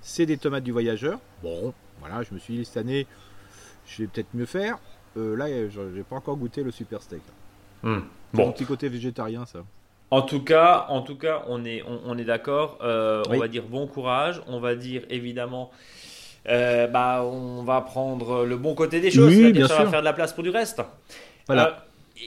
c'est 0.00 0.26
des 0.26 0.36
tomates 0.36 0.64
du 0.64 0.72
voyageur. 0.72 1.18
Bon, 1.42 1.72
voilà, 2.00 2.22
je 2.22 2.34
me 2.34 2.38
suis 2.38 2.58
dit 2.58 2.64
cette 2.64 2.78
année, 2.78 3.06
je 3.86 4.02
vais 4.02 4.08
peut-être 4.08 4.34
mieux 4.34 4.46
faire. 4.46 4.78
Euh, 5.16 5.36
là, 5.36 5.46
j'ai 5.48 6.02
pas 6.02 6.16
encore 6.16 6.36
goûté 6.36 6.62
le 6.62 6.70
super 6.70 7.02
steak. 7.02 7.22
Hmm. 7.82 8.00
Bon, 8.32 8.48
un 8.48 8.52
petit 8.52 8.64
côté 8.64 8.88
végétarien 8.88 9.44
ça. 9.44 9.60
En 10.10 10.22
tout 10.22 10.44
cas, 10.44 10.86
en 10.88 11.00
tout 11.00 11.16
cas, 11.16 11.42
on 11.48 11.64
est, 11.64 11.82
on, 11.86 12.18
est 12.18 12.24
d'accord. 12.24 12.78
On 12.82 13.38
va 13.38 13.48
dire 13.48 13.64
bon 13.64 13.86
courage. 13.86 14.42
On 14.46 14.60
va 14.60 14.74
dire 14.74 15.04
évidemment. 15.08 15.70
bah, 16.44 17.24
on 17.24 17.62
va 17.62 17.80
prendre 17.80 18.44
le 18.44 18.56
bon 18.58 18.74
côté 18.74 19.00
des 19.00 19.10
choses, 19.10 19.34
oui, 19.34 19.52
bien 19.52 19.66
ça 19.66 19.84
va 19.84 19.90
faire 19.90 20.00
de 20.00 20.04
la 20.04 20.12
place 20.12 20.34
pour 20.34 20.42
du 20.42 20.50
reste. 20.50 20.82
Voilà. 21.46 21.86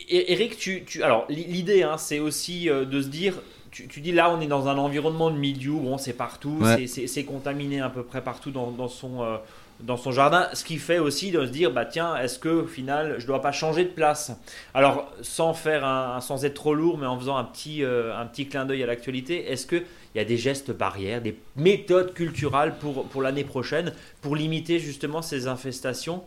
Eric, 0.10 0.58
tu, 0.58 0.84
tu 0.86 1.03
alors 1.03 1.25
l'idée, 1.29 1.84
hein, 1.84 1.97
c'est 1.97 2.19
aussi 2.19 2.69
euh, 2.69 2.86
de 2.86 3.01
se 3.01 3.08
dire, 3.08 3.36
tu, 3.71 3.99
dis 3.99 4.12
là, 4.13 4.31
on 4.31 4.39
est 4.39 4.47
dans 4.47 4.69
un 4.69 4.77
environnement 4.77 5.29
de 5.29 5.38
milieu, 5.38 5.73
bon, 5.73 5.97
c'est 5.97 6.13
partout, 6.13 6.63
c'est 6.88 7.23
contaminé 7.23 7.81
à 7.81 7.89
peu 7.89 8.03
près 8.03 8.21
partout 8.21 8.51
dans, 8.51 8.88
son 8.88 9.21
euh, 9.21 9.36
dans 9.81 9.97
son 9.97 10.13
jardin, 10.13 10.47
ce 10.53 10.63
qui 10.63 10.77
fait 10.77 10.99
aussi 10.99 11.31
de 11.31 11.45
se 11.45 11.51
dire, 11.51 11.71
bah 11.71 11.84
tiens, 11.84 12.15
est-ce 12.15 12.39
que 12.39 12.47
au 12.47 12.67
final, 12.67 13.15
je 13.17 13.27
dois 13.27 13.41
pas 13.41 13.51
changer 13.51 13.84
de 13.84 13.89
place? 13.89 14.31
Alors, 14.73 15.12
sans 15.21 15.53
faire 15.53 15.84
un, 15.84 16.21
sans 16.21 16.45
être 16.45 16.53
trop 16.53 16.73
lourd, 16.73 16.97
mais 16.97 17.05
en 17.05 17.19
faisant 17.19 17.36
un 17.36 17.43
petit 17.43 17.84
euh, 17.84 18.17
un 18.17 18.25
petit 18.25 18.47
clin 18.47 18.65
d'œil 18.65 18.81
à 18.84 18.86
l'actualité, 18.86 19.51
est-ce 19.51 19.65
que 19.65 19.75
il 19.75 20.19
y 20.19 20.21
a 20.21 20.25
des 20.25 20.38
gestes 20.38 20.71
barrières, 20.71 21.21
des 21.21 21.38
méthodes 21.58 22.13
culturelles 22.13 22.75
pour 22.79 23.05
pour 23.08 23.21
l'année 23.21 23.43
prochaine 23.43 23.91
pour 24.21 24.38
limiter 24.38 24.79
justement 24.79 25.21
ces 25.21 25.47
infestations? 25.47 26.23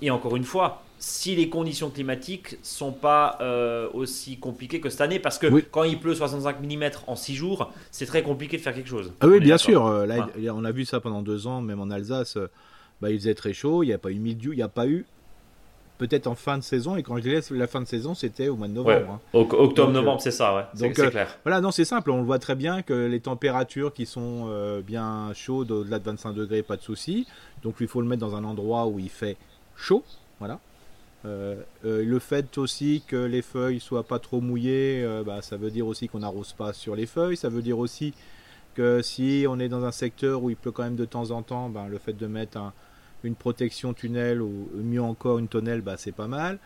Et 0.00 0.10
encore 0.10 0.36
une 0.36 0.44
fois, 0.44 0.82
si 1.02 1.34
les 1.34 1.48
conditions 1.48 1.90
climatiques 1.90 2.58
sont 2.62 2.92
pas 2.92 3.36
euh, 3.40 3.88
aussi 3.92 4.38
compliquées 4.38 4.78
que 4.80 4.88
cette 4.88 5.00
année, 5.00 5.18
parce 5.18 5.36
que 5.36 5.48
quand 5.62 5.82
il 5.82 5.98
pleut 5.98 6.14
65 6.14 6.60
mm 6.60 6.90
en 7.08 7.16
6 7.16 7.34
jours, 7.34 7.72
c'est 7.90 8.06
très 8.06 8.22
compliqué 8.22 8.56
de 8.56 8.62
faire 8.62 8.72
quelque 8.72 8.88
chose. 8.88 9.12
Ah 9.20 9.26
oui, 9.26 9.40
bien 9.40 9.58
sûr. 9.58 9.84
Euh, 9.84 10.06
là, 10.06 10.28
on 10.54 10.64
a 10.64 10.70
vu 10.70 10.84
ça 10.84 11.00
pendant 11.00 11.22
deux 11.22 11.48
ans, 11.48 11.60
même 11.60 11.80
en 11.80 11.90
Alsace, 11.90 12.36
euh, 12.36 12.48
bah, 13.00 13.10
il 13.10 13.18
faisait 13.18 13.34
très 13.34 13.52
chaud, 13.52 13.82
il 13.82 13.86
n'y 13.86 13.92
a 13.92 13.98
pas 13.98 14.12
eu 14.12 14.20
milieu, 14.20 14.52
il 14.52 14.56
n'y 14.56 14.62
a 14.62 14.68
pas 14.68 14.86
eu 14.86 15.04
peut-être 15.98 16.28
en 16.28 16.36
fin 16.36 16.56
de 16.56 16.62
saison, 16.62 16.94
et 16.94 17.02
quand 17.02 17.16
je 17.16 17.22
dis 17.22 17.34
la 17.50 17.66
fin 17.66 17.80
de 17.80 17.86
saison, 17.86 18.14
c'était 18.14 18.46
au 18.46 18.54
mois 18.54 18.68
de 18.68 18.74
novembre. 18.74 19.20
Hein. 19.34 19.38
Octobre-novembre, 19.50 20.20
c'est 20.20 20.30
ça, 20.30 20.54
ouais. 20.54 20.62
Donc, 20.78 20.94
c'est 20.94 21.10
clair. 21.10 21.36
Voilà, 21.44 21.60
non, 21.60 21.72
c'est 21.72 21.84
simple, 21.84 22.12
on 22.12 22.18
le 22.18 22.24
voit 22.24 22.38
très 22.38 22.54
bien 22.54 22.82
que 22.82 23.06
les 23.06 23.20
températures 23.20 23.92
qui 23.92 24.06
sont 24.06 24.48
bien 24.86 25.32
chaudes, 25.34 25.72
au-delà 25.72 25.98
de 25.98 26.04
25 26.04 26.32
degrés, 26.32 26.62
pas 26.62 26.76
de 26.76 26.82
souci. 26.82 27.26
Donc 27.64 27.76
il 27.80 27.88
faut 27.88 28.00
le 28.00 28.06
mettre 28.06 28.20
dans 28.20 28.36
un 28.36 28.44
endroit 28.44 28.86
où 28.86 29.00
il 29.00 29.10
fait 29.10 29.36
chaud, 29.76 30.04
voilà. 30.38 30.60
Euh, 31.24 31.54
euh, 31.84 32.04
le 32.04 32.18
fait 32.18 32.58
aussi 32.58 33.02
que 33.06 33.16
les 33.16 33.42
feuilles 33.42 33.80
soient 33.80 34.02
pas 34.02 34.18
trop 34.18 34.40
mouillées, 34.40 35.02
euh, 35.04 35.22
bah, 35.24 35.40
ça 35.40 35.56
veut 35.56 35.70
dire 35.70 35.86
aussi 35.86 36.08
qu'on 36.08 36.18
n'arrose 36.18 36.52
pas 36.52 36.72
sur 36.72 36.96
les 36.96 37.06
feuilles. 37.06 37.36
Ça 37.36 37.48
veut 37.48 37.62
dire 37.62 37.78
aussi 37.78 38.12
que 38.74 39.02
si 39.02 39.46
on 39.48 39.58
est 39.60 39.68
dans 39.68 39.84
un 39.84 39.92
secteur 39.92 40.42
où 40.42 40.50
il 40.50 40.56
pleut 40.56 40.72
quand 40.72 40.82
même 40.82 40.96
de 40.96 41.04
temps 41.04 41.30
en 41.30 41.42
temps, 41.42 41.68
bah, 41.68 41.86
le 41.88 41.98
fait 41.98 42.14
de 42.14 42.26
mettre 42.26 42.58
une 43.22 43.36
protection 43.36 43.94
tunnel 43.94 44.42
ou 44.42 44.68
mieux 44.74 45.02
encore 45.02 45.38
une 45.38 45.48
tonnelle, 45.48 45.80
bah, 45.80 45.96
c'est 45.96 46.12
pas 46.12 46.28
mal. 46.28 46.58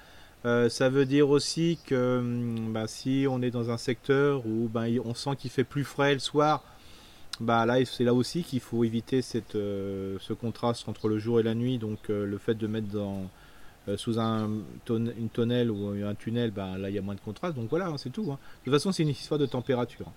ça 0.44 0.88
veut 0.88 1.04
dire 1.06 1.28
aussi 1.30 1.78
que 1.84 2.18
hum, 2.18 2.72
bah, 2.72 2.86
si 2.86 3.26
on 3.28 3.42
est 3.42 3.50
dans 3.50 3.70
un 3.70 3.78
secteur 3.78 4.46
où 4.46 4.70
on 5.04 5.14
sent 5.14 5.36
qu'il 5.38 5.50
fait 5.50 5.64
plus 5.64 5.84
frais 5.84 6.14
le 6.14 6.20
soir, 6.20 6.64
là 7.40 7.84
c'est 7.84 8.04
là 8.04 8.14
aussi 8.14 8.42
qu'il 8.42 8.60
faut 8.60 8.84
éviter 8.84 9.20
ce 9.22 10.32
contraste 10.32 10.88
entre 10.88 11.08
le 11.08 11.18
jour 11.18 11.40
et 11.40 11.42
la 11.42 11.54
nuit. 11.54 11.78
Donc 11.78 12.08
le 12.08 12.38
fait 12.38 12.54
de 12.54 12.66
mettre 12.66 12.88
dans 12.88 13.28
euh, 13.88 13.96
sous 13.96 14.18
un 14.18 14.51
une 14.88 15.29
tonnelle 15.33 15.70
ou 15.70 15.88
un 16.05 16.14
tunnel, 16.14 16.51
ben, 16.51 16.77
là 16.77 16.90
il 16.90 16.94
y 16.94 16.99
a 16.99 17.03
moins 17.03 17.14
de 17.14 17.20
contraste. 17.20 17.55
Donc 17.55 17.68
voilà, 17.70 17.87
hein, 17.87 17.99
c'est 17.99 18.11
tout. 18.11 18.29
Hein. 18.33 18.38
De 18.61 18.70
toute 18.70 18.72
façon, 18.72 18.92
c'est 18.92 19.03
une 19.03 19.11
histoire 19.11 19.38
de 19.38 19.46
température. 19.46 20.11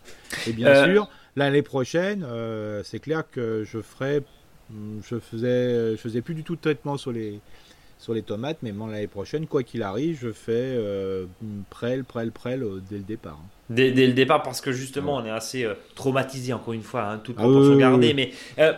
Et 0.48 0.54
bien 0.54 0.68
euh. 0.68 0.94
sûr, 0.94 1.10
l'année 1.36 1.62
prochaine, 1.62 2.24
euh, 2.28 2.82
c'est 2.84 3.00
clair 3.00 3.24
que 3.30 3.64
je 3.64 3.80
ferai, 3.80 4.24
hum, 4.72 5.02
je 5.08 5.20
faisais, 5.20 5.92
je 5.92 5.98
faisais 5.98 6.22
plus 6.22 6.34
du 6.34 6.44
tout 6.44 6.56
de 6.56 6.62
traitement 6.62 6.98
sur 6.98 7.12
les 7.12 7.40
sur 8.00 8.14
les 8.14 8.24
tomates, 8.24 8.58
mais 8.64 8.72
l'année 8.72 9.08
prochaine, 9.08 9.46
quoi 9.46 9.62
qu'il 9.62 9.84
arrive, 9.84 10.18
je 10.20 10.32
fais 10.32 10.80
prêle, 11.70 12.04
prêle, 12.04 12.32
prêle 12.32 12.66
dès 12.90 12.98
le 12.98 13.04
départ. 13.04 13.40
Hein. 13.40 13.60
Dès, 13.70 13.92
le 13.92 14.14
départ, 14.14 14.42
parce 14.42 14.62
que 14.62 14.72
justement, 14.72 15.18
on 15.18 15.26
est 15.26 15.30
assez 15.30 15.64
euh, 15.64 15.76
traumatisé, 15.94 16.54
encore 16.54 16.74
une 16.74 16.82
fois, 16.82 17.04
hein, 17.04 17.22
toute 17.24 17.36
ah 17.38 17.44
proportion 17.44 17.76
gardée. 17.76 18.16
Mais 18.16 18.32
euh, 18.58 18.74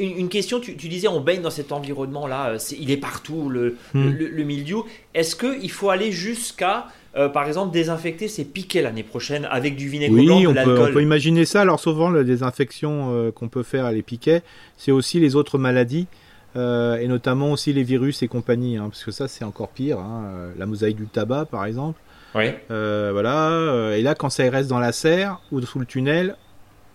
une, 0.00 0.28
question, 0.28 0.58
tu, 0.58 0.74
disais, 0.74 1.06
on 1.06 1.20
baigne 1.20 1.42
dans 1.42 1.50
cet 1.50 1.70
environnement-là, 1.70 2.50
euh, 2.50 2.58
il 2.76 2.90
est 2.90 2.96
partout, 2.96 3.48
le, 3.48 3.76
hmm. 3.94 4.10
le, 4.18 4.42
milieu. 4.42 4.78
Est-ce 5.14 5.36
qu'il 5.36 5.70
faut 5.70 5.90
aller 5.90 6.10
jusqu'à, 6.10 6.88
par 7.14 7.46
exemple, 7.46 7.72
désinfecter 7.72 8.26
ses 8.26 8.44
piquets 8.44 8.82
l'année 8.82 9.04
prochaine 9.04 9.46
avec 9.48 9.76
du 9.76 9.88
vinaigre 9.88 10.14
oui, 10.14 10.26
blanc, 10.26 10.40
de 10.40 10.48
l'alcool 10.48 10.88
on 10.90 10.92
peut 10.92 11.02
imaginer 11.02 11.44
ça. 11.44 11.60
Alors, 11.60 11.78
souvent, 11.78 12.10
la 12.10 12.24
désinfection 12.24 13.30
qu'on 13.36 13.48
peut 13.48 13.62
faire 13.62 13.84
à 13.84 13.92
les 13.92 14.02
piquets, 14.02 14.42
c'est 14.76 14.90
aussi 14.90 15.20
les 15.20 15.36
autres 15.36 15.56
maladies. 15.56 16.08
Et 16.54 17.08
notamment 17.08 17.52
aussi 17.52 17.72
les 17.72 17.82
virus 17.82 18.22
et 18.22 18.28
compagnie, 18.28 18.76
hein, 18.76 18.88
parce 18.88 19.04
que 19.04 19.10
ça 19.10 19.28
c'est 19.28 19.44
encore 19.44 19.68
pire. 19.68 19.98
Hein, 19.98 20.52
la 20.58 20.66
mosaïque 20.66 20.96
du 20.96 21.06
tabac 21.06 21.46
par 21.46 21.64
exemple, 21.64 21.98
oui. 22.34 22.44
Euh, 22.70 23.10
voilà. 23.12 23.50
Euh, 23.50 23.96
et 23.96 24.02
là, 24.02 24.14
quand 24.14 24.30
ça 24.30 24.48
reste 24.48 24.68
dans 24.68 24.78
la 24.78 24.92
serre 24.92 25.40
ou 25.50 25.60
sous 25.60 25.78
le 25.78 25.86
tunnel 25.86 26.36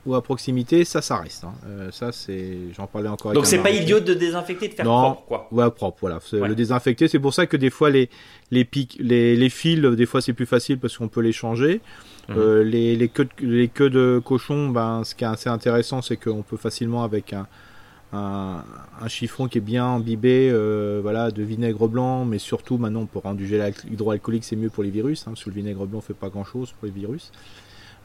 ou 0.06 0.16
à 0.16 0.24
proximité, 0.24 0.86
ça, 0.86 1.02
ça 1.02 1.18
reste. 1.18 1.44
Hein. 1.44 1.54
Euh, 1.68 1.92
ça, 1.92 2.12
c'est. 2.12 2.58
J'en 2.76 2.88
parlais 2.88 3.10
encore. 3.10 3.34
Donc 3.34 3.46
c'est 3.46 3.60
pas 3.60 3.72
idiot 3.72 4.00
de 4.00 4.14
désinfecter, 4.14 4.70
de 4.70 4.74
faire 4.74 4.86
propre, 4.86 5.24
quoi. 5.28 5.48
Ouais, 5.52 5.70
propre. 5.70 5.98
Voilà. 6.02 6.20
Le 6.32 6.56
désinfecter, 6.56 7.08
c'est 7.08 7.20
pour 7.20 7.34
ça 7.34 7.46
que 7.46 7.58
des 7.58 7.70
fois 7.70 7.90
les 7.90 8.10
les 8.52 8.66
pics, 8.66 8.98
les, 9.00 9.36
les 9.36 9.50
fils, 9.50 9.82
des 9.82 10.06
fois 10.06 10.22
c'est 10.22 10.34
plus 10.34 10.46
facile 10.46 10.80
parce 10.80 10.98
qu'on 10.98 11.10
peut 11.10 11.22
les 11.22 11.34
changer. 11.34 11.82
Mhm. 12.30 12.60
les, 12.64 12.98
les, 12.98 13.08
queues, 13.08 13.30
les 13.40 13.70
queues 13.70 13.90
de 13.90 14.22
cochon, 14.24 14.68
ben, 14.68 15.06
ce 15.06 15.16
qui 15.16 15.24
est 15.24 15.28
assez 15.28 15.50
intéressant, 15.50 16.02
c'est 16.02 16.18
qu'on 16.18 16.42
peut 16.42 16.58
facilement 16.58 17.06
avec 17.06 17.32
un, 17.32 17.48
un, 18.14 18.64
chiffon 19.08 19.48
qui 19.48 19.58
est 19.58 19.62
bien 19.62 19.86
imbibé 19.86 20.52
voilà, 21.02 21.32
de 21.32 21.44
vinaigre 21.44 21.88
blanc, 21.88 22.26
mais 22.26 22.40
surtout 22.40 22.78
maintenant 22.78 23.06
pour 23.06 23.24
rendre 23.24 23.38
du 23.38 23.48
gel 23.48 23.74
hydroalcoolique, 23.92 24.44
c'est 24.44 24.56
mieux 24.56 24.70
pour 24.70 24.84
les 24.84 24.90
virus. 24.90 25.22
Hein, 25.24 25.32
parce 25.32 25.44
que 25.44 25.50
le 25.50 25.56
vinaigre 25.56 25.86
blanc 25.86 26.02
fait 26.02 26.14
pas 26.14 26.30
grand 26.30 26.44
chose 26.44 26.72
pour 26.72 26.86
les 26.86 26.92
virus. 26.92 27.32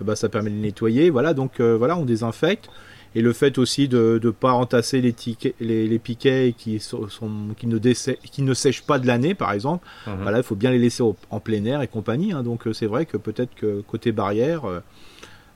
Bah, 0.01 0.17
ça 0.17 0.29
permet 0.29 0.51
de 0.51 0.57
nettoyer. 0.57 1.11
Voilà, 1.11 1.35
donc 1.35 1.61
voilà, 1.61 1.97
on 1.97 2.05
désinfecte 2.05 2.69
et 3.15 3.21
le 3.21 3.33
fait 3.33 3.59
aussi 3.59 3.88
de 3.88 4.21
ne 4.23 4.31
pas 4.31 4.53
entasser 4.53 5.01
les, 5.01 5.15
les, 5.61 5.99
piquets 5.99 6.55
qui, 6.57 6.81
sont, 6.81 7.09
qui, 7.57 7.67
ne 7.67 7.79
qui 7.79 8.43
ne 8.43 8.55
sèchent 8.55 8.83
pas 8.83 8.99
de 8.99 9.07
l'année, 9.07 9.35
par 9.35 9.53
exemple, 9.53 9.87
mhm. 10.07 10.23
voilà, 10.23 10.38
il 10.38 10.45
faut 10.45 10.55
bien 10.55 10.71
les 10.71 10.79
laisser 10.79 11.03
en 11.03 11.41
plein 11.41 11.65
air 11.65 11.83
et 11.83 11.88
compagnie. 11.88 12.33
Hein. 12.33 12.43
donc 12.43 12.67
euh, 12.67 12.73
c'est 12.73 12.87
vrai 12.87 13.07
que 13.07 13.17
peut-être 13.17 13.55
que 13.55 13.83
côté 13.83 14.12
barrière, 14.12 14.65
euh, 14.65 14.81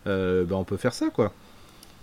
euh, 0.07 0.45
ben, 0.45 0.57
on 0.57 0.65
peut 0.65 0.77
faire 0.77 0.93
ça, 0.93 1.09
quoi 1.11 1.33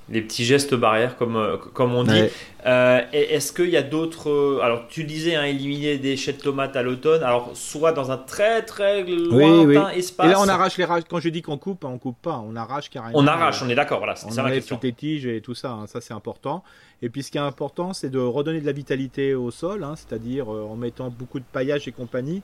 les 0.09 0.21
petits 0.21 0.43
gestes 0.43 0.75
barrières, 0.75 1.17
comme, 1.17 1.37
euh, 1.37 1.57
comme 1.57 1.93
on 1.93 2.03
dit. 2.03 2.23
Euh, 2.65 3.01
est-ce 3.13 3.53
qu'il 3.53 3.69
y 3.69 3.77
a 3.77 3.81
d'autres. 3.81 4.29
Euh, 4.29 4.59
alors, 4.61 4.87
tu 4.87 5.03
disais, 5.05 5.35
hein, 5.35 5.43
éliminer 5.43 5.97
des 5.97 6.17
chais 6.17 6.33
de 6.33 6.39
tomates 6.39 6.75
à 6.75 6.83
l'automne, 6.83 7.23
alors 7.23 7.51
soit 7.53 7.93
dans 7.93 8.11
un 8.11 8.17
très 8.17 8.61
très 8.63 9.03
lointain 9.03 9.89
espace. 9.89 10.27
Et 10.27 10.29
là, 10.31 10.41
on 10.41 10.47
arrache 10.47 10.77
les 10.77 10.85
Quand 11.09 11.19
je 11.19 11.29
dis 11.29 11.41
qu'on 11.41 11.57
coupe, 11.57 11.85
on 11.85 11.97
coupe 11.97 12.21
pas, 12.21 12.43
on 12.45 12.55
arrache 12.55 12.89
carrément. 12.89 13.17
On 13.17 13.27
arrache, 13.27 13.61
on 13.63 13.69
est 13.69 13.75
d'accord, 13.75 13.99
voilà. 13.99 14.15
On 14.25 14.37
enlève 14.37 14.65
toutes 14.65 14.83
les 14.83 14.93
tiges 14.93 15.25
et 15.25 15.41
tout 15.41 15.55
ça, 15.55 15.71
hein, 15.71 15.87
ça 15.87 16.01
c'est 16.01 16.13
important. 16.13 16.63
Et 17.01 17.09
puis, 17.09 17.23
ce 17.23 17.31
qui 17.31 17.37
est 17.37 17.41
important, 17.41 17.93
c'est 17.93 18.09
de 18.09 18.19
redonner 18.19 18.61
de 18.61 18.65
la 18.65 18.71
vitalité 18.71 19.35
au 19.35 19.51
sol, 19.51 19.83
hein, 19.83 19.95
c'est-à-dire 19.95 20.49
en 20.49 20.75
mettant 20.75 21.09
beaucoup 21.09 21.39
de 21.39 21.45
paillage 21.51 21.87
et 21.87 21.91
compagnie. 21.91 22.41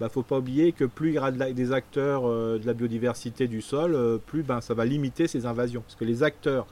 Bah, 0.00 0.08
faut 0.08 0.22
pas 0.22 0.38
oublier 0.38 0.72
que 0.72 0.84
plus 0.84 1.10
il 1.10 1.14
y 1.14 1.18
aura 1.18 1.30
des 1.30 1.72
acteurs 1.72 2.22
de 2.24 2.66
la 2.66 2.72
biodiversité 2.72 3.46
du 3.46 3.60
sol, 3.60 4.18
plus 4.26 4.42
ben, 4.42 4.60
ça 4.60 4.74
va 4.74 4.84
limiter 4.84 5.28
ces 5.28 5.46
invasions. 5.46 5.82
Parce 5.82 5.94
que 5.94 6.04
les 6.04 6.22
acteurs 6.22 6.66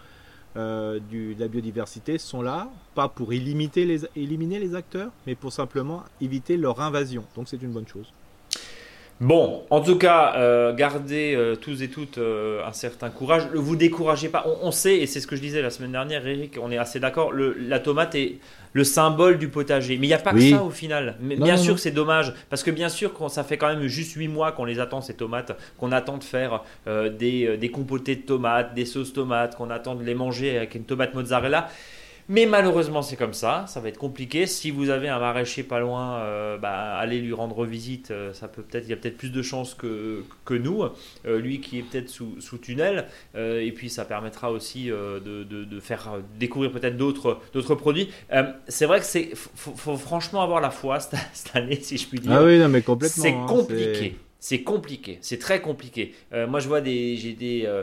euh, 0.57 0.99
du, 0.99 1.35
de 1.35 1.41
la 1.41 1.49
biodiversité 1.49 2.19
sont 2.19 2.43
là, 2.43 2.69
pas 2.95 3.09
pour 3.09 3.33
les, 3.85 4.07
éliminer 4.17 4.59
les 4.59 4.75
acteurs, 4.75 5.11
mais 5.27 5.35
pour 5.35 5.53
simplement 5.53 6.03
éviter 6.21 6.57
leur 6.57 6.81
invasion. 6.81 7.25
Donc 7.37 7.49
c'est 7.49 7.63
une 7.63 7.73
bonne 7.73 7.87
chose. 7.87 8.13
Bon, 9.21 9.65
en 9.69 9.83
tout 9.83 9.99
cas, 9.99 10.33
euh, 10.37 10.73
gardez 10.73 11.35
euh, 11.37 11.55
tous 11.55 11.83
et 11.83 11.89
toutes 11.89 12.17
euh, 12.17 12.65
un 12.67 12.73
certain 12.73 13.11
courage. 13.11 13.49
Ne 13.53 13.59
vous 13.59 13.77
découragez 13.77 14.31
pas. 14.31 14.47
On, 14.63 14.71
sait, 14.71 14.97
et 14.97 15.07
c'est 15.07 15.21
ce 15.21 15.27
que 15.27 15.37
je 15.37 15.43
disais 15.43 15.61
la 15.61 15.69
semaine 15.69 15.93
dernière, 15.93 16.27
Eric, 16.27 16.59
on 16.61 16.71
est 16.71 16.79
assez 16.79 17.01
d'accord, 17.01 17.31
la 17.35 17.81
tomate 17.81 18.15
est 18.15 18.39
le 18.73 18.83
symbole 18.83 19.37
du 19.37 19.49
potager. 19.49 19.99
Mais 19.99 20.07
il 20.07 20.09
n'y 20.09 20.15
a 20.15 20.19
pas 20.19 20.33
que 20.33 20.41
ça 20.41 20.63
au 20.65 20.71
final. 20.71 21.17
Mais, 21.21 21.37
bien 21.37 21.59
sûr, 21.59 21.79
c'est 21.79 21.91
dommage. 21.91 22.33
Parce 22.49 22.63
que 22.63 22.71
bien 22.71 22.89
sûr, 22.89 23.13
quand 23.13 23.29
ça 23.29 23.45
fait 23.45 23.59
quand 23.59 23.69
même 23.69 23.87
juste 23.89 24.15
8 24.15 24.29
mois 24.29 24.53
qu'on 24.53 24.65
les 24.65 24.81
attend, 24.81 25.03
ces 25.03 25.15
tomates, 25.15 25.53
qu'on 25.77 25.93
attend 25.93 26.17
de 26.17 26.25
faire 26.25 26.63
des, 26.87 27.59
des 27.59 27.71
compotés 27.71 28.17
de 28.17 28.23
tomates, 28.23 28.73
des 28.73 28.87
sauces 28.87 29.13
tomates, 29.13 29.55
qu'on 29.55 29.69
attend 29.69 29.97
de 29.97 30.03
les 30.03 30.15
manger 30.15 30.57
avec 30.57 30.75
une 30.75 30.85
tomate 30.85 31.13
mozzarella. 31.13 31.69
Mais 32.31 32.47
malheureusement, 32.47 33.03
c'est 33.03 33.16
comme 33.16 33.35
ça. 33.35 33.64
Ça 33.66 33.81
va 33.81 33.88
être 33.88 33.99
compliqué. 33.99 34.47
Si 34.47 34.71
vous 34.71 34.90
avez 34.90 35.09
un 35.09 35.19
maraîcher 35.19 35.64
pas 35.64 35.81
loin, 35.81 36.21
euh, 36.21 36.59
bah, 36.59 36.97
allez 36.97 37.19
lui 37.19 37.33
rendre 37.33 37.64
visite. 37.64 38.12
Euh, 38.12 38.33
ça 38.33 38.47
peut 38.47 38.62
peut-être, 38.62 38.85
il 38.85 38.90
y 38.90 38.93
a 38.93 38.97
peut-être 38.97 39.16
plus 39.16 39.33
de 39.33 39.43
chances 39.43 39.75
que, 39.75 40.23
que 40.45 40.55
nous. 40.55 40.85
Euh, 41.27 41.40
lui 41.40 41.61
qui 41.61 41.81
est 41.81 41.83
peut-être 41.83 42.09
sous, 42.09 42.40
sous 42.40 42.59
tunnel. 42.59 43.09
et 43.35 43.73
puis 43.73 43.90
ça 43.90 44.05
permettra 44.05 44.53
aussi 44.53 44.87
de, 44.87 45.43
de, 45.43 45.81
faire 45.81 46.21
découvrir 46.38 46.71
peut-être 46.71 46.97
d'autres, 46.97 47.40
d'autres 47.53 47.75
produits. 47.75 48.11
c'est 48.69 48.87
vrai 48.87 49.01
que 49.01 49.07
c'est, 49.07 49.31
faut, 49.35 49.97
franchement 49.97 50.43
avoir 50.43 50.61
la 50.61 50.71
foi 50.71 51.01
cette, 51.33 51.57
année, 51.57 51.81
si 51.83 51.99
je 51.99 52.07
puis 52.07 52.21
dire. 52.21 52.31
Ah 52.33 52.45
oui, 52.45 52.61
non, 52.61 52.69
mais 52.69 52.83
complètement. 52.83 53.25
C'est 53.25 53.35
hein, 53.35 53.47
compliqué. 53.49 54.14
C'est 54.38 54.62
compliqué. 54.62 55.19
C'est 55.21 55.38
très 55.38 55.61
compliqué. 55.61 56.14
moi, 56.49 56.61
je 56.61 56.69
vois 56.69 56.81
des, 56.81 57.16
j'ai 57.16 57.33
des 57.33 57.64
euh, 57.66 57.83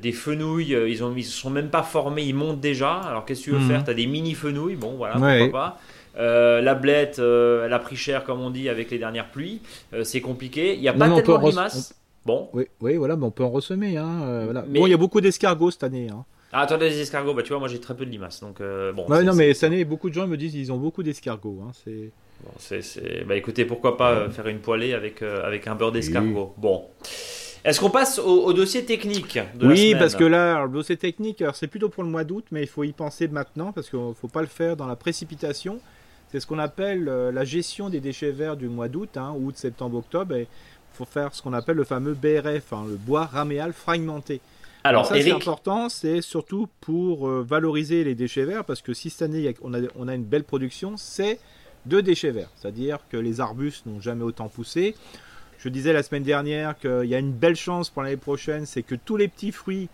des 0.00 0.12
fenouilles, 0.12 0.74
euh, 0.74 0.88
ils, 0.88 1.02
ont, 1.02 1.12
ils 1.16 1.24
sont 1.24 1.50
même 1.50 1.68
pas 1.68 1.82
formés, 1.82 2.22
ils 2.22 2.34
montent 2.34 2.60
déjà. 2.60 2.94
Alors 2.94 3.24
qu'est-ce 3.24 3.40
que 3.40 3.44
tu 3.46 3.50
veux 3.50 3.58
mhm. 3.58 3.68
faire? 3.68 3.84
Tu 3.84 3.90
as 3.90 3.94
des 3.94 4.06
mini 4.06 4.34
fenouilles, 4.34 4.76
bon 4.76 4.94
voilà, 4.96 5.14
pourquoi 5.14 5.50
pas. 5.50 5.78
Euh, 6.18 6.60
la 6.60 6.74
blette, 6.74 7.18
elle 7.18 7.72
a 7.72 7.78
pris 7.78 7.96
cher 7.96 8.24
comme 8.24 8.40
on 8.40 8.50
dit 8.50 8.68
avec 8.68 8.90
les 8.90 8.98
dernières 8.98 9.30
pluies. 9.30 9.60
c'est 10.04 10.20
compliqué. 10.20 10.74
Il 10.74 10.80
n'y 10.80 10.88
a 10.88 10.92
pas 10.92 11.10
tellement 11.10 11.38
de 11.38 11.50
limaces. 11.50 11.94
Bon. 12.24 12.48
Oui, 12.52 12.68
oui, 12.80 12.96
voilà, 12.96 13.16
mais 13.16 13.24
on 13.24 13.32
peut 13.32 13.42
en 13.42 13.50
ressemer. 13.50 13.96
Hein, 13.96 14.46
mais... 14.68 14.78
Bon, 14.78 14.86
il 14.86 14.90
y 14.90 14.94
a 14.94 14.98
beaucoup 14.98 15.20
d'escargots 15.20 15.72
cette 15.72 15.82
année. 15.82 16.08
Hein. 16.08 16.24
Ah, 16.52 16.60
attendez, 16.60 16.90
les 16.90 17.00
escargots, 17.00 17.34
bah, 17.34 17.42
tu 17.42 17.48
vois, 17.48 17.58
moi 17.58 17.66
j'ai 17.66 17.80
très 17.80 17.96
peu 17.96 18.04
de 18.06 18.10
limaces. 18.10 18.40
Donc, 18.40 18.60
bon, 18.94 19.06
non, 19.08 19.34
mais 19.34 19.52
cette 19.54 19.64
année, 19.64 19.84
beaucoup 19.84 20.10
de 20.10 20.14
gens 20.14 20.28
me 20.28 20.36
disent 20.36 20.52
qu'ils 20.52 20.70
ont 20.70 20.78
beaucoup 20.78 21.02
d'escargots. 21.02 21.60
Hein, 21.66 21.72
c'est. 21.84 22.10
Bon, 22.44 23.26
Bah 23.26 23.36
écoutez, 23.36 23.64
pourquoi 23.64 23.96
pas 23.96 24.28
faire 24.30 24.46
une 24.46 24.60
poêlée 24.60 24.94
avec, 24.94 25.22
avec 25.22 25.66
un 25.66 25.74
beurre 25.74 25.92
d'escargot. 25.92 26.54
Bon. 26.56 26.84
Est-ce 27.64 27.78
qu'on 27.78 27.90
passe 27.90 28.18
au, 28.18 28.52
dossier 28.52 28.84
technique 28.84 29.38
de 29.54 29.66
Oui, 29.66 29.94
parce 29.96 30.16
que 30.16 30.24
là, 30.24 30.64
le 30.64 30.68
dossier 30.72 30.96
technique, 30.96 31.44
c'est 31.54 31.68
plutôt 31.68 31.88
pour 31.88 32.02
le 32.02 32.08
mois 32.08 32.24
d'août, 32.24 32.44
mais 32.50 32.62
il 32.62 32.68
faut 32.68 32.82
y 32.82 32.92
penser 32.92 33.28
maintenant 33.28 33.72
parce 33.72 33.88
qu'il 33.88 34.00
ne 34.00 34.14
faut 34.14 34.28
pas 34.28 34.40
le 34.40 34.48
faire 34.48 34.76
dans 34.76 34.86
la 34.86 34.96
précipitation. 34.96 35.78
C'est 36.32 36.40
ce 36.40 36.46
qu'on 36.46 36.58
appelle 36.58 37.08
euh, 37.08 37.30
la 37.30 37.44
gestion 37.44 37.90
des 37.90 38.00
déchets 38.00 38.30
verts 38.30 38.56
du 38.56 38.68
mois 38.68 38.88
d'août, 38.88 39.16
hein, 39.16 39.34
août, 39.38 39.54
septembre, 39.56 39.98
octobre. 39.98 40.34
il 40.34 40.46
faut 40.94 41.04
faire 41.04 41.34
ce 41.34 41.42
qu'on 41.42 41.52
appelle 41.52 41.76
le 41.76 41.84
fameux 41.84 42.14
BRF, 42.14 42.72
hein, 42.72 42.84
le 42.88 42.96
bois 42.96 43.26
raméal 43.26 43.74
fragmenté. 43.74 44.40
Alors, 44.82 45.06
ça, 45.06 45.20
c'est 45.20 45.30
important, 45.30 45.88
c'est 45.88 46.22
surtout 46.22 46.68
pour 46.80 47.28
euh, 47.28 47.44
valoriser 47.46 48.02
les 48.02 48.14
déchets 48.14 48.44
verts, 48.44 48.64
parce 48.64 48.80
que 48.80 48.94
si 48.94 49.10
cette 49.10 49.22
année 49.22 49.54
on 49.62 49.74
a, 49.74 49.80
on 49.94 50.08
a 50.08 50.14
une 50.14 50.24
belle 50.24 50.44
production, 50.44 50.96
c'est 50.96 51.38
de 51.86 52.00
déchets 52.00 52.30
verts. 52.30 52.50
C'est-à-dire 52.56 52.98
que 53.10 53.16
les 53.16 53.40
arbustes 53.40 53.86
n'ont 53.86 54.00
jamais 54.00 54.24
autant 54.24 54.48
poussé. 54.48 54.96
Je 55.62 55.68
disais 55.68 55.92
la 55.92 56.02
semaine 56.02 56.24
dernière 56.24 56.76
qu'il 56.76 57.04
y 57.04 57.14
a 57.14 57.20
une 57.20 57.30
belle 57.30 57.54
chance 57.54 57.88
pour 57.88 58.02
l'année 58.02 58.16
prochaine, 58.16 58.66
c'est 58.66 58.82
que 58.82 58.96
tous 58.96 59.16
les 59.16 59.28
petits 59.28 59.52
fruits, 59.52 59.88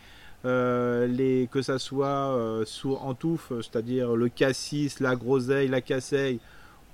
euh, 0.46 1.06
les, 1.06 1.46
que 1.52 1.60
ça 1.60 1.78
soit 1.78 2.06
euh, 2.06 2.64
sous, 2.64 2.94
en 2.94 3.12
touffe, 3.12 3.52
c'est-à-dire 3.60 4.16
le 4.16 4.30
cassis, 4.30 4.98
la 4.98 5.14
groseille, 5.14 5.68
la 5.68 5.82
casseille, 5.82 6.40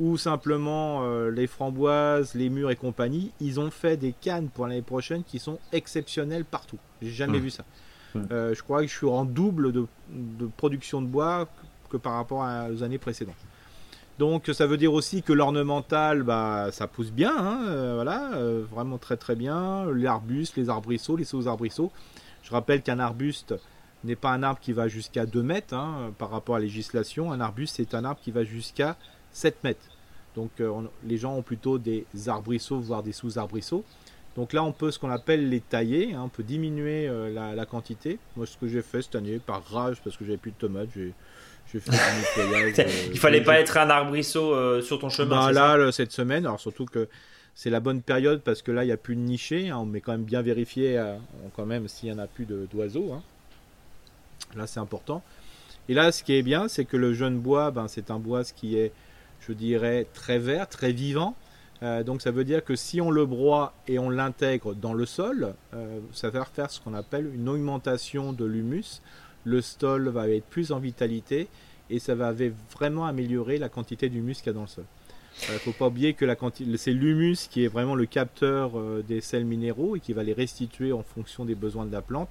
ou 0.01 0.17
simplement 0.17 1.05
euh, 1.05 1.31
les 1.31 1.47
framboises, 1.47 2.35
les 2.35 2.49
mûres 2.49 2.73
et 2.73 2.75
compagnie, 2.77 3.31
ils 3.41 3.61
ont 3.61 3.71
fait 3.71 3.97
des 3.97 4.13
cannes 4.13 4.49
pour 4.49 4.67
l'année 4.67 4.83
prochaine 4.83 5.23
qui 5.23 5.39
sont 5.39 5.61
exceptionnelles 5.73 6.45
partout. 6.45 6.79
J'ai 7.01 7.11
jamais 7.11 7.39
mmh. 7.39 7.43
vu 7.43 7.51
ça. 7.51 7.65
Mmh. 8.17 8.23
je 8.31 8.63
crois 8.63 8.81
que 8.81 8.89
je 8.89 8.97
suis 8.97 9.07
en 9.07 9.25
double 9.25 9.71
de, 9.73 9.87
production 10.57 11.01
de 11.01 11.07
bois 11.07 11.49
que 11.91 11.97
par 11.97 12.15
rapport 12.15 12.45
aux 12.73 12.83
années 12.83 12.99
précédentes. 12.99 13.37
Donc 14.18 14.48
ça 14.53 14.66
veut 14.66 14.77
dire 14.77 14.92
aussi 14.92 15.22
que 15.22 15.33
l'ornemental, 15.33 16.22
bah, 16.22 16.68
ça 16.70 16.87
pousse 16.87 17.11
bien, 17.11 17.35
hein, 17.37 17.64
euh, 17.66 17.94
voilà, 17.96 18.35
euh, 18.35 18.64
vraiment 18.70 18.96
très 18.96 19.16
très 19.16 19.35
bien. 19.35 19.90
Les 19.92 20.07
arbustes, 20.07 20.57
les 20.57 20.68
arbrisseaux, 20.68 21.16
les 21.16 21.24
sous-arbrisseaux. 21.24 21.90
Je 22.42 22.50
rappelle 22.50 22.83
qu'un 22.83 23.00
arbuste 23.00 23.55
n'est 24.05 24.14
pas 24.14 24.31
un 24.31 24.42
arbre 24.44 24.61
qui 24.61 24.72
va 24.72 24.87
jusqu'à 24.87 25.27
2 25.27 25.42
mètres 25.42 25.74
hein, 25.74 26.12
par 26.18 26.31
rapport 26.31 26.55
à 26.55 26.59
la 26.59 26.66
législation. 26.66 27.33
Un 27.33 27.40
arbuste, 27.40 27.77
c'est 27.77 27.94
un 27.94 28.05
arbre 28.05 28.20
qui 28.22 28.31
va 28.31 28.44
jusqu'à 28.44 28.96
7 29.33 29.64
mètres. 29.64 29.87
Donc 30.37 30.50
euh, 30.61 30.70
les 31.05 31.16
gens 31.16 31.35
ont 31.35 31.42
plutôt 31.42 31.79
des 31.79 32.07
arbrisseaux, 32.27 32.79
voire 32.79 33.03
des 33.03 33.12
sous-arbrisseaux. 33.12 33.85
Donc 34.37 34.53
là, 34.53 34.64
on 34.64 34.73
peut 34.73 34.90
ce 34.90 34.99
qu'on 34.99 35.11
appelle 35.11 35.49
les 35.49 35.61
tailler, 35.61 36.14
hein, 36.14 36.23
on 36.25 36.29
peut 36.29 36.42
diminuer 36.42 37.09
la, 37.33 37.55
la, 37.55 37.66
quantité. 37.66 38.18
Moi, 38.37 38.47
ce 38.47 38.57
que 38.57 38.66
j'ai 38.66 38.83
fait 38.83 39.03
cette 39.03 39.14
année, 39.14 39.38
par 39.38 39.64
rage, 39.64 39.99
parce 40.03 40.16
que 40.16 40.25
j'avais 40.25 40.38
plus 40.38 40.51
de 40.51 40.57
tomates, 40.57 40.88
j'ai 40.97 41.12
Il 43.12 43.18
fallait 43.18 43.42
pas 43.42 43.59
être 43.59 43.77
un 43.77 43.90
arbrisseau 43.90 44.55
euh, 44.55 44.81
sur 44.81 44.99
ton 44.99 45.09
chemin. 45.09 45.53
Bah, 45.53 45.77
là, 45.77 45.92
cette 45.92 46.12
semaine, 46.12 46.47
alors 46.47 46.61
surtout 46.61 46.85
que 46.85 47.09
c'est 47.55 47.70
la 47.70 47.81
bonne 47.81 48.03
période 48.03 48.42
parce 48.42 48.62
que 48.62 48.70
là, 48.70 48.85
il 48.85 48.87
n'y 48.87 48.92
a 48.92 48.97
plus 48.97 49.16
de 49.16 49.20
nichés. 49.20 49.70
Hein, 49.70 49.85
mais 49.87 50.01
quand 50.01 50.12
même 50.12 50.25
bien 50.25 50.42
vérifier 50.42 50.99
euh, 50.99 51.16
quand 51.57 51.66
même 51.66 51.88
s'il 51.88 52.11
n'y 52.11 52.14
en 52.14 52.23
a 52.23 52.27
plus 52.27 52.47
d'oiseaux. 52.47 53.12
Hein. 53.12 53.23
Là, 54.57 54.66
c'est 54.66 54.81
important. 54.81 55.23
Et 55.88 55.94
là, 55.94 56.12
ce 56.12 56.23
qui 56.23 56.35
est 56.35 56.42
bien, 56.42 56.68
c'est 56.68 56.85
que 56.85 56.97
le 56.97 57.12
jeune 57.12 57.38
bois, 57.38 57.70
ben, 57.70 57.88
c'est 57.88 58.11
un 58.11 58.18
bois 58.18 58.44
qui 58.44 58.79
est, 58.79 58.92
je 59.47 59.53
dirais, 59.53 60.07
très 60.14 60.38
vert, 60.38 60.68
très 60.68 60.92
vivant. 60.92 61.35
Euh, 61.83 62.03
donc 62.03 62.23
ça 62.23 62.31
veut 62.31 62.45
dire 62.45 62.65
que 62.65 62.77
si 62.77 63.01
on 63.01 63.11
le 63.11 63.27
broie 63.27 63.75
et 63.89 63.99
on 63.99 64.11
l'intègre 64.11 64.75
dans 64.75 64.95
le 64.95 65.07
sol, 65.07 65.55
ça 66.13 66.31
va 66.31 66.45
faire 66.45 66.71
ce 66.71 66.81
qu'on 66.81 66.95
appelle 66.95 67.31
une 67.35 67.49
augmentation 67.49 68.33
de 68.33 68.45
l'humus 68.45 69.01
le 69.45 69.61
sol 69.61 70.09
va 70.09 70.29
être 70.29 70.47
plus 70.47 70.73
en 70.73 70.79
vitalité 70.79 71.49
et 71.91 71.99
ça 71.99 72.15
va 72.15 72.33
vraiment 72.73 73.05
améliorer 73.05 73.59
la 73.59 73.69
quantité 73.69 74.09
d'humus 74.09 74.39
qu'il 74.39 74.47
y 74.47 74.51
a 74.51 74.53
dans 74.55 74.63
le 74.63 74.67
sol. 74.67 74.85
Il 75.49 75.55
ne 75.55 75.59
faut 75.59 75.73
pas 75.73 75.89
oublier 75.89 76.15
que 76.15 76.25
c'est 76.77 76.93
l'humus 76.93 77.49
qui 77.51 77.65
est 77.65 77.69
vraiment 77.69 77.95
le 77.95 78.07
capteur 78.07 78.79
euh, 78.79 79.05
des 79.07 79.21
sels 79.21 79.45
minéraux 79.45 79.97
et 79.97 80.01
qui 80.01 80.13
va 80.13 80.23
les 80.23 80.33
restituer 80.33 80.92
en 80.92 81.03
fonction 81.03 81.44
des 81.44 81.57
besoins 81.57 81.87
de 81.87 81.92
la 81.92 82.03
plante 82.03 82.31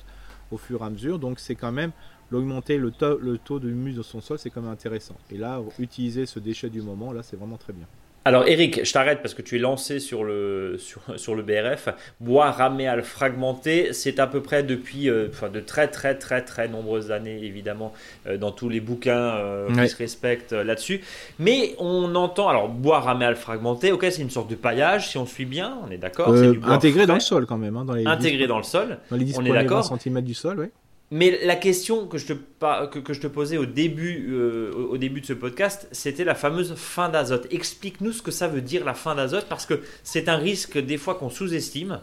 au 0.51 0.57
fur 0.57 0.81
et 0.81 0.85
à 0.85 0.89
mesure. 0.89 1.19
Donc 1.19 1.39
c'est 1.39 1.55
quand 1.55 1.73
même 1.73 1.91
l'augmenter 2.31 2.77
le, 2.77 2.93
le 3.19 3.37
taux 3.37 3.59
d'humus 3.59 3.93
dans 3.93 4.03
son 4.03 4.21
sol, 4.21 4.39
c'est 4.39 4.49
quand 4.49 4.61
même 4.61 4.71
intéressant. 4.71 5.15
Et 5.29 5.37
là, 5.37 5.61
utiliser 5.79 6.25
ce 6.25 6.39
déchet 6.39 6.69
du 6.69 6.81
moment, 6.81 7.11
là, 7.11 7.23
c'est 7.23 7.35
vraiment 7.35 7.57
très 7.57 7.73
bien. 7.73 7.87
Alors 8.25 8.47
Eric, 8.47 8.85
je 8.85 8.93
t'arrête 8.93 9.21
parce 9.21 9.33
que 9.33 9.41
tu 9.41 9.57
es 9.57 9.59
lancé 9.59 9.99
sur 9.99 10.23
le, 10.23 10.77
sur, 11.17 11.35
le 11.35 11.43
BRF. 11.43 11.89
Bois 12.21 12.51
raméal 12.51 13.03
fragmenté, 13.03 13.91
c'est 13.91 14.17
à 14.17 14.27
peu 14.27 14.41
près 14.41 14.63
depuis 14.63 15.09
euh, 15.09 15.27
enfin, 15.29 15.49
de 15.49 15.59
très 15.59 15.89
très 15.89 16.15
très 16.15 16.41
très 16.41 16.69
nombreuses 16.69 17.11
années 17.11 17.43
évidemment 17.43 17.93
euh, 18.27 18.37
dans 18.37 18.51
tous 18.51 18.69
les 18.69 18.79
bouquins 18.79 19.35
euh, 19.35 19.67
qui 19.75 19.89
se 19.89 19.97
respectent 19.97 20.53
là-dessus. 20.53 21.01
Mais 21.39 21.75
on 21.79 22.15
entend, 22.15 22.47
alors 22.47 22.69
bois 22.69 23.01
raméal 23.01 23.35
fragmenté, 23.35 23.91
ok 23.91 24.05
c'est 24.09 24.21
une 24.21 24.29
sorte 24.29 24.49
de 24.49 24.55
paillage 24.55 25.09
si 25.09 25.17
on 25.17 25.25
suit 25.25 25.45
bien, 25.45 25.77
on 25.85 25.91
est 25.91 25.97
d'accord. 25.97 26.33
intégré 26.63 27.05
dans 27.05 27.15
le 27.15 27.19
sol 27.19 27.45
quand 27.45 27.57
même. 27.57 27.75
Hein, 27.75 27.83
dans 27.83 27.93
les 27.93 28.05
intégré 28.05 28.47
dans 28.47 28.57
le 28.57 28.63
sol, 28.63 28.99
dans 29.11 29.17
les 29.17 29.25
10 29.25 29.37
on 29.37 29.45
est 29.45 29.51
d'accord. 29.51 29.83
cm 29.99 30.21
du 30.21 30.33
sol, 30.33 30.59
oui. 30.59 30.67
Mais 31.13 31.39
la 31.45 31.55
question 31.55 32.07
que 32.07 32.17
je 32.17 32.25
te, 32.25 32.33
que, 32.33 32.97
que 32.97 33.13
je 33.13 33.21
te 33.21 33.27
posais 33.27 33.59
au 33.59 33.67
début, 33.67 34.29
euh, 34.31 34.71
au 34.73 34.97
début 34.97 35.21
de 35.21 35.27
ce 35.27 35.33
podcast, 35.33 35.87
c'était 35.91 36.23
la 36.23 36.33
fameuse 36.33 36.73
fin 36.73 37.07
d'azote. 37.07 37.45
Explique-nous 37.51 38.13
ce 38.13 38.23
que 38.23 38.31
ça 38.31 38.47
veut 38.47 38.61
dire 38.61 38.83
la 38.83 38.95
fin 38.95 39.13
d'azote, 39.13 39.45
parce 39.47 39.67
que 39.67 39.83
c'est 40.01 40.27
un 40.27 40.37
risque 40.37 40.79
des 40.79 40.97
fois 40.97 41.13
qu'on 41.13 41.29
sous-estime. 41.29 41.99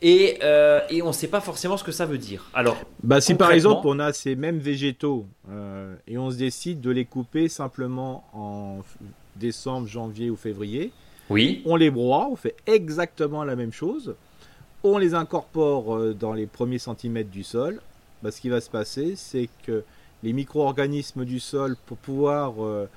Et, 0.00 0.38
euh, 0.42 0.80
et, 0.88 1.02
on 1.02 1.08
ne 1.08 1.12
sait 1.12 1.28
pas 1.28 1.42
forcément 1.42 1.76
ce 1.76 1.84
que 1.84 1.92
ça 1.92 2.06
veut 2.06 2.16
dire. 2.16 2.48
Alors, 2.54 2.78
bah, 3.02 3.20
si 3.20 3.34
par 3.34 3.52
exemple 3.52 3.82
on 3.84 3.98
a 3.98 4.14
ces 4.14 4.34
mêmes 4.34 4.60
végétaux 4.60 5.26
euh, 5.50 5.94
et 6.08 6.16
on 6.16 6.30
se 6.30 6.36
décide 6.36 6.80
de 6.80 6.90
les 6.90 7.04
couper 7.04 7.50
simplement 7.50 8.24
en 8.32 8.78
décembre, 9.34 9.88
janvier 9.88 10.30
ou 10.30 10.36
février, 10.36 10.90
oui. 11.28 11.60
on 11.66 11.76
les 11.76 11.90
broie, 11.90 12.28
on 12.30 12.36
fait 12.36 12.56
exactement 12.66 13.44
la 13.44 13.56
même 13.56 13.74
chose, 13.74 14.14
on 14.84 14.96
les 14.96 15.12
incorpore 15.12 16.14
dans 16.14 16.32
les 16.32 16.46
premiers 16.46 16.78
centimètres 16.78 17.30
du 17.30 17.42
sol, 17.42 17.82
bah, 18.22 18.30
ce 18.30 18.40
qui 18.40 18.48
va 18.48 18.60
se 18.60 18.70
passer, 18.70 19.14
c'est 19.16 19.48
que 19.64 19.84
les 20.22 20.32
micro-organismes 20.32 21.24
du 21.24 21.40
sol, 21.40 21.76
pour 21.86 21.96
pouvoir, 21.98 22.64
euh, 22.64 22.88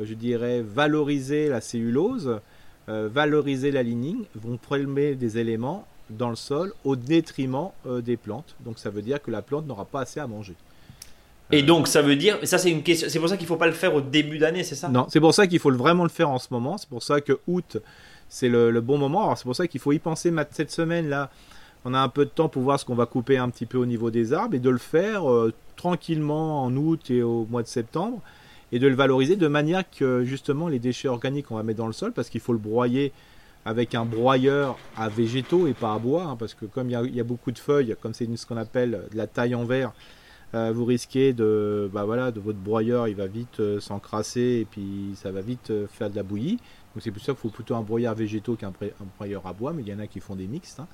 je 0.00 0.14
dirais, 0.14 0.62
valoriser 0.62 1.48
la 1.48 1.60
cellulose, 1.60 2.40
euh, 2.88 3.08
valoriser 3.12 3.70
la 3.70 3.82
lignine, 3.82 4.24
vont 4.34 4.56
prélever 4.56 5.14
des 5.14 5.38
éléments 5.38 5.86
dans 6.10 6.30
le 6.30 6.36
sol 6.36 6.72
au 6.84 6.96
détriment 6.96 7.70
euh, 7.86 8.00
des 8.00 8.16
plantes. 8.16 8.56
Donc 8.60 8.78
ça 8.78 8.90
veut 8.90 9.02
dire 9.02 9.20
que 9.20 9.30
la 9.30 9.42
plante 9.42 9.66
n'aura 9.66 9.84
pas 9.84 10.00
assez 10.02 10.20
à 10.20 10.26
manger. 10.26 10.54
Et 11.50 11.62
donc 11.62 11.88
ça 11.88 12.02
veut 12.02 12.16
dire, 12.16 12.38
ça 12.44 12.58
c'est 12.58 12.70
une 12.70 12.82
question, 12.82 13.08
c'est 13.10 13.18
pour 13.18 13.28
ça 13.28 13.36
qu'il 13.36 13.44
ne 13.44 13.48
faut 13.48 13.56
pas 13.56 13.66
le 13.66 13.72
faire 13.72 13.94
au 13.94 14.00
début 14.00 14.38
d'année, 14.38 14.64
c'est 14.64 14.74
ça? 14.74 14.88
Non, 14.88 15.06
c'est 15.08 15.20
pour 15.20 15.34
ça 15.34 15.46
qu'il 15.46 15.58
faut 15.58 15.72
vraiment 15.72 16.04
le 16.04 16.10
faire 16.10 16.28
en 16.28 16.38
ce 16.38 16.48
moment. 16.50 16.76
C'est 16.76 16.88
pour 16.88 17.02
ça 17.02 17.20
que 17.20 17.38
août, 17.46 17.78
c'est 18.28 18.48
le, 18.48 18.70
le, 18.70 18.80
bon 18.82 18.98
moment. 18.98 19.24
Alors 19.24 19.38
c'est 19.38 19.44
pour 19.44 19.56
ça 19.56 19.66
qu'il 19.66 19.80
faut 19.80 19.92
y 19.92 19.98
penser 19.98 20.32
cette 20.52 20.70
semaine 20.70 21.08
là 21.08 21.30
on 21.88 21.94
a 21.94 22.00
un 22.00 22.08
peu 22.08 22.26
de 22.26 22.30
temps 22.30 22.50
pour 22.50 22.62
voir 22.62 22.78
ce 22.78 22.84
qu'on 22.84 22.94
va 22.94 23.06
couper 23.06 23.38
un 23.38 23.48
petit 23.48 23.64
peu 23.64 23.78
au 23.78 23.86
niveau 23.86 24.10
des 24.10 24.34
arbres 24.34 24.54
et 24.54 24.58
de 24.58 24.68
le 24.68 24.78
faire 24.78 25.30
euh, 25.30 25.54
tranquillement 25.76 26.62
en 26.62 26.76
août 26.76 27.10
et 27.10 27.22
au 27.22 27.46
mois 27.46 27.62
de 27.62 27.68
septembre 27.68 28.20
et 28.72 28.78
de 28.78 28.86
le 28.86 28.94
valoriser 28.94 29.36
de 29.36 29.48
manière 29.48 29.88
que 29.88 30.22
justement 30.22 30.68
les 30.68 30.78
déchets 30.78 31.08
organiques 31.08 31.50
on 31.50 31.56
va 31.56 31.62
mettre 31.62 31.78
dans 31.78 31.86
le 31.86 31.94
sol 31.94 32.12
parce 32.12 32.28
qu'il 32.28 32.42
faut 32.42 32.52
le 32.52 32.58
broyer 32.58 33.12
avec 33.64 33.94
un 33.94 34.04
broyeur 34.04 34.78
à 34.98 35.08
végétaux 35.08 35.66
et 35.66 35.72
pas 35.72 35.94
à 35.94 35.98
bois 35.98 36.24
hein, 36.24 36.36
parce 36.36 36.52
que 36.52 36.66
comme 36.66 36.90
il 36.90 37.14
y, 37.14 37.20
a 37.20 37.24
beaucoup 37.24 37.52
de 37.52 37.58
feuilles 37.58 37.96
comme 38.02 38.12
c'est 38.12 38.28
ce 38.36 38.44
qu'on 38.44 38.58
appelle 38.58 39.04
de 39.10 39.16
la 39.16 39.26
taille 39.26 39.54
en 39.54 39.64
verre 39.64 39.92
euh, 40.54 40.72
vous 40.74 40.84
risquez 40.84 41.32
de 41.32 41.90
bah 41.90 42.04
voilà 42.04 42.32
de 42.32 42.40
votre 42.40 42.58
broyeur 42.58 43.08
il 43.08 43.14
va 43.14 43.26
vite 43.26 43.60
euh, 43.60 43.80
s'encrasser 43.80 44.58
et 44.60 44.66
puis 44.70 45.12
ça 45.14 45.32
va 45.32 45.40
vite 45.40 45.72
faire 45.88 46.10
de 46.10 46.16
la 46.16 46.22
bouillie 46.22 46.58
donc 46.94 47.02
c'est 47.02 47.10
pour 47.10 47.22
ça 47.22 47.32
qu'il 47.32 47.40
faut 47.40 47.48
plutôt 47.48 47.76
un 47.76 47.82
broyeur 47.82 48.14
végétaux 48.14 48.56
qu'un 48.56 48.72
broyeur 49.16 49.46
à 49.46 49.54
bois 49.54 49.72
mais 49.72 49.82
il 49.82 49.88
y 49.88 49.94
en 49.94 50.00
a 50.00 50.06
qui 50.06 50.20
font 50.20 50.36
des 50.36 50.46
mixtes 50.46 50.80
hein. 50.80 50.86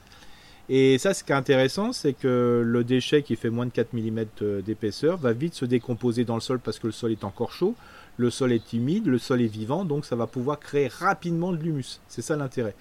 Et 0.68 0.96
ça, 0.98 1.12
ce 1.12 1.22
qui 1.22 1.32
est 1.32 1.34
intéressant, 1.34 1.92
c'est 1.92 2.14
que 2.14 2.62
le 2.64 2.84
déchet 2.84 3.22
qui 3.22 3.36
fait 3.36 3.50
moins 3.50 3.66
de 3.66 3.70
4 3.70 3.92
mm 3.92 4.24
euh, 4.42 4.62
d'épaisseur 4.62 5.18
va 5.18 5.32
vite 5.32 5.54
se 5.54 5.66
décomposer 5.66 6.24
dans 6.24 6.36
le 6.36 6.40
sol 6.40 6.58
parce 6.58 6.78
que 6.78 6.86
le 6.86 6.92
sol 6.92 7.12
est 7.12 7.24
encore 7.24 7.52
chaud, 7.52 7.74
le 8.16 8.30
sol 8.30 8.52
est 8.52 8.72
humide, 8.72 9.06
le 9.06 9.18
sol 9.18 9.42
est 9.42 9.46
vivant, 9.46 9.84
donc 9.84 10.06
ça 10.06 10.16
va 10.16 10.26
pouvoir 10.26 10.58
créer 10.58 10.88
rapidement 10.88 11.52
de 11.52 11.58
l'humus. 11.58 12.00
C'est 12.08 12.22
ça 12.22 12.36
l'intérêt. 12.36 12.74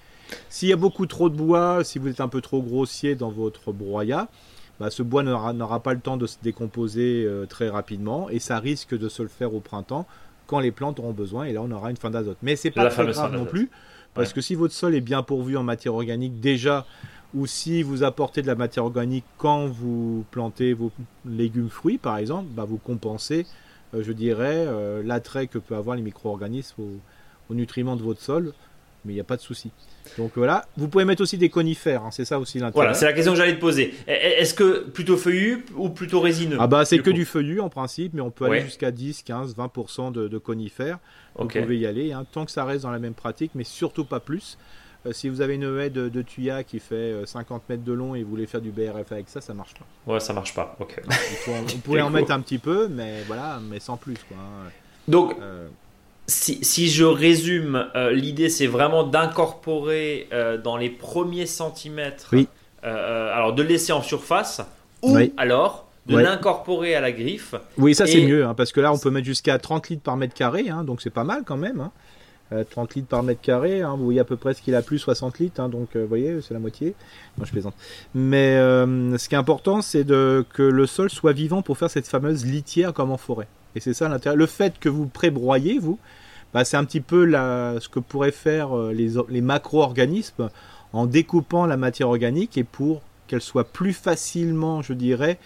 S'il 0.49 0.69
y 0.69 0.73
a 0.73 0.77
beaucoup 0.77 1.05
trop 1.07 1.29
de 1.29 1.35
bois, 1.35 1.83
si 1.83 1.99
vous 1.99 2.07
êtes 2.07 2.21
un 2.21 2.29
peu 2.29 2.39
trop 2.39 2.61
grossier 2.61 3.15
dans 3.15 3.29
votre 3.29 3.73
broyat, 3.73 4.29
bah, 4.79 4.89
ce 4.89 5.03
bois 5.03 5.23
n'aura 5.23 5.83
pas 5.83 5.93
le 5.93 5.99
temps 5.99 6.17
de 6.17 6.25
se 6.25 6.37
décomposer 6.41 7.25
euh, 7.25 7.45
très 7.45 7.69
rapidement 7.69 8.29
et 8.29 8.39
ça 8.39 8.59
risque 8.59 8.97
de 8.97 9.09
se 9.09 9.21
le 9.21 9.29
faire 9.29 9.53
au 9.53 9.59
printemps 9.59 10.07
quand 10.47 10.59
les 10.59 10.71
plantes 10.71 10.99
auront 10.99 11.13
besoin 11.13 11.45
et 11.45 11.53
là 11.53 11.61
on 11.61 11.71
aura 11.71 11.89
une 11.89 11.97
fin 11.97 12.09
d'azote. 12.09 12.37
Mais 12.41 12.55
c'est 12.55 12.71
pas 12.71 12.89
très 12.89 13.05
grave 13.07 13.33
non 13.33 13.45
plus 13.45 13.69
parce 14.13 14.33
que 14.33 14.41
si 14.41 14.55
votre 14.55 14.73
sol 14.73 14.95
est 14.95 15.01
bien 15.01 15.23
pourvu 15.23 15.57
en 15.57 15.63
matière 15.63 15.93
organique 15.93 16.39
déjà 16.39 16.85
ou 17.33 17.47
si 17.47 17.83
vous 17.83 18.03
apportez 18.03 18.41
de 18.41 18.47
la 18.47 18.55
matière 18.55 18.85
organique 18.85 19.25
quand 19.37 19.67
vous 19.67 20.25
plantez 20.31 20.73
vos 20.73 20.91
légumes 21.25 21.69
fruits 21.69 21.97
par 21.97 22.17
exemple, 22.17 22.47
bah 22.51 22.65
vous 22.67 22.77
compensez, 22.77 23.45
euh, 23.93 24.03
je 24.03 24.11
dirais, 24.11 24.65
euh, 24.67 25.01
l'attrait 25.03 25.47
que 25.47 25.57
peut 25.57 25.75
avoir 25.75 25.95
les 25.95 26.01
micro-organismes 26.01 26.81
aux, 26.81 27.53
nutriments 27.53 27.95
de 27.95 28.01
votre 28.01 28.19
sol, 28.19 28.51
mais 29.05 29.11
il 29.11 29.15
n'y 29.15 29.21
a 29.21 29.25
pas 29.25 29.35
de 29.35 29.41
souci. 29.41 29.69
Donc 30.17 30.31
voilà, 30.35 30.65
vous 30.75 30.87
pouvez 30.87 31.05
mettre 31.05 31.21
aussi 31.21 31.37
des 31.37 31.49
conifères, 31.49 32.03
hein, 32.03 32.09
c'est 32.09 32.25
ça 32.25 32.39
aussi 32.39 32.57
l'intérêt. 32.57 32.73
Voilà, 32.73 32.93
c'est 32.95 33.05
la 33.05 33.13
question 33.13 33.33
que 33.33 33.37
j'allais 33.37 33.55
te 33.55 33.59
poser. 33.59 33.93
Est-ce 34.07 34.55
que 34.55 34.89
plutôt 34.89 35.17
feuillu 35.17 35.65
ou 35.75 35.89
plutôt 35.89 36.19
résineux 36.19 36.57
Ah 36.59 36.65
bah 36.65 36.83
c'est 36.83 36.97
que 36.97 37.11
du 37.11 37.25
feuillu 37.25 37.61
en 37.61 37.69
principe, 37.69 38.13
mais 38.15 38.21
on 38.21 38.31
peut 38.31 38.45
aller 38.45 38.61
jusqu'à 38.61 38.89
10, 38.89 39.21
15, 39.21 39.55
20% 39.55 40.11
de, 40.11 40.37
conifères. 40.39 40.97
Vous 41.37 41.47
pouvez 41.47 41.77
y 41.77 41.85
aller, 41.85 42.11
hein, 42.11 42.25
tant 42.31 42.45
que 42.45 42.51
ça 42.51 42.65
reste 42.65 42.83
dans 42.83 42.91
la 42.91 42.99
même 42.99 43.13
pratique, 43.13 43.51
mais 43.53 43.63
surtout 43.63 44.05
pas 44.05 44.19
plus. 44.19 44.57
Euh, 45.05 45.11
si 45.11 45.29
vous 45.29 45.41
avez 45.41 45.55
une 45.55 45.79
haie 45.79 45.89
de, 45.89 46.09
de 46.09 46.21
tuya 46.21 46.63
qui 46.63 46.79
fait 46.79 47.13
50 47.25 47.61
euh, 47.61 47.73
mètres 47.73 47.83
de 47.83 47.93
long 47.93 48.15
et 48.15 48.23
vous 48.23 48.29
voulez 48.29 48.45
faire 48.45 48.61
du 48.61 48.71
BRF 48.71 49.11
avec 49.11 49.27
ça, 49.27 49.41
ça 49.41 49.53
marche 49.53 49.73
pas. 49.73 50.13
Ouais, 50.13 50.19
ça 50.19 50.33
marche 50.33 50.53
pas. 50.53 50.75
Ok. 50.79 51.01
on 51.47 51.77
pourrait 51.79 52.01
en 52.01 52.09
mettre 52.11 52.31
un 52.31 52.39
petit 52.39 52.57
peu, 52.57 52.87
mais 52.87 53.21
voilà, 53.27 53.59
mais 53.69 53.79
sans 53.79 53.97
plus 53.97 54.17
quoi. 54.27 54.37
Hein. 54.37 54.69
Donc. 55.07 55.35
Euh, 55.41 55.67
si, 56.25 56.63
si, 56.63 56.87
je 56.89 57.03
résume, 57.03 57.85
l'idée 58.13 58.47
c'est 58.47 58.65
vraiment 58.65 59.03
d'incorporer 59.03 60.29
dans 60.63 60.77
les 60.77 60.89
premiers 60.89 61.45
centimètres, 61.45 62.29
oui. 62.31 62.47
alors 62.81 63.51
de 63.51 63.61
laisser 63.61 63.91
en 63.91 64.01
surface, 64.01 64.61
ou 65.01 65.17
alors 65.35 65.85
de 66.05 66.17
l'incorporer 66.17 66.95
à 66.95 67.01
la 67.01 67.11
griffe. 67.11 67.55
Oui, 67.77 67.93
ça 67.93 68.07
c'est 68.07 68.25
mieux, 68.25 68.45
hein, 68.45 68.53
parce 68.53 68.71
que 68.71 68.79
là 68.79 68.93
on 68.93 68.97
peut 68.97 69.09
mettre 69.09 69.25
jusqu'à 69.25 69.57
30 69.59 69.89
litres 69.89 70.03
par 70.03 70.15
mètre 70.15 70.33
carré, 70.33 70.69
hein, 70.69 70.85
donc 70.85 71.01
c'est 71.01 71.09
pas 71.09 71.25
mal 71.25 71.43
quand 71.45 71.57
même. 71.57 71.89
30 72.69 72.91
euh, 72.91 72.93
litres 72.95 73.07
par 73.07 73.23
mètre 73.23 73.41
carré. 73.41 73.81
Hein. 73.81 73.95
vous 73.97 74.05
voyez 74.05 74.19
à 74.19 74.23
peu 74.23 74.37
près 74.37 74.53
ce 74.53 74.61
qu'il 74.61 74.75
a 74.75 74.81
plus, 74.81 74.99
60 74.99 75.39
litres. 75.39 75.61
Hein. 75.61 75.69
donc, 75.69 75.95
euh, 75.95 76.01
vous 76.01 76.07
voyez, 76.07 76.41
c'est 76.41 76.53
la 76.53 76.59
moitié. 76.59 76.95
Non, 77.37 77.45
je 77.45 77.51
plaisante. 77.51 77.75
Mais 78.13 78.55
euh, 78.55 79.17
ce 79.17 79.29
qui 79.29 79.35
est 79.35 79.37
important, 79.37 79.81
c'est 79.81 80.05
que 80.05 80.63
le 80.63 80.85
sol 80.85 81.09
soit 81.09 81.33
vivant 81.33 81.61
pour 81.61 81.77
faire 81.77 81.89
cette 81.89 82.07
fameuse 82.07 82.45
litière 82.45 82.93
comme 82.93 83.11
en 83.11 83.17
forêt. 83.17 83.47
Et 83.75 83.79
c'est 83.79 83.93
ça 83.93 84.07
l'intérêt. 84.07 84.35
Le 84.35 84.45
fait 84.45 84.79
que 84.79 84.89
vous 84.89 85.07
pré-broyez, 85.07 85.79
vous, 85.79 85.97
bah, 86.53 86.63
c'est 86.65 86.77
un 86.77 86.85
petit 86.85 87.01
peu 87.01 87.31
ce 87.31 87.89
que 87.89 87.99
pourraient 87.99 88.31
faire 88.31 88.75
les, 88.75 89.13
les 89.29 89.41
macro-organismes 89.41 90.49
en 90.91 91.07
découpant 91.07 91.65
la 91.65 91.77
matière 91.77 92.09
organique 92.09 92.57
et 92.57 92.63
pour 92.63 93.01
qu'elle 93.25 93.41
soit 93.41 93.63
plus 93.63 93.93
facilement, 93.93 94.83
je 94.83 94.93
dirais, 94.93 95.39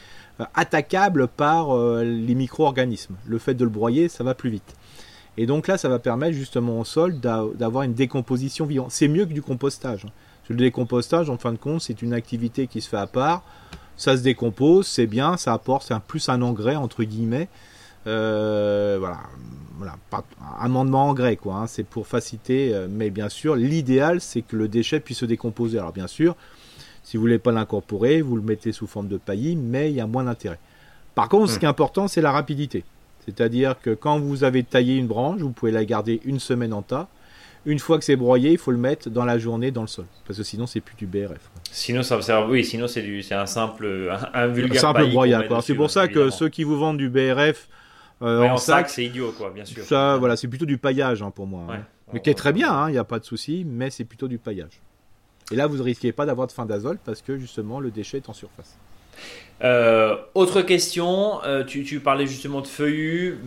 attaquable 0.56 1.30
par 1.30 1.78
les 2.04 2.36
micro-organismes. 2.36 3.16
Le 3.26 3.38
fait 3.38 3.54
de 3.54 3.64
le 3.64 3.70
broyer, 3.70 4.10
ça 4.10 4.26
va 4.26 4.34
plus 4.34 4.50
vite. 4.50 4.76
Et 5.38 5.46
donc 5.46 5.68
là, 5.68 5.78
ça 5.78 5.88
va 5.88 6.00
permettre 6.00 6.36
justement 6.36 6.80
au 6.80 6.86
sol 6.86 7.20
d'avoir 7.20 7.84
une 7.84 7.94
décomposition 7.94 8.66
vivante. 8.66 8.92
C'est 8.92 9.08
mieux 9.08 9.26
que 9.26 9.34
du 9.34 9.42
compostage. 9.42 10.06
Le 10.50 10.56
décompostage, 10.56 11.30
en 11.30 11.38
fin 11.38 11.52
de 11.52 11.58
compte, 11.58 11.82
c'est 11.82 12.02
une 12.02 12.14
activité 12.14 12.68
qui 12.68 12.82
se 12.82 12.90
fait 12.90 12.98
à 12.98 13.08
part. 13.08 13.44
Ça 13.98 14.16
se 14.16 14.22
décompose, 14.22 14.88
c'est 14.88 15.08
bien, 15.08 15.38
ça 15.38 15.54
apporte 15.54 15.92
un, 15.92 16.00
plus 16.00 16.30
un 16.30 16.42
engrais, 16.42 16.76
entre 16.76 17.04
guillemets. 17.04 17.50
Euh, 18.06 18.98
voilà, 19.00 19.20
voilà, 19.78 19.96
pas, 20.10 20.24
amendement 20.60 21.10
engrais, 21.10 21.36
quoi. 21.36 21.56
Hein. 21.56 21.68
c'est 21.68 21.84
pour 21.84 22.08
faciliter, 22.08 22.74
euh, 22.74 22.88
mais 22.90 23.10
bien 23.10 23.28
sûr, 23.28 23.56
l'idéal, 23.56 24.22
c'est 24.22 24.44
que 24.44 24.56
le 24.56 24.68
déchet 24.68 25.00
puisse 25.00 25.18
se 25.18 25.26
décomposer. 25.26 25.80
Alors, 25.80 25.92
bien 25.92 26.08
sûr, 26.08 26.36
si 27.04 27.18
vous 27.18 27.22
voulez 27.22 27.40
pas 27.40 27.52
l'incorporer, 27.52 28.22
vous 28.22 28.38
le 28.38 28.44
mettez 28.44 28.72
sous 28.72 28.88
forme 28.88 29.08
de 29.08 29.18
paillis, 29.18 29.56
mais 29.56 29.90
il 29.90 29.96
y 29.96 30.02
a 30.02 30.08
moins 30.08 30.24
d'intérêt. 30.24 30.60
Par 31.16 31.28
contre, 31.28 31.50
ce 31.50 31.56
hmm. 31.56 31.60
qui 31.60 31.66
est 31.66 31.70
important, 31.70 32.08
c'est 32.08 32.22
la 32.22 32.32
rapidité. 32.32 32.86
C'est-à-dire 33.28 33.76
que 33.82 33.90
quand 33.90 34.20
vous 34.20 34.44
avez 34.44 34.64
taillé 34.64 34.96
une 34.96 35.08
branche, 35.08 35.42
vous 35.42 35.52
pouvez 35.52 35.72
la 35.72 35.86
garder 35.86 36.22
une 36.24 36.40
semaine 36.40 36.74
en 36.74 36.82
tas. 36.82 37.10
Une 37.66 37.80
fois 37.80 37.98
que 37.98 38.06
c'est 38.06 38.16
broyé, 38.16 38.52
il 38.52 38.58
faut 38.58 38.72
le 38.72 38.78
mettre 38.78 39.10
dans 39.10 39.26
la 39.26 39.38
journée 39.38 39.72
dans 39.72 39.82
le 39.82 39.88
sol, 39.88 40.06
parce 40.26 40.38
que 40.40 40.44
sinon 40.44 40.68
c'est 40.68 40.80
plus 40.80 40.96
du 40.96 41.06
BRF. 41.06 41.52
Sinon 41.70 42.02
ça 42.02 42.22
sert, 42.22 42.48
oui, 42.48 42.64
sinon 42.64 42.88
c'est 42.88 43.02
du, 43.02 43.22
c'est 43.22 43.36
un 43.36 43.46
simple, 43.46 44.10
un, 44.34 44.48
vulgaire 44.48 44.80
simple 44.80 45.10
broyat. 45.10 45.44
C'est 45.62 45.76
pour 45.76 45.92
ça 45.92 46.08
que 46.08 46.30
ceux 46.30 46.48
qui 46.48 46.64
vous 46.64 46.78
vendent 46.78 46.98
du 46.98 47.10
BRF 47.10 47.68
euh, 48.22 48.42
en, 48.44 48.58
sac, 48.58 48.90
c'est 48.90 49.06
idiot, 49.06 49.34
quoi, 49.38 49.52
bien 49.52 49.66
sûr. 49.66 49.84
Ça, 49.84 50.18
voilà, 50.18 50.36
c'est 50.36 50.48
plutôt 50.48 50.66
du 50.66 50.78
paillage 50.78 51.22
hein, 51.22 51.30
pour 51.30 51.46
moi. 51.46 51.68
Hein. 51.70 51.82
Mais 52.14 52.22
qui 52.22 52.30
est 52.30 52.36
très 52.36 52.54
bien, 52.54 52.68
il 52.68 52.72
hein, 52.72 52.92
n'y 52.92 52.98
a 52.98 53.04
pas 53.04 53.20
de 53.20 53.26
souci, 53.26 53.64
mais 53.68 53.90
c'est 53.90 54.06
plutôt 54.06 54.28
du 54.28 54.38
paillage. 54.38 54.82
Et 55.52 55.56
là, 55.56 55.68
vous 55.68 55.78
ne 55.78 55.84
risquez 55.84 56.12
pas 56.12 56.26
d'avoir 56.26 56.48
de 56.48 56.52
fin 56.52 56.66
d'azote 56.66 57.00
parce 57.06 57.22
que 57.22 57.38
justement 57.38 57.80
le 57.80 57.92
déchet 57.92 58.18
est 58.18 58.30
en 58.30 58.34
surface. 58.34 58.76
Euh, 59.64 60.16
autre 60.36 60.62
question, 60.62 61.44
euh, 61.44 61.64
tu, 61.64 62.00
parlais 62.00 62.28
justement 62.28 62.62
de 62.62 62.68
feuillus, 62.68 63.40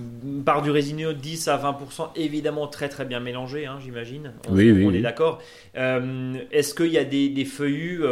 par 0.44 0.60
du 0.62 0.70
résineux 0.70 1.14
10 1.14 1.48
à 1.48 1.56
20%, 1.56 2.10
évidemment 2.16 2.66
très 2.66 2.88
très 2.88 3.04
bien 3.04 3.20
mélangé, 3.20 3.66
hein, 3.66 3.78
j'imagine. 3.80 4.32
oui, 4.50 4.72
oui, 4.72 4.84
on 4.86 4.92
est 4.92 5.02
d'accord. 5.02 5.40
Euh, 5.76 6.34
est-ce 6.50 6.74
qu'il 6.74 6.88
y 6.88 6.98
a 6.98 7.04
des, 7.04 7.28
des 7.28 7.44
feuillus 7.44 8.02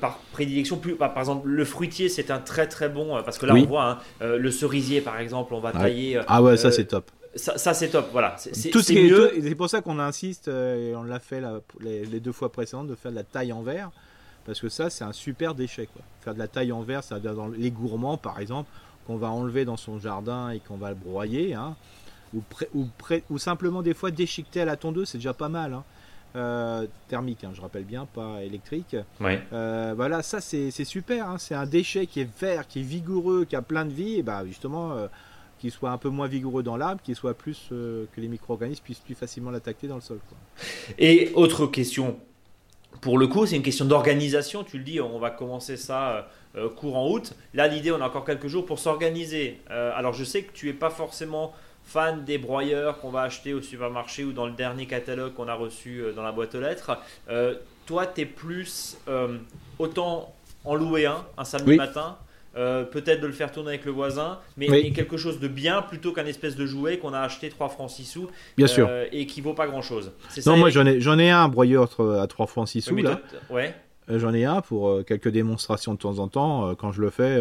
par 0.00 0.18
prédilection 0.32 0.78
plus, 0.78 0.94
par, 0.94 1.16
exemple, 1.18 1.48
le 1.48 1.64
fruitier, 1.64 2.08
c'est 2.08 2.30
un 2.30 2.38
très 2.38 2.66
très 2.66 2.88
bon, 2.88 3.22
parce 3.24 3.38
que 3.38 3.46
là 3.46 3.54
on 3.54 3.64
voit 3.64 4.00
hein, 4.20 4.26
le 4.38 4.50
cerisier 4.50 5.00
par 5.00 5.18
exemple, 5.18 5.54
on 5.54 5.60
va 5.60 5.72
tailler. 5.72 6.20
Ah 6.26 6.42
ouais, 6.42 6.56
ça 6.56 6.72
c'est 6.72 6.86
top. 6.86 7.10
Ça, 7.36 7.74
c'est 7.74 7.88
top, 7.88 8.10
voilà. 8.12 8.36
C'est 8.38 8.70
tout 8.70 8.80
mieux. 8.92 9.32
C'est 9.42 9.54
pour 9.56 9.68
ça 9.68 9.80
qu'on 9.80 9.98
insiste, 9.98 10.48
et 10.48 10.94
on 10.96 11.02
l'a 11.02 11.18
fait 11.18 11.42
les, 11.80 12.04
les, 12.06 12.20
deux 12.20 12.32
fois 12.32 12.50
précédentes, 12.52 12.86
de 12.86 12.94
faire 12.94 13.10
de 13.10 13.16
la 13.16 13.24
taille 13.24 13.52
en 13.52 13.60
verre 13.60 13.90
parce 14.46 14.60
que 14.60 14.68
ça 14.68 14.90
c'est 14.90 15.04
un 15.04 15.12
super 15.12 15.54
déchet 15.54 15.86
quoi. 15.92 16.02
Faire 16.20 16.34
de 16.34 16.38
la 16.38 16.48
taille 16.48 16.72
en 16.72 16.82
verre, 16.82 17.02
ça 17.04 17.18
dans 17.20 17.48
les 17.48 17.70
gourmands 17.70 18.16
par 18.16 18.40
exemple, 18.40 18.70
qu'on 19.06 19.16
va 19.16 19.30
enlever 19.30 19.64
dans 19.64 19.76
son 19.76 19.98
jardin 19.98 20.50
et 20.50 20.60
qu'on 20.60 20.76
va 20.76 20.90
le 20.90 20.96
broyer, 20.96 21.54
hein, 21.54 21.76
ou, 22.34 22.42
ou, 22.74 22.86
ou, 23.30 23.38
simplement 23.38 23.82
des 23.82 23.94
fois 23.94 24.10
déchiqueter 24.10 24.60
à 24.62 24.64
la 24.64 24.76
tondeuse, 24.76 25.08
c'est 25.10 25.18
déjà 25.18 25.34
pas 25.34 25.48
mal. 25.48 25.74
Hein. 25.74 25.84
euh, 26.36 26.86
thermique, 27.08 27.44
hein, 27.44 27.52
je 27.54 27.60
rappelle 27.60 27.84
bien, 27.84 28.06
pas 28.06 28.42
électrique. 28.42 28.96
Ouais. 29.20 29.42
Euh, 29.52 29.92
voilà, 29.94 30.22
ça 30.22 30.40
c'est 30.40 30.70
super. 30.84 31.28
hein. 31.28 31.38
C'est 31.38 31.54
un 31.54 31.66
déchet 31.66 32.06
qui 32.06 32.20
est 32.20 32.40
vert, 32.40 32.66
qui 32.66 32.80
est 32.80 32.82
vigoureux, 32.82 33.44
qui 33.44 33.54
a 33.56 33.62
plein 33.62 33.84
de 33.84 33.92
vie. 33.92 34.16
Et 34.16 34.22
bah 34.22 34.44
justement, 34.44 34.92
euh, 34.92 35.06
qu'il 35.58 35.70
soit 35.70 35.90
un 35.90 35.98
peu 35.98 36.08
moins 36.08 36.26
vigoureux 36.26 36.62
dans 36.62 36.76
l'arbre, 36.76 37.00
qu'il 37.02 37.14
soit 37.14 37.34
plus 37.34 37.68
euh, 37.72 38.06
que 38.14 38.20
les 38.20 38.28
micro-organismes 38.28 38.82
puissent 38.82 38.98
plus 38.98 39.14
facilement 39.14 39.50
l'attaquer 39.50 39.86
dans 39.86 39.94
le 39.94 40.00
sol. 40.00 40.18
quoi. 40.28 40.36
Et 40.98 41.30
autre 41.34 41.66
question, 41.66 42.18
pour 43.04 43.18
le 43.18 43.26
coup, 43.26 43.44
c'est 43.44 43.56
une 43.56 43.62
question 43.62 43.84
d'organisation. 43.84 44.64
Tu 44.64 44.78
le 44.78 44.82
dis, 44.82 44.98
on 44.98 45.18
va 45.18 45.28
commencer 45.28 45.76
ça 45.76 46.26
euh, 46.56 46.70
courant 46.70 47.10
août. 47.10 47.34
Là, 47.52 47.68
l'idée, 47.68 47.92
on 47.92 48.00
a 48.00 48.06
encore 48.06 48.24
quelques 48.24 48.46
jours 48.46 48.64
pour 48.64 48.78
s'organiser. 48.78 49.60
Euh, 49.70 49.92
alors, 49.94 50.14
je 50.14 50.24
sais 50.24 50.42
que 50.42 50.52
tu 50.52 50.70
es 50.70 50.72
pas 50.72 50.88
forcément 50.88 51.52
fan 51.84 52.24
des 52.24 52.38
broyeurs 52.38 53.00
qu'on 53.00 53.10
va 53.10 53.20
acheter 53.20 53.52
au 53.52 53.60
supermarché 53.60 54.24
ou 54.24 54.32
dans 54.32 54.46
le 54.46 54.52
dernier 54.52 54.86
catalogue 54.86 55.34
qu'on 55.34 55.48
a 55.48 55.54
reçu 55.54 55.98
euh, 56.00 56.12
dans 56.14 56.22
la 56.22 56.32
boîte 56.32 56.54
aux 56.54 56.60
lettres. 56.60 56.96
Euh, 57.28 57.56
toi, 57.84 58.06
tu 58.06 58.22
es 58.22 58.24
plus 58.24 58.96
euh, 59.06 59.36
autant 59.78 60.32
en 60.64 60.74
louer 60.74 61.04
un 61.04 61.26
un 61.36 61.44
samedi 61.44 61.72
Oui. 61.72 61.76
matin. 61.76 62.16
Euh, 62.56 62.84
peut-être 62.84 63.20
de 63.20 63.26
le 63.26 63.32
faire 63.32 63.50
tourner 63.52 63.70
avec 63.70 63.84
le 63.84 63.90
voisin, 63.92 64.38
mais, 64.56 64.70
Oui. 64.70 64.80
mais 64.84 64.90
quelque 64.92 65.16
chose 65.16 65.40
de 65.40 65.48
bien 65.48 65.82
plutôt 65.82 66.12
qu'un 66.12 66.26
espèce 66.26 66.56
de 66.56 66.66
jouet 66.66 66.98
qu'on 66.98 67.12
a 67.12 67.20
acheté 67.20 67.48
3 67.48 67.68
francs 67.68 67.90
6 67.90 68.04
sous 68.04 68.28
Bien 68.56 68.66
sûr. 68.66 68.86
euh, 68.88 69.06
et 69.12 69.26
qui 69.26 69.40
vaut 69.40 69.54
pas 69.54 69.66
grand 69.66 69.82
chose. 69.82 70.12
Non, 70.46 70.56
moi 70.56 70.70
j'en 70.70 70.86
ai, 70.86 71.00
j'en 71.00 71.18
ai 71.18 71.30
un 71.30 71.48
broyeur 71.48 71.88
à 72.20 72.26
3 72.26 72.46
francs 72.46 72.68
6 72.68 72.82
sous. 72.82 72.94
Oui, 72.94 73.02
là. 73.02 73.20
ouais. 73.50 73.74
Euh, 74.10 74.18
J'en 74.18 74.34
ai 74.34 74.44
un 74.44 74.60
pour 74.60 75.02
quelques 75.06 75.28
démonstrations 75.28 75.94
de 75.94 75.98
temps 75.98 76.18
en 76.18 76.28
temps. 76.28 76.74
quand 76.74 76.92
je 76.92 77.00
le 77.00 77.08
fais, 77.10 77.36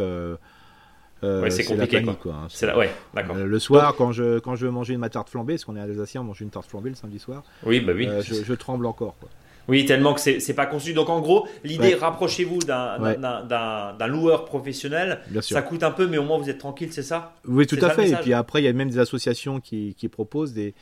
euh, 1.24 1.42
Ouais, 1.42 1.50
c'est 1.50 1.64
la 1.64 1.70
compliqué, 1.70 2.02
panique, 2.02 2.20
quoi. 2.20 2.34
hein. 2.36 2.76
Ouais, 2.78 2.90
d'accord. 3.14 3.38
Euh, 3.38 3.46
le 3.46 3.60
soir, 3.60 3.96
quand 3.96 4.12
je, 4.12 4.40
quand 4.40 4.56
je 4.56 4.66
veux 4.66 4.72
manger 4.72 4.98
ma 4.98 5.10
tarte 5.10 5.30
flambée, 5.30 5.54
parce 5.54 5.64
qu'on 5.66 5.76
est 5.78 5.80
Alsacien, 5.80 6.22
on 6.22 6.26
mange 6.26 6.42
une 6.42 6.50
tarte 6.50 6.66
flambée 6.70 6.90
le 6.90 6.96
samedi 6.96 7.20
soir, 7.20 7.44
Oui, 7.66 7.80
bah 7.80 7.94
oui. 7.96 8.08
euh, 8.08 8.22
je, 8.22 8.34
je 8.44 8.54
tremble 8.54 8.86
encore. 8.86 9.16
Quoi. 9.20 9.30
Oui, 9.70 9.86
tellement 9.86 10.14
que 10.14 10.20
c'est 10.20 10.54
pas 10.54 10.66
conçu. 10.66 10.94
Donc 10.94 11.10
en 11.10 11.22
gros, 11.22 11.48
l'idée, 11.64 11.94
Ouais. 11.94 11.96
rapprochez-vous 11.96 12.60
d'un 12.60 13.00
Ouais. 13.02 14.08
loueur 14.08 14.46
professionnel. 14.46 15.20
Bien 15.30 15.42
sûr. 15.42 15.56
Ça 15.56 15.62
coûte 15.62 15.84
un 15.84 15.92
peu, 15.92 16.08
mais 16.08 16.18
au 16.18 16.24
moins 16.24 16.38
vous 16.38 16.50
êtes 16.50 16.58
tranquille, 16.58 16.90
c'est 16.92 17.02
ça? 17.04 17.34
Oui, 17.48 17.66
tout 17.66 17.78
à 17.82 17.90
fait. 17.92 18.10
Et 18.10 18.16
puis 18.18 18.34
après, 18.34 18.62
il 18.62 18.66
y 18.66 18.68
a 18.68 18.74
même 18.74 18.90
des 18.90 19.00
associations 19.00 19.60
qui, 19.62 19.96
qui 19.98 20.10
proposent 20.10 20.54
des, 20.54 20.74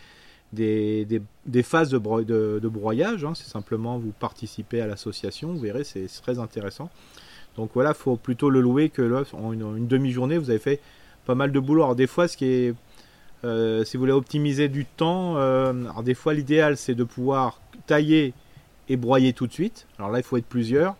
des, 0.51 1.05
des, 1.05 1.21
des 1.45 1.63
phases 1.63 1.89
de, 1.89 1.97
bro- 1.97 2.23
de, 2.23 2.59
de 2.61 2.67
broyage. 2.67 3.23
hein. 3.23 3.33
C'est 3.35 3.47
simplement 3.49 3.99
vous 3.99 4.13
participez 4.19 4.81
à 4.81 4.87
l'association, 4.87 5.49
vous 5.53 5.59
verrez, 5.59 5.83
c'est 5.83 6.07
c'est 6.07 6.21
très 6.21 6.39
intéressant. 6.39 6.89
Donc 7.57 7.71
voilà, 7.73 7.93
faut 7.93 8.15
plutôt 8.15 8.49
le 8.49 8.61
louer 8.61 8.89
que 8.89 9.01
là, 9.01 9.23
en 9.33 9.53
une, 9.53 9.77
une 9.77 9.87
demi-journée, 9.87 10.37
vous 10.37 10.49
avez 10.49 10.59
fait 10.59 10.79
pas 11.25 11.35
mal 11.35 11.51
de 11.51 11.59
boulot. 11.59 11.83
Alors 11.83 11.95
des 11.95 12.07
fois, 12.07 12.27
ce 12.27 12.35
qui 12.35 12.45
est, 12.45 12.73
euh, 13.43 13.83
si 13.83 13.95
vous 13.97 14.01
voulez 14.01 14.11
optimiser 14.13 14.69
du 14.69 14.85
temps, 14.85 15.35
euh, 15.37 15.71
alors 15.85 16.01
des 16.03 16.13
fois 16.15 16.33
l'idéal 16.33 16.77
c'est 16.77 16.95
de 16.95 17.03
pouvoir 17.03 17.59
tailler 17.87 18.33
et 18.89 18.97
broyer 18.97 19.33
tout 19.33 19.47
de 19.47 19.53
suite. 19.53 19.87
Alors 19.97 20.11
là, 20.11 20.19
il 20.19 20.23
faut 20.23 20.37
être 20.37 20.45
plusieurs. 20.45 20.95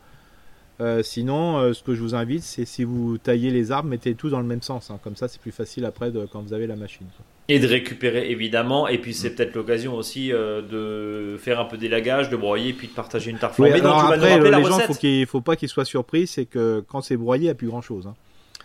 Euh, 0.79 1.03
sinon, 1.03 1.59
euh, 1.59 1.73
ce 1.73 1.84
que 1.84 1.93
je 1.93 2.01
vous 2.01 2.15
invite, 2.15 2.41
c'est 2.41 2.65
si 2.65 2.84
vous 2.84 3.19
taillez 3.19 3.51
les 3.51 3.71
arbres, 3.71 3.88
mettez 3.88 4.15
tout 4.15 4.29
dans 4.32 4.39
le 4.39 4.47
même 4.47 4.63
sens. 4.63 4.89
hein. 4.89 4.99
Comme 5.03 5.15
ça, 5.15 5.27
c'est 5.27 5.39
plus 5.39 5.51
facile 5.51 5.86
après 5.86 6.09
de- 6.09 6.25
quand 6.32 6.41
vous 6.41 6.53
avez 6.53 6.65
la 6.65 6.75
machine. 6.75 7.05
Et 7.49 7.59
de 7.59 7.67
récupérer 7.67 8.32
évidemment. 8.32 8.88
Et 8.88 8.97
puis 8.97 9.13
c'est 9.13 9.29
Mm. 9.29 9.36
peut-être 9.36 9.55
l'occasion 9.55 9.93
aussi 9.95 10.32
euh, 10.34 10.61
de 10.63 11.38
faire 11.38 11.59
un 11.59 11.65
peu 11.65 11.77
d'élagage, 11.77 12.29
de 12.32 12.36
broyer, 12.36 12.73
puis 12.73 12.88
de 12.88 12.93
partager 12.93 13.29
une 13.29 13.38
tarte 13.38 13.59
Oui, 13.59 13.67
flambée. 13.69 13.82
Donc 13.82 13.91
alors 13.91 13.99
tu 13.99 14.09
vas 14.09 14.17
nous 14.17 14.23
après, 14.23 14.32
rappeler 14.34 14.45
le- 14.45 14.51
la 14.51 14.57
les 14.59 14.63
gens, 14.65 14.73
recette. 14.75 14.88
faut 14.88 14.93
qu'il 14.95 15.25
faut 15.27 15.41
pas 15.41 15.55
qu'ils 15.55 15.69
soient 15.69 15.86
surpris, 15.86 16.25
c'est 16.25 16.45
que 16.45 16.84
quand 16.88 17.01
c'est 17.01 17.17
broyé, 17.17 17.41
il 17.43 17.45
n'y 17.45 17.51
a 17.51 17.55
plus 17.55 17.67
grand 17.67 17.82
chose. 17.82 18.09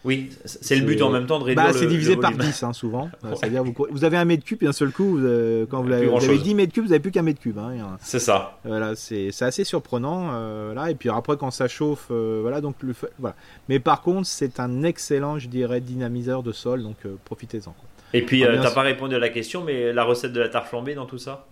Oui, 0.05 0.31
c'est 0.45 0.77
le 0.77 0.85
but 0.85 1.03
en 1.03 1.11
même 1.11 1.27
temps 1.27 1.39
de 1.41 1.45
réduire 1.45 1.67
Bah, 1.67 1.73
c'est 1.73 1.87
divisé 1.87 2.15
le 2.15 2.21
par 2.21 2.31
volume. 2.33 2.47
10 2.47 2.63
hein, 2.63 2.73
souvent. 2.73 3.11
Euh, 3.25 3.31
Ouais. 3.31 3.37
C'est-à-dire, 3.37 3.65
vous, 3.65 3.75
vous 3.91 4.05
avez 4.05 4.17
un 4.17 4.25
mètre 4.25 4.45
cube 4.45 4.63
et 4.63 4.67
un 4.67 4.73
seul 4.73 4.93
coup, 4.93 5.17
vous, 5.19 5.25
euh, 5.27 5.67
quand 5.69 5.83
vous, 5.83 5.91
avez, 5.93 6.05
vous 6.05 6.11
grand-chose. 6.13 6.29
avez 6.29 6.39
10 6.39 6.55
mètres 6.55 6.73
cubes, 6.73 6.85
vous 6.85 6.91
n'avez 6.91 7.01
plus 7.01 7.11
qu'un 7.11 7.23
mètre 7.23 7.41
cube. 7.41 7.59
hein. 7.59 7.71
Euh, 7.73 7.97
C'est 8.01 8.19
ça. 8.21 8.59
Voilà, 8.65 8.95
c'est 8.95 9.31
assez 9.41 9.65
surprenant. 9.65 10.31
euh, 10.33 10.71
voilà. 10.73 10.91
Et 10.91 10.95
puis 10.95 11.09
après, 11.09 11.37
quand 11.37 11.51
ça 11.51 11.67
chauffe, 11.67 12.07
euh, 12.11 12.39
voilà, 12.43 12.61
donc 12.61 12.77
le, 12.83 12.95
voilà. 13.19 13.35
Mais 13.69 13.81
par 13.81 14.03
contre, 14.03 14.27
c'est 14.27 14.61
un 14.61 14.83
excellent, 14.85 15.39
je 15.39 15.49
dirais, 15.49 15.81
dynamiseur 15.81 16.43
de 16.43 16.53
sol, 16.53 16.83
donc 16.83 16.97
euh, 17.05 17.17
profitez-en. 17.25 17.75
Et 18.13 18.23
puis 18.23 18.45
Ah, 18.45 18.55
t'as 18.57 18.63
sûr. 18.67 18.75
pas 18.75 18.83
répondu 18.83 19.15
à 19.17 19.19
la 19.19 19.29
question, 19.31 19.65
mais 19.65 19.93
la 19.93 20.05
recette 20.05 20.33
de 20.33 20.41
la 20.41 20.49
tarte 20.49 20.69
flambée 20.69 20.95
dans 20.95 21.07
tout 21.07 21.19
ça? 21.19 21.45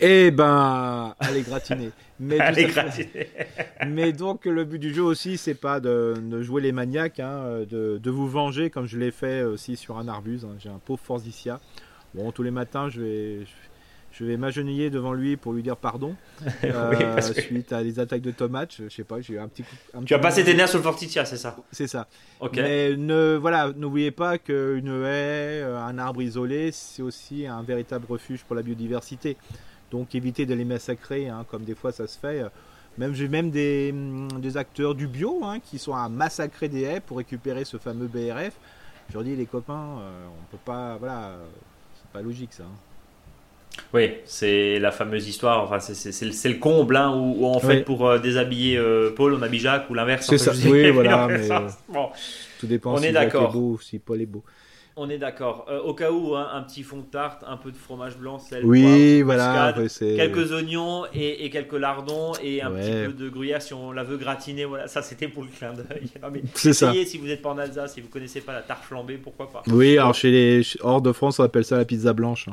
Eh 0.00 0.30
ben, 0.30 1.14
allez 1.20 1.42
gratiner. 1.42 1.90
Mais, 2.18 2.38
Allez, 2.40 2.66
gratuit. 2.66 3.08
Mais 3.86 4.12
donc 4.12 4.44
le 4.44 4.64
but 4.64 4.78
du 4.78 4.92
jeu 4.94 5.02
aussi, 5.02 5.38
c'est 5.38 5.54
pas 5.54 5.80
de, 5.80 6.14
de 6.20 6.42
jouer 6.42 6.60
les 6.62 6.72
maniaques, 6.72 7.18
hein, 7.20 7.64
de, 7.68 7.98
de 7.98 8.10
vous 8.10 8.28
venger 8.28 8.68
comme 8.70 8.86
je 8.86 8.98
l'ai 8.98 9.10
fait 9.10 9.42
aussi 9.42 9.76
sur 9.76 9.96
un 9.98 10.06
arbuse. 10.08 10.44
hein. 10.44 10.54
J'ai 10.58 10.68
un 10.68 10.80
pauvre 10.84 11.00
Forzicia. 11.02 11.60
Bon, 12.14 12.30
tous 12.32 12.42
les 12.42 12.50
matins, 12.50 12.88
je 12.90 13.00
vais, 13.00 13.38
je 14.12 14.24
vais 14.24 14.36
m'agenouiller 14.36 14.90
devant 14.90 15.12
lui 15.14 15.36
pour 15.36 15.52
lui 15.54 15.62
dire 15.62 15.76
pardon 15.76 16.14
euh, 16.64 16.90
Oui, 16.90 16.98
parce 17.14 17.30
que 17.30 17.40
suite 17.40 17.72
à 17.72 17.82
des 17.82 17.98
attaques 18.00 18.20
de 18.20 18.32
tomates. 18.32 18.74
Je, 18.76 18.84
je 18.88 18.94
sais 18.94 19.04
pas, 19.04 19.20
j'ai 19.20 19.34
eu 19.34 19.38
un 19.38 19.48
petit 19.48 19.62
coup. 19.62 19.76
un 19.94 20.02
tu 20.02 20.12
as 20.14 20.18
passé 20.18 20.44
tes 20.44 20.52
nerfs 20.54 20.68
sur 20.68 20.78
le 20.78 20.84
Fortitia, 20.84 21.24
c'est 21.24 21.36
ça? 21.38 21.56
C'est 21.72 21.86
ça. 21.86 22.06
Ok. 22.40 22.56
Mais 22.56 22.96
ne, 22.96 23.36
voilà, 23.40 23.72
n'oubliez 23.74 24.10
pas 24.10 24.36
qu'une 24.38 24.88
haie, 24.88 25.62
euh, 25.62 25.78
un 25.78 25.96
arbre 25.98 26.20
isolé, 26.20 26.70
c'est 26.72 27.02
aussi 27.02 27.46
un 27.46 27.62
véritable 27.62 28.04
refuge 28.08 28.44
pour 28.44 28.56
la 28.56 28.62
biodiversité. 28.62 29.36
Donc 29.90 30.14
évitez 30.14 30.46
de 30.46 30.54
les 30.54 30.64
massacrer, 30.64 31.28
hein, 31.28 31.44
comme 31.50 31.64
des 31.64 31.74
fois 31.74 31.92
ça 31.92 32.06
se 32.06 32.18
fait. 32.18 32.44
Même 32.98 33.14
j'ai 33.14 33.28
même 33.28 33.50
des, 33.50 33.94
des 34.38 34.56
acteurs 34.56 34.94
du 34.94 35.06
bio 35.06 35.40
hein, 35.44 35.58
qui 35.64 35.78
sont 35.78 35.94
à 35.94 36.08
massacrer 36.08 36.68
des 36.68 36.82
haies 36.82 37.00
pour 37.00 37.18
récupérer 37.18 37.64
ce 37.64 37.76
fameux 37.76 38.06
BRF. 38.08 38.52
Je 39.08 39.14
leur 39.14 39.24
dis 39.24 39.34
les 39.34 39.46
copains, 39.46 39.98
euh, 40.00 40.26
on 40.28 40.50
peut 40.56 40.62
pas, 40.64 40.96
voilà, 40.98 41.28
euh, 41.30 41.44
c'est 41.96 42.10
pas 42.12 42.22
logique 42.22 42.52
ça. 42.52 42.62
hein. 42.64 43.80
Oui, 43.94 44.12
c'est 44.24 44.78
la 44.78 44.90
fameuse 44.90 45.26
histoire. 45.28 45.62
Enfin, 45.64 45.80
c'est- 45.80 46.48
le, 46.48 46.58
comble 46.58 46.96
hein, 46.96 47.12
où, 47.16 47.44
où, 47.44 47.46
en 47.46 47.58
fait 47.60 47.78
Oui. 47.78 47.82
pour 47.82 48.06
euh, 48.06 48.18
déshabiller 48.18 48.76
euh, 48.76 49.12
Paul, 49.16 49.34
on 49.34 49.42
habille 49.42 49.60
Jacques 49.60 49.88
ou 49.90 49.94
l'inverse. 49.94 50.26
C'est 50.28 50.38
ça. 50.38 50.52
Oui, 50.68 50.90
voilà, 50.92 51.26
mais- 51.28 51.42
ça, 51.44 51.66
bon, 51.88 52.10
Tout 52.58 52.66
dépend 52.66 52.94
On 52.94 52.98
si 52.98 53.06
est 53.06 53.12
Jacques 53.12 53.32
d'accord. 53.32 53.52
beau 53.52 53.72
ou 53.74 53.80
si 53.80 53.98
Paul 53.98 54.20
est 54.20 54.26
beau. 54.26 54.44
On 55.00 55.10
est 55.10 55.18
d'accord. 55.18 55.66
Euh, 55.70 55.80
au 55.80 55.94
cas 55.94 56.10
où, 56.12 56.36
hein, 56.36 56.48
un 56.52 56.62
petit 56.62 56.82
fond 56.82 56.98
de 56.98 57.02
tarte, 57.04 57.42
un 57.46 57.56
peu 57.56 57.70
de 57.70 57.76
fromage 57.76 58.16
blanc, 58.16 58.38
sel, 58.38 58.64
Oui, 58.64 58.82
poivre, 59.22 59.24
voilà. 59.24 59.74
muscade, 59.78 60.16
quelques 60.16 60.52
oignons 60.52 61.04
et, 61.14 61.44
et 61.44 61.50
quelques 61.50 61.72
lardons 61.72 62.32
et 62.42 62.62
un 62.62 62.70
Ouais. 62.72 62.80
petit 62.80 63.06
peu 63.06 63.12
de 63.24 63.28
gruyère 63.28 63.62
si 63.62 63.74
on 63.74 63.92
la 63.92 64.04
veut 64.04 64.16
gratiner. 64.16 64.64
Voilà, 64.64 64.86
ça 64.88 65.02
c'était 65.02 65.28
pour 65.28 65.42
le 65.42 65.48
clin 65.48 65.72
d'œil. 65.72 66.10
Mais 66.32 66.42
C'est 66.54 66.72
ça. 66.72 66.92
si 67.06 67.18
vous 67.18 67.26
n'êtes 67.26 67.42
pas 67.42 67.50
en 67.50 67.58
Alsace, 67.58 67.94
si 67.94 68.00
vous 68.00 68.08
connaissez 68.08 68.40
pas 68.40 68.52
la 68.52 68.62
tarte 68.62 68.84
flambée, 68.84 69.16
pourquoi 69.16 69.50
pas? 69.50 69.62
Oui, 69.68 69.98
alors 69.98 70.14
chez 70.14 70.30
les 70.30 70.62
hors 70.82 71.00
de 71.02 71.12
France, 71.12 71.38
on 71.40 71.44
appelle 71.44 71.64
ça 71.64 71.76
la 71.76 71.84
pizza 71.84 72.12
blanche. 72.12 72.46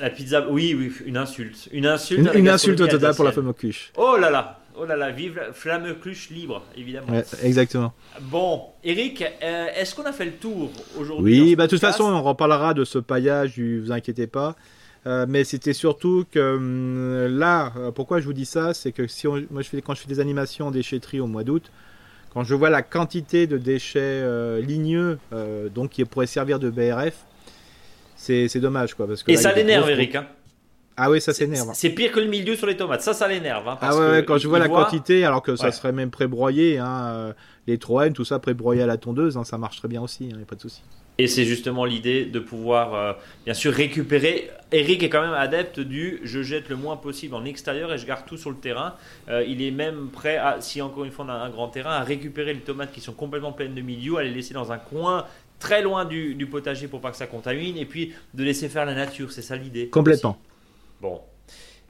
La 0.00 0.10
pizza, 0.10 0.46
oui, 0.50 0.74
oui, 0.78 0.92
une 1.06 1.16
insulte. 1.16 1.68
Une 1.72 1.86
insulte. 1.86 2.20
Une, 2.34 2.40
une 2.40 2.48
insulte 2.48 2.78
totale 2.78 3.14
pour 3.14 3.24
la 3.24 3.32
femme 3.32 3.48
au 3.48 3.52
cuche. 3.52 3.90
Oh 3.96 4.16
là 4.20 4.30
là, 4.30 4.60
oh 4.76 4.84
là 4.84 4.96
là, 4.96 5.10
vive 5.10 5.36
la 5.36 5.52
flamme 5.52 5.94
cluche 6.00 6.30
libre, 6.30 6.62
évidemment. 6.76 7.12
Ouais, 7.12 7.24
exactement. 7.42 7.92
Bon, 8.20 8.62
Eric, 8.84 9.22
euh, 9.42 9.66
est-ce 9.76 9.94
qu'on 9.94 10.04
a 10.04 10.12
fait 10.12 10.24
le 10.24 10.32
tour 10.32 10.70
aujourd'hui 10.98 11.40
Oui, 11.40 11.56
bah 11.56 11.64
de 11.66 11.70
toute 11.70 11.80
façon, 11.80 12.04
on 12.04 12.22
reparlera 12.22 12.74
de 12.74 12.84
ce 12.84 12.98
paillage, 12.98 13.58
vous 13.58 13.92
inquiétez 13.92 14.26
pas. 14.26 14.56
Euh, 15.04 15.26
mais 15.28 15.42
c'était 15.42 15.72
surtout 15.72 16.24
que 16.30 16.54
hum, 16.56 17.26
là, 17.38 17.72
euh, 17.76 17.90
pourquoi 17.90 18.20
je 18.20 18.24
vous 18.26 18.32
dis 18.32 18.44
ça, 18.46 18.72
c'est 18.72 18.92
que 18.92 19.08
si 19.08 19.26
on- 19.26 19.44
moi 19.50 19.62
je 19.62 19.68
fais, 19.68 19.82
quand 19.82 19.94
je 19.94 20.00
fais 20.02 20.08
des 20.08 20.20
animations 20.20 20.68
en 20.68 20.70
déchetterie 20.70 21.18
au 21.18 21.26
mois 21.26 21.42
d'août, 21.42 21.72
quand 22.32 22.44
je 22.44 22.54
vois 22.54 22.70
la 22.70 22.82
quantité 22.82 23.48
de 23.48 23.58
déchets 23.58 23.98
euh, 24.00 24.60
ligneux, 24.60 25.18
donc 25.74 25.90
qui 25.90 26.04
pourraient 26.04 26.26
servir 26.26 26.58
de 26.60 26.70
BRF, 26.70 27.14
c'est 28.16 28.60
dommage 28.60 28.94
quoi. 28.94 29.06
Parce 29.08 29.22
que 29.24 29.32
Et 29.32 29.34
là, 29.34 29.40
ça 29.40 29.52
l'énerve, 29.52 29.90
Eric. 29.90 30.14
hein. 30.14 30.26
Ah 30.96 31.10
oui, 31.10 31.20
ça 31.20 31.32
s'énerve. 31.32 31.70
C'est 31.74 31.90
pire 31.90 32.12
que 32.12 32.20
le 32.20 32.26
milieu 32.26 32.54
sur 32.54 32.66
les 32.66 32.76
tomates. 32.76 33.00
Ça, 33.02 33.14
ça 33.14 33.26
l'énerve. 33.28 33.66
hein, 33.68 33.78
Ah 33.80 33.96
ouais, 33.96 34.24
quand 34.26 34.38
je 34.38 34.46
vois 34.48 34.58
la 34.58 34.68
voit- 34.68 34.84
quantité, 34.84 35.24
alors 35.24 35.42
que 35.42 35.56
ça 35.56 35.66
Ouais. 35.66 35.72
serait 35.72 35.92
même 35.92 36.10
pré-broyé, 36.10 36.78
hein, 36.78 37.04
euh, 37.14 37.32
les 37.66 37.78
troènes, 37.78 38.12
tout 38.12 38.24
ça 38.24 38.38
pré-broyé 38.38 38.82
à 38.82 38.86
la 38.86 38.96
tondeuse, 38.98 39.36
hein, 39.36 39.44
ça 39.44 39.56
marche 39.58 39.78
très 39.78 39.88
bien 39.88 40.02
aussi, 40.02 40.26
il 40.28 40.36
n'y 40.36 40.42
a 40.42 40.46
pas 40.46 40.56
de 40.56 40.60
souci. 40.60 40.82
Et 41.18 41.26
c'est 41.26 41.44
justement 41.44 41.84
l'idée 41.84 42.24
de 42.24 42.38
pouvoir, 42.40 42.94
euh, 42.94 43.12
bien 43.44 43.54
sûr, 43.54 43.72
récupérer. 43.72 44.50
Eric 44.72 45.02
est 45.02 45.10
quand 45.10 45.20
même 45.20 45.34
adepte 45.34 45.78
du 45.78 46.20
je 46.24 46.42
jette 46.42 46.68
le 46.70 46.76
moins 46.76 46.96
possible 46.96 47.34
en 47.34 47.44
extérieur 47.44 47.92
et 47.92 47.98
je 47.98 48.06
garde 48.06 48.24
tout 48.26 48.38
sur 48.38 48.48
le 48.50 48.56
terrain. 48.56 48.94
Euh, 49.28 49.44
il 49.46 49.62
est 49.62 49.70
même 49.70 50.08
prêt, 50.10 50.36
à, 50.38 50.56
si 50.60 50.80
encore 50.80 51.04
une 51.04 51.10
fois 51.10 51.26
on 51.26 51.28
a 51.28 51.34
un 51.34 51.50
grand 51.50 51.68
terrain, 51.68 51.92
à 51.92 52.00
récupérer 52.02 52.54
les 52.54 52.60
tomates 52.60 52.92
qui 52.92 53.00
sont 53.00 53.12
complètement 53.12 53.52
pleines 53.52 53.74
de 53.74 53.82
milieu, 53.82 54.16
à 54.16 54.22
les 54.22 54.30
laisser 54.30 54.54
dans 54.54 54.72
un 54.72 54.78
coin 54.78 55.26
très 55.58 55.82
loin 55.82 56.04
du, 56.06 56.34
du 56.34 56.46
potager 56.46 56.88
pour 56.88 57.00
pas 57.00 57.10
que 57.10 57.16
ça 57.16 57.26
contamine 57.26 57.76
et 57.76 57.84
puis 57.84 58.12
de 58.34 58.42
laisser 58.42 58.68
faire 58.70 58.84
la 58.86 58.94
nature. 58.94 59.30
C'est 59.32 59.42
ça 59.42 59.54
l'idée. 59.54 59.88
Complètement. 59.88 60.30
aussi. 60.30 60.51
Bon. 61.02 61.20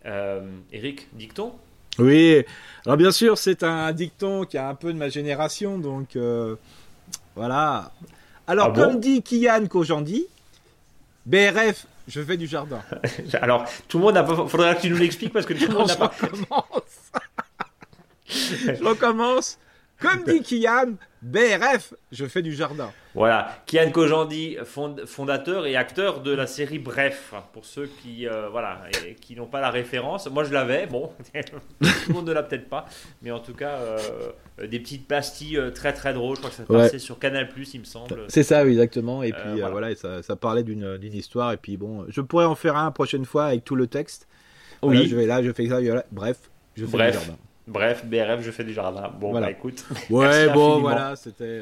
Euh, 0.07 0.41
Eric, 0.73 1.07
dicton? 1.13 1.53
Oui, 1.99 2.43
alors 2.87 2.97
bien 2.97 3.13
sûr, 3.13 3.37
c'est 3.37 3.63
un 3.63 3.93
dicton 3.93 4.47
qui 4.47 4.57
a 4.57 4.71
un 4.71 4.75
peu 4.75 4.91
de 4.91 4.97
ma 4.97 5.11
génération, 5.11 5.79
donc 5.79 6.17
euh, 6.17 6.57
voilà. 7.37 7.93
Alors, 8.47 8.69
Ah 8.69 8.71
bon? 8.71 8.83
comme 8.83 9.01
dit 9.01 9.23
Kian 9.23 9.67
Kojandi, 9.67 10.27
BRF, 11.27 11.87
je 12.09 12.23
fais 12.23 12.39
du 12.39 12.47
jardin. 12.47 12.81
Alors, 13.43 13.67
tout 13.87 13.99
le 13.99 14.05
monde 14.05 14.15
n'a 14.15 14.25
pas. 14.25 14.47
Faudra 14.49 14.75
que 14.75 14.81
tu 14.81 14.89
nous 14.89 14.97
l'expliques 14.97 15.35
parce 15.35 15.45
que 15.45 15.53
tout 15.53 15.71
le 15.71 15.75
monde 15.75 15.89
n'a 15.89 15.97
pas. 15.97 16.07
recommence. 16.23 17.13
je 18.27 18.83
recommence. 18.83 19.59
Comme 20.01 20.25
dit 20.25 20.41
Kian, 20.43 20.95
BRF, 21.21 21.93
je 22.11 22.25
fais 22.25 22.41
du 22.41 22.55
jardin. 22.55 22.91
Voilà, 23.15 23.59
Kian 23.67 23.91
Kojandi, 23.91 24.57
fondateur 25.05 25.67
et 25.67 25.77
acteur 25.77 26.23
de 26.23 26.33
la 26.33 26.47
série 26.47 26.79
Bref, 26.79 27.35
pour 27.53 27.67
ceux 27.67 27.87
qui 28.03 28.27
euh, 28.27 28.49
voilà 28.51 28.81
qui 29.21 29.37
n'ont 29.37 29.47
pas 29.47 29.61
la 29.61 29.71
référence. 29.71 30.31
Moi, 30.31 30.45
je 30.45 30.53
l'avais, 30.53 30.87
bon, 30.87 31.11
tout 31.35 31.91
le 32.09 32.15
monde 32.15 32.29
ne 32.29 32.33
l'a 32.33 32.43
peut-être 32.43 32.69
pas, 32.71 32.87
mais 33.21 33.31
en 33.31 33.41
tout 33.41 33.53
cas, 33.53 33.75
euh, 33.75 34.67
des 34.67 34.81
petites 34.81 35.07
pastilles 35.07 35.59
euh, 35.59 35.71
très 35.71 35.93
très 35.93 36.15
drôles. 36.15 36.37
Je 36.37 36.41
crois 36.41 36.51
que 36.51 36.57
ça 36.57 36.65
passait 36.65 36.99
sur 36.99 37.19
Canal 37.19 37.49
il 37.75 37.81
me 37.81 37.85
semble. 37.85 38.25
C'est 38.29 38.43
ça, 38.43 38.65
oui, 38.65 38.71
exactement. 38.71 39.23
Et 39.23 39.33
puis 39.33 39.61
voilà, 39.61 39.95
ça, 39.95 40.23
ça, 40.23 40.35
parlait 40.37 40.63
d'une 40.63 40.99
histoire. 41.13 41.53
Et 41.53 41.59
puis 41.59 41.77
bon, 41.77 42.07
je 42.09 42.21
pourrais 42.23 42.47
en 42.47 42.55
faire 42.55 42.77
un 42.77 42.91
prochaine 42.93 43.27
fois 43.27 43.47
avec 43.47 43.65
tout 43.65 43.77
le 43.77 43.87
texte. 43.87 44.27
Oui. 44.83 45.07
je 45.07 45.15
vais 45.15 45.27
là, 45.27 45.43
je 45.43 45.53
fais 45.53 45.69
ça. 45.69 45.79
Bref, 46.11 46.51
je 46.77 46.87
fais 46.87 46.97
Bref. 46.97 47.31
Bref, 47.69 48.05
BRF, 48.05 48.43
je 48.43 48.51
fais 48.51 48.65
du 48.65 48.73
jardin. 48.73 49.13
Bon, 49.21 49.31
voilà. 49.31 49.47
bah 49.47 49.53
écoute. 49.53 49.85
Ouais, 50.11 50.49
bon, 50.53 50.81
voilà, 50.81 51.15
c'était. 51.15 51.61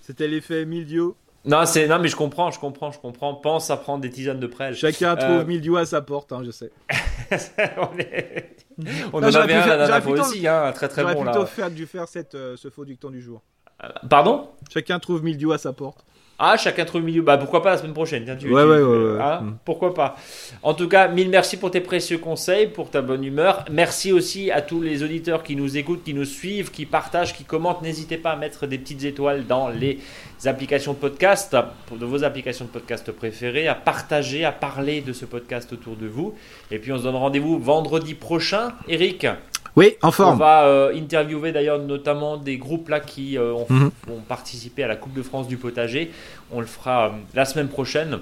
C'était 0.00 0.28
l'effet 0.28 0.64
mildiou. 0.64 1.14
Non, 1.44 1.64
c'est 1.64 1.88
non, 1.88 1.98
mais 1.98 2.08
je 2.08 2.16
comprends, 2.16 2.50
je 2.50 2.60
comprends, 2.60 2.92
je 2.92 2.98
comprends. 2.98 3.34
Pense 3.34 3.70
à 3.70 3.76
prendre 3.76 4.02
des 4.02 4.10
tisanes 4.10 4.40
de 4.40 4.46
prêle. 4.46 4.74
Chacun 4.74 5.16
trouve 5.16 5.30
euh, 5.30 5.44
mildiou 5.44 5.76
à 5.76 5.86
sa 5.86 6.02
porte, 6.02 6.32
hein, 6.32 6.42
je 6.44 6.50
sais. 6.50 6.70
on 7.78 7.98
est... 7.98 8.56
on 9.12 9.22
en 9.22 9.22
avait 9.22 9.54
un 9.54 9.66
la 9.66 9.76
dernière 9.86 10.02
fois 10.02 10.20
aussi, 10.20 10.46
hein, 10.46 10.72
très 10.72 10.88
très 10.88 11.02
bon 11.02 11.24
là. 11.24 11.32
plutôt 11.32 11.46
faire, 11.46 11.70
dû 11.70 11.86
faire 11.86 12.08
cette, 12.08 12.34
euh, 12.34 12.56
ce 12.56 12.68
faux 12.68 12.84
dicton 12.84 13.10
du 13.10 13.22
jour. 13.22 13.40
Euh, 13.82 13.88
pardon? 14.08 14.50
Chacun 14.70 14.98
trouve 14.98 15.24
mildiou 15.24 15.52
à 15.52 15.58
sa 15.58 15.72
porte. 15.72 16.04
Ah, 16.42 16.56
chacun 16.56 16.86
trouve 16.86 17.02
milieu. 17.02 17.20
Bah 17.20 17.36
pourquoi 17.36 17.62
pas 17.62 17.72
la 17.72 17.76
semaine 17.76 17.92
prochaine 17.92 18.24
tiens, 18.24 18.34
tu, 18.34 18.50
ouais, 18.50 18.64
ouais, 18.64 18.80
ouais, 18.80 19.18
ah, 19.20 19.42
Pourquoi 19.62 19.92
pas 19.92 20.16
En 20.62 20.72
tout 20.72 20.88
cas, 20.88 21.06
mille 21.06 21.28
merci 21.28 21.58
pour 21.58 21.70
tes 21.70 21.82
précieux 21.82 22.16
conseils, 22.16 22.66
pour 22.66 22.88
ta 22.88 23.02
bonne 23.02 23.22
humeur. 23.22 23.66
Merci 23.70 24.10
aussi 24.10 24.50
à 24.50 24.62
tous 24.62 24.80
les 24.80 25.02
auditeurs 25.02 25.42
qui 25.42 25.54
nous 25.54 25.76
écoutent, 25.76 26.02
qui 26.02 26.14
nous 26.14 26.24
suivent, 26.24 26.70
qui 26.70 26.86
partagent, 26.86 27.34
qui 27.36 27.44
commentent. 27.44 27.82
N'hésitez 27.82 28.16
pas 28.16 28.30
à 28.30 28.36
mettre 28.36 28.66
des 28.66 28.78
petites 28.78 29.04
étoiles 29.04 29.46
dans 29.46 29.68
les 29.68 29.98
applications 30.46 30.94
de 30.94 30.98
podcast, 30.98 31.54
de 31.54 32.06
vos 32.06 32.24
applications 32.24 32.64
de 32.64 32.70
podcast 32.70 33.12
préférées, 33.12 33.68
à 33.68 33.74
partager, 33.74 34.46
à 34.46 34.52
parler 34.52 35.02
de 35.02 35.12
ce 35.12 35.26
podcast 35.26 35.70
autour 35.74 35.96
de 35.96 36.06
vous. 36.06 36.34
Et 36.70 36.78
puis 36.78 36.90
on 36.90 36.96
se 36.96 37.02
donne 37.02 37.16
rendez-vous 37.16 37.58
vendredi 37.58 38.14
prochain. 38.14 38.72
Eric 38.88 39.26
oui, 39.76 39.96
en 40.02 40.10
forme. 40.10 40.34
On 40.34 40.38
va 40.38 40.64
euh, 40.64 40.94
interviewer 40.94 41.52
d'ailleurs 41.52 41.78
notamment 41.78 42.36
des 42.36 42.58
groupes 42.58 42.88
là 42.88 43.00
qui 43.00 43.38
euh, 43.38 43.54
mhm. 43.68 43.90
ont, 44.10 44.20
participé 44.28 44.82
à 44.82 44.88
la 44.88 44.96
Coupe 44.96 45.14
de 45.14 45.22
France 45.22 45.48
du 45.48 45.56
potager. 45.56 46.10
On 46.50 46.60
le 46.60 46.66
fera 46.66 47.06
euh, 47.06 47.10
la 47.34 47.44
semaine 47.44 47.68
prochaine. 47.68 48.18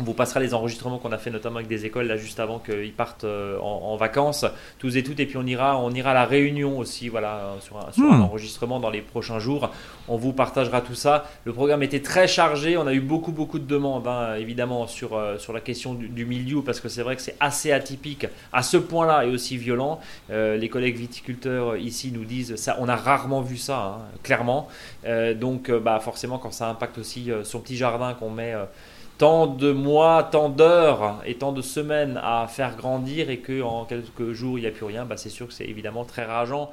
On 0.00 0.04
vous 0.04 0.14
passera 0.14 0.38
les 0.38 0.54
enregistrements 0.54 0.98
qu'on 0.98 1.10
a 1.10 1.18
fait 1.18 1.30
notamment 1.30 1.56
avec 1.56 1.66
des 1.66 1.84
écoles 1.84 2.06
là 2.06 2.16
juste 2.16 2.38
avant 2.38 2.60
qu'ils 2.60 2.92
partent 2.92 3.24
euh, 3.24 3.58
en, 3.58 3.96
vacances, 3.96 4.44
tous 4.78 4.96
et 4.96 5.02
toutes. 5.02 5.18
Et 5.18 5.26
puis 5.26 5.36
on 5.38 5.46
ira, 5.46 5.76
on 5.80 5.90
ira 5.90 6.12
à 6.12 6.14
la 6.14 6.24
réunion 6.24 6.78
aussi, 6.78 7.08
voilà, 7.08 7.56
sur, 7.60 7.76
un, 7.78 7.90
hmm. 7.96 8.22
enregistrement 8.22 8.78
dans 8.78 8.90
les 8.90 9.02
prochains 9.02 9.40
jours. 9.40 9.70
On 10.06 10.16
vous 10.16 10.32
partagera 10.32 10.82
tout 10.82 10.94
ça. 10.94 11.28
Le 11.44 11.52
programme 11.52 11.82
était 11.82 12.00
très 12.00 12.28
chargé. 12.28 12.76
On 12.76 12.86
a 12.86 12.94
eu 12.94 13.00
beaucoup, 13.00 13.32
beaucoup 13.32 13.58
de 13.58 13.66
demandes, 13.66 14.06
hein, 14.06 14.36
évidemment, 14.36 14.86
sur, 14.86 15.16
euh, 15.16 15.36
sur 15.36 15.52
la 15.52 15.60
question 15.60 15.94
du, 15.94 16.24
milieu, 16.24 16.62
parce 16.62 16.80
que 16.80 16.88
c'est 16.88 17.02
vrai 17.02 17.16
que 17.16 17.22
c'est 17.22 17.36
assez 17.40 17.72
atypique 17.72 18.26
à 18.52 18.62
ce 18.62 18.76
point-là 18.76 19.24
et 19.24 19.30
aussi 19.30 19.56
violent. 19.56 19.98
Euh, 20.30 20.56
les 20.56 20.68
collègues 20.68 20.96
viticulteurs 20.96 21.76
ici 21.76 22.12
nous 22.12 22.24
disent 22.24 22.54
ça, 22.54 22.76
on 22.78 22.88
a 22.88 22.96
rarement 22.96 23.40
vu 23.40 23.56
ça, 23.56 23.98
hein, 23.98 24.18
clairement. 24.22 24.68
donc, 25.34 25.70
bah, 25.70 25.98
forcément, 25.98 26.38
quand 26.38 26.52
ça 26.52 26.68
impacte 26.68 26.98
aussi 26.98 27.30
son 27.42 27.60
petit 27.60 27.76
jardin 27.76 28.14
qu'on 28.14 28.30
met 28.30 28.54
tant 29.18 29.48
de 29.48 29.72
mois, 29.72 30.22
tant 30.22 30.48
d'heures 30.48 31.20
et 31.26 31.34
tant 31.34 31.52
de 31.52 31.60
semaines 31.60 32.18
à 32.22 32.46
faire 32.48 32.76
grandir 32.76 33.30
et 33.30 33.38
qu'en 33.38 33.84
quelques 33.84 34.32
jours 34.32 34.58
il 34.58 34.62
n'y 34.62 34.68
a 34.68 34.70
plus 34.70 34.86
rien, 34.86 35.04
bah 35.04 35.16
c'est 35.16 35.28
sûr 35.28 35.48
que 35.48 35.52
c'est 35.52 35.66
évidemment 35.66 36.04
très 36.04 36.24
rageant. 36.24 36.70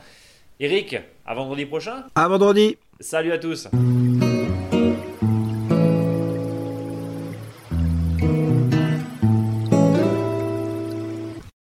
Eric, 0.59 0.95
à 1.25 1.33
vendredi 1.33 1.65
prochain. 1.65 2.03
À 2.13 2.27
vendredi. 2.27 2.77
Salut 2.99 3.33
à 3.33 3.39
tous 3.39 3.67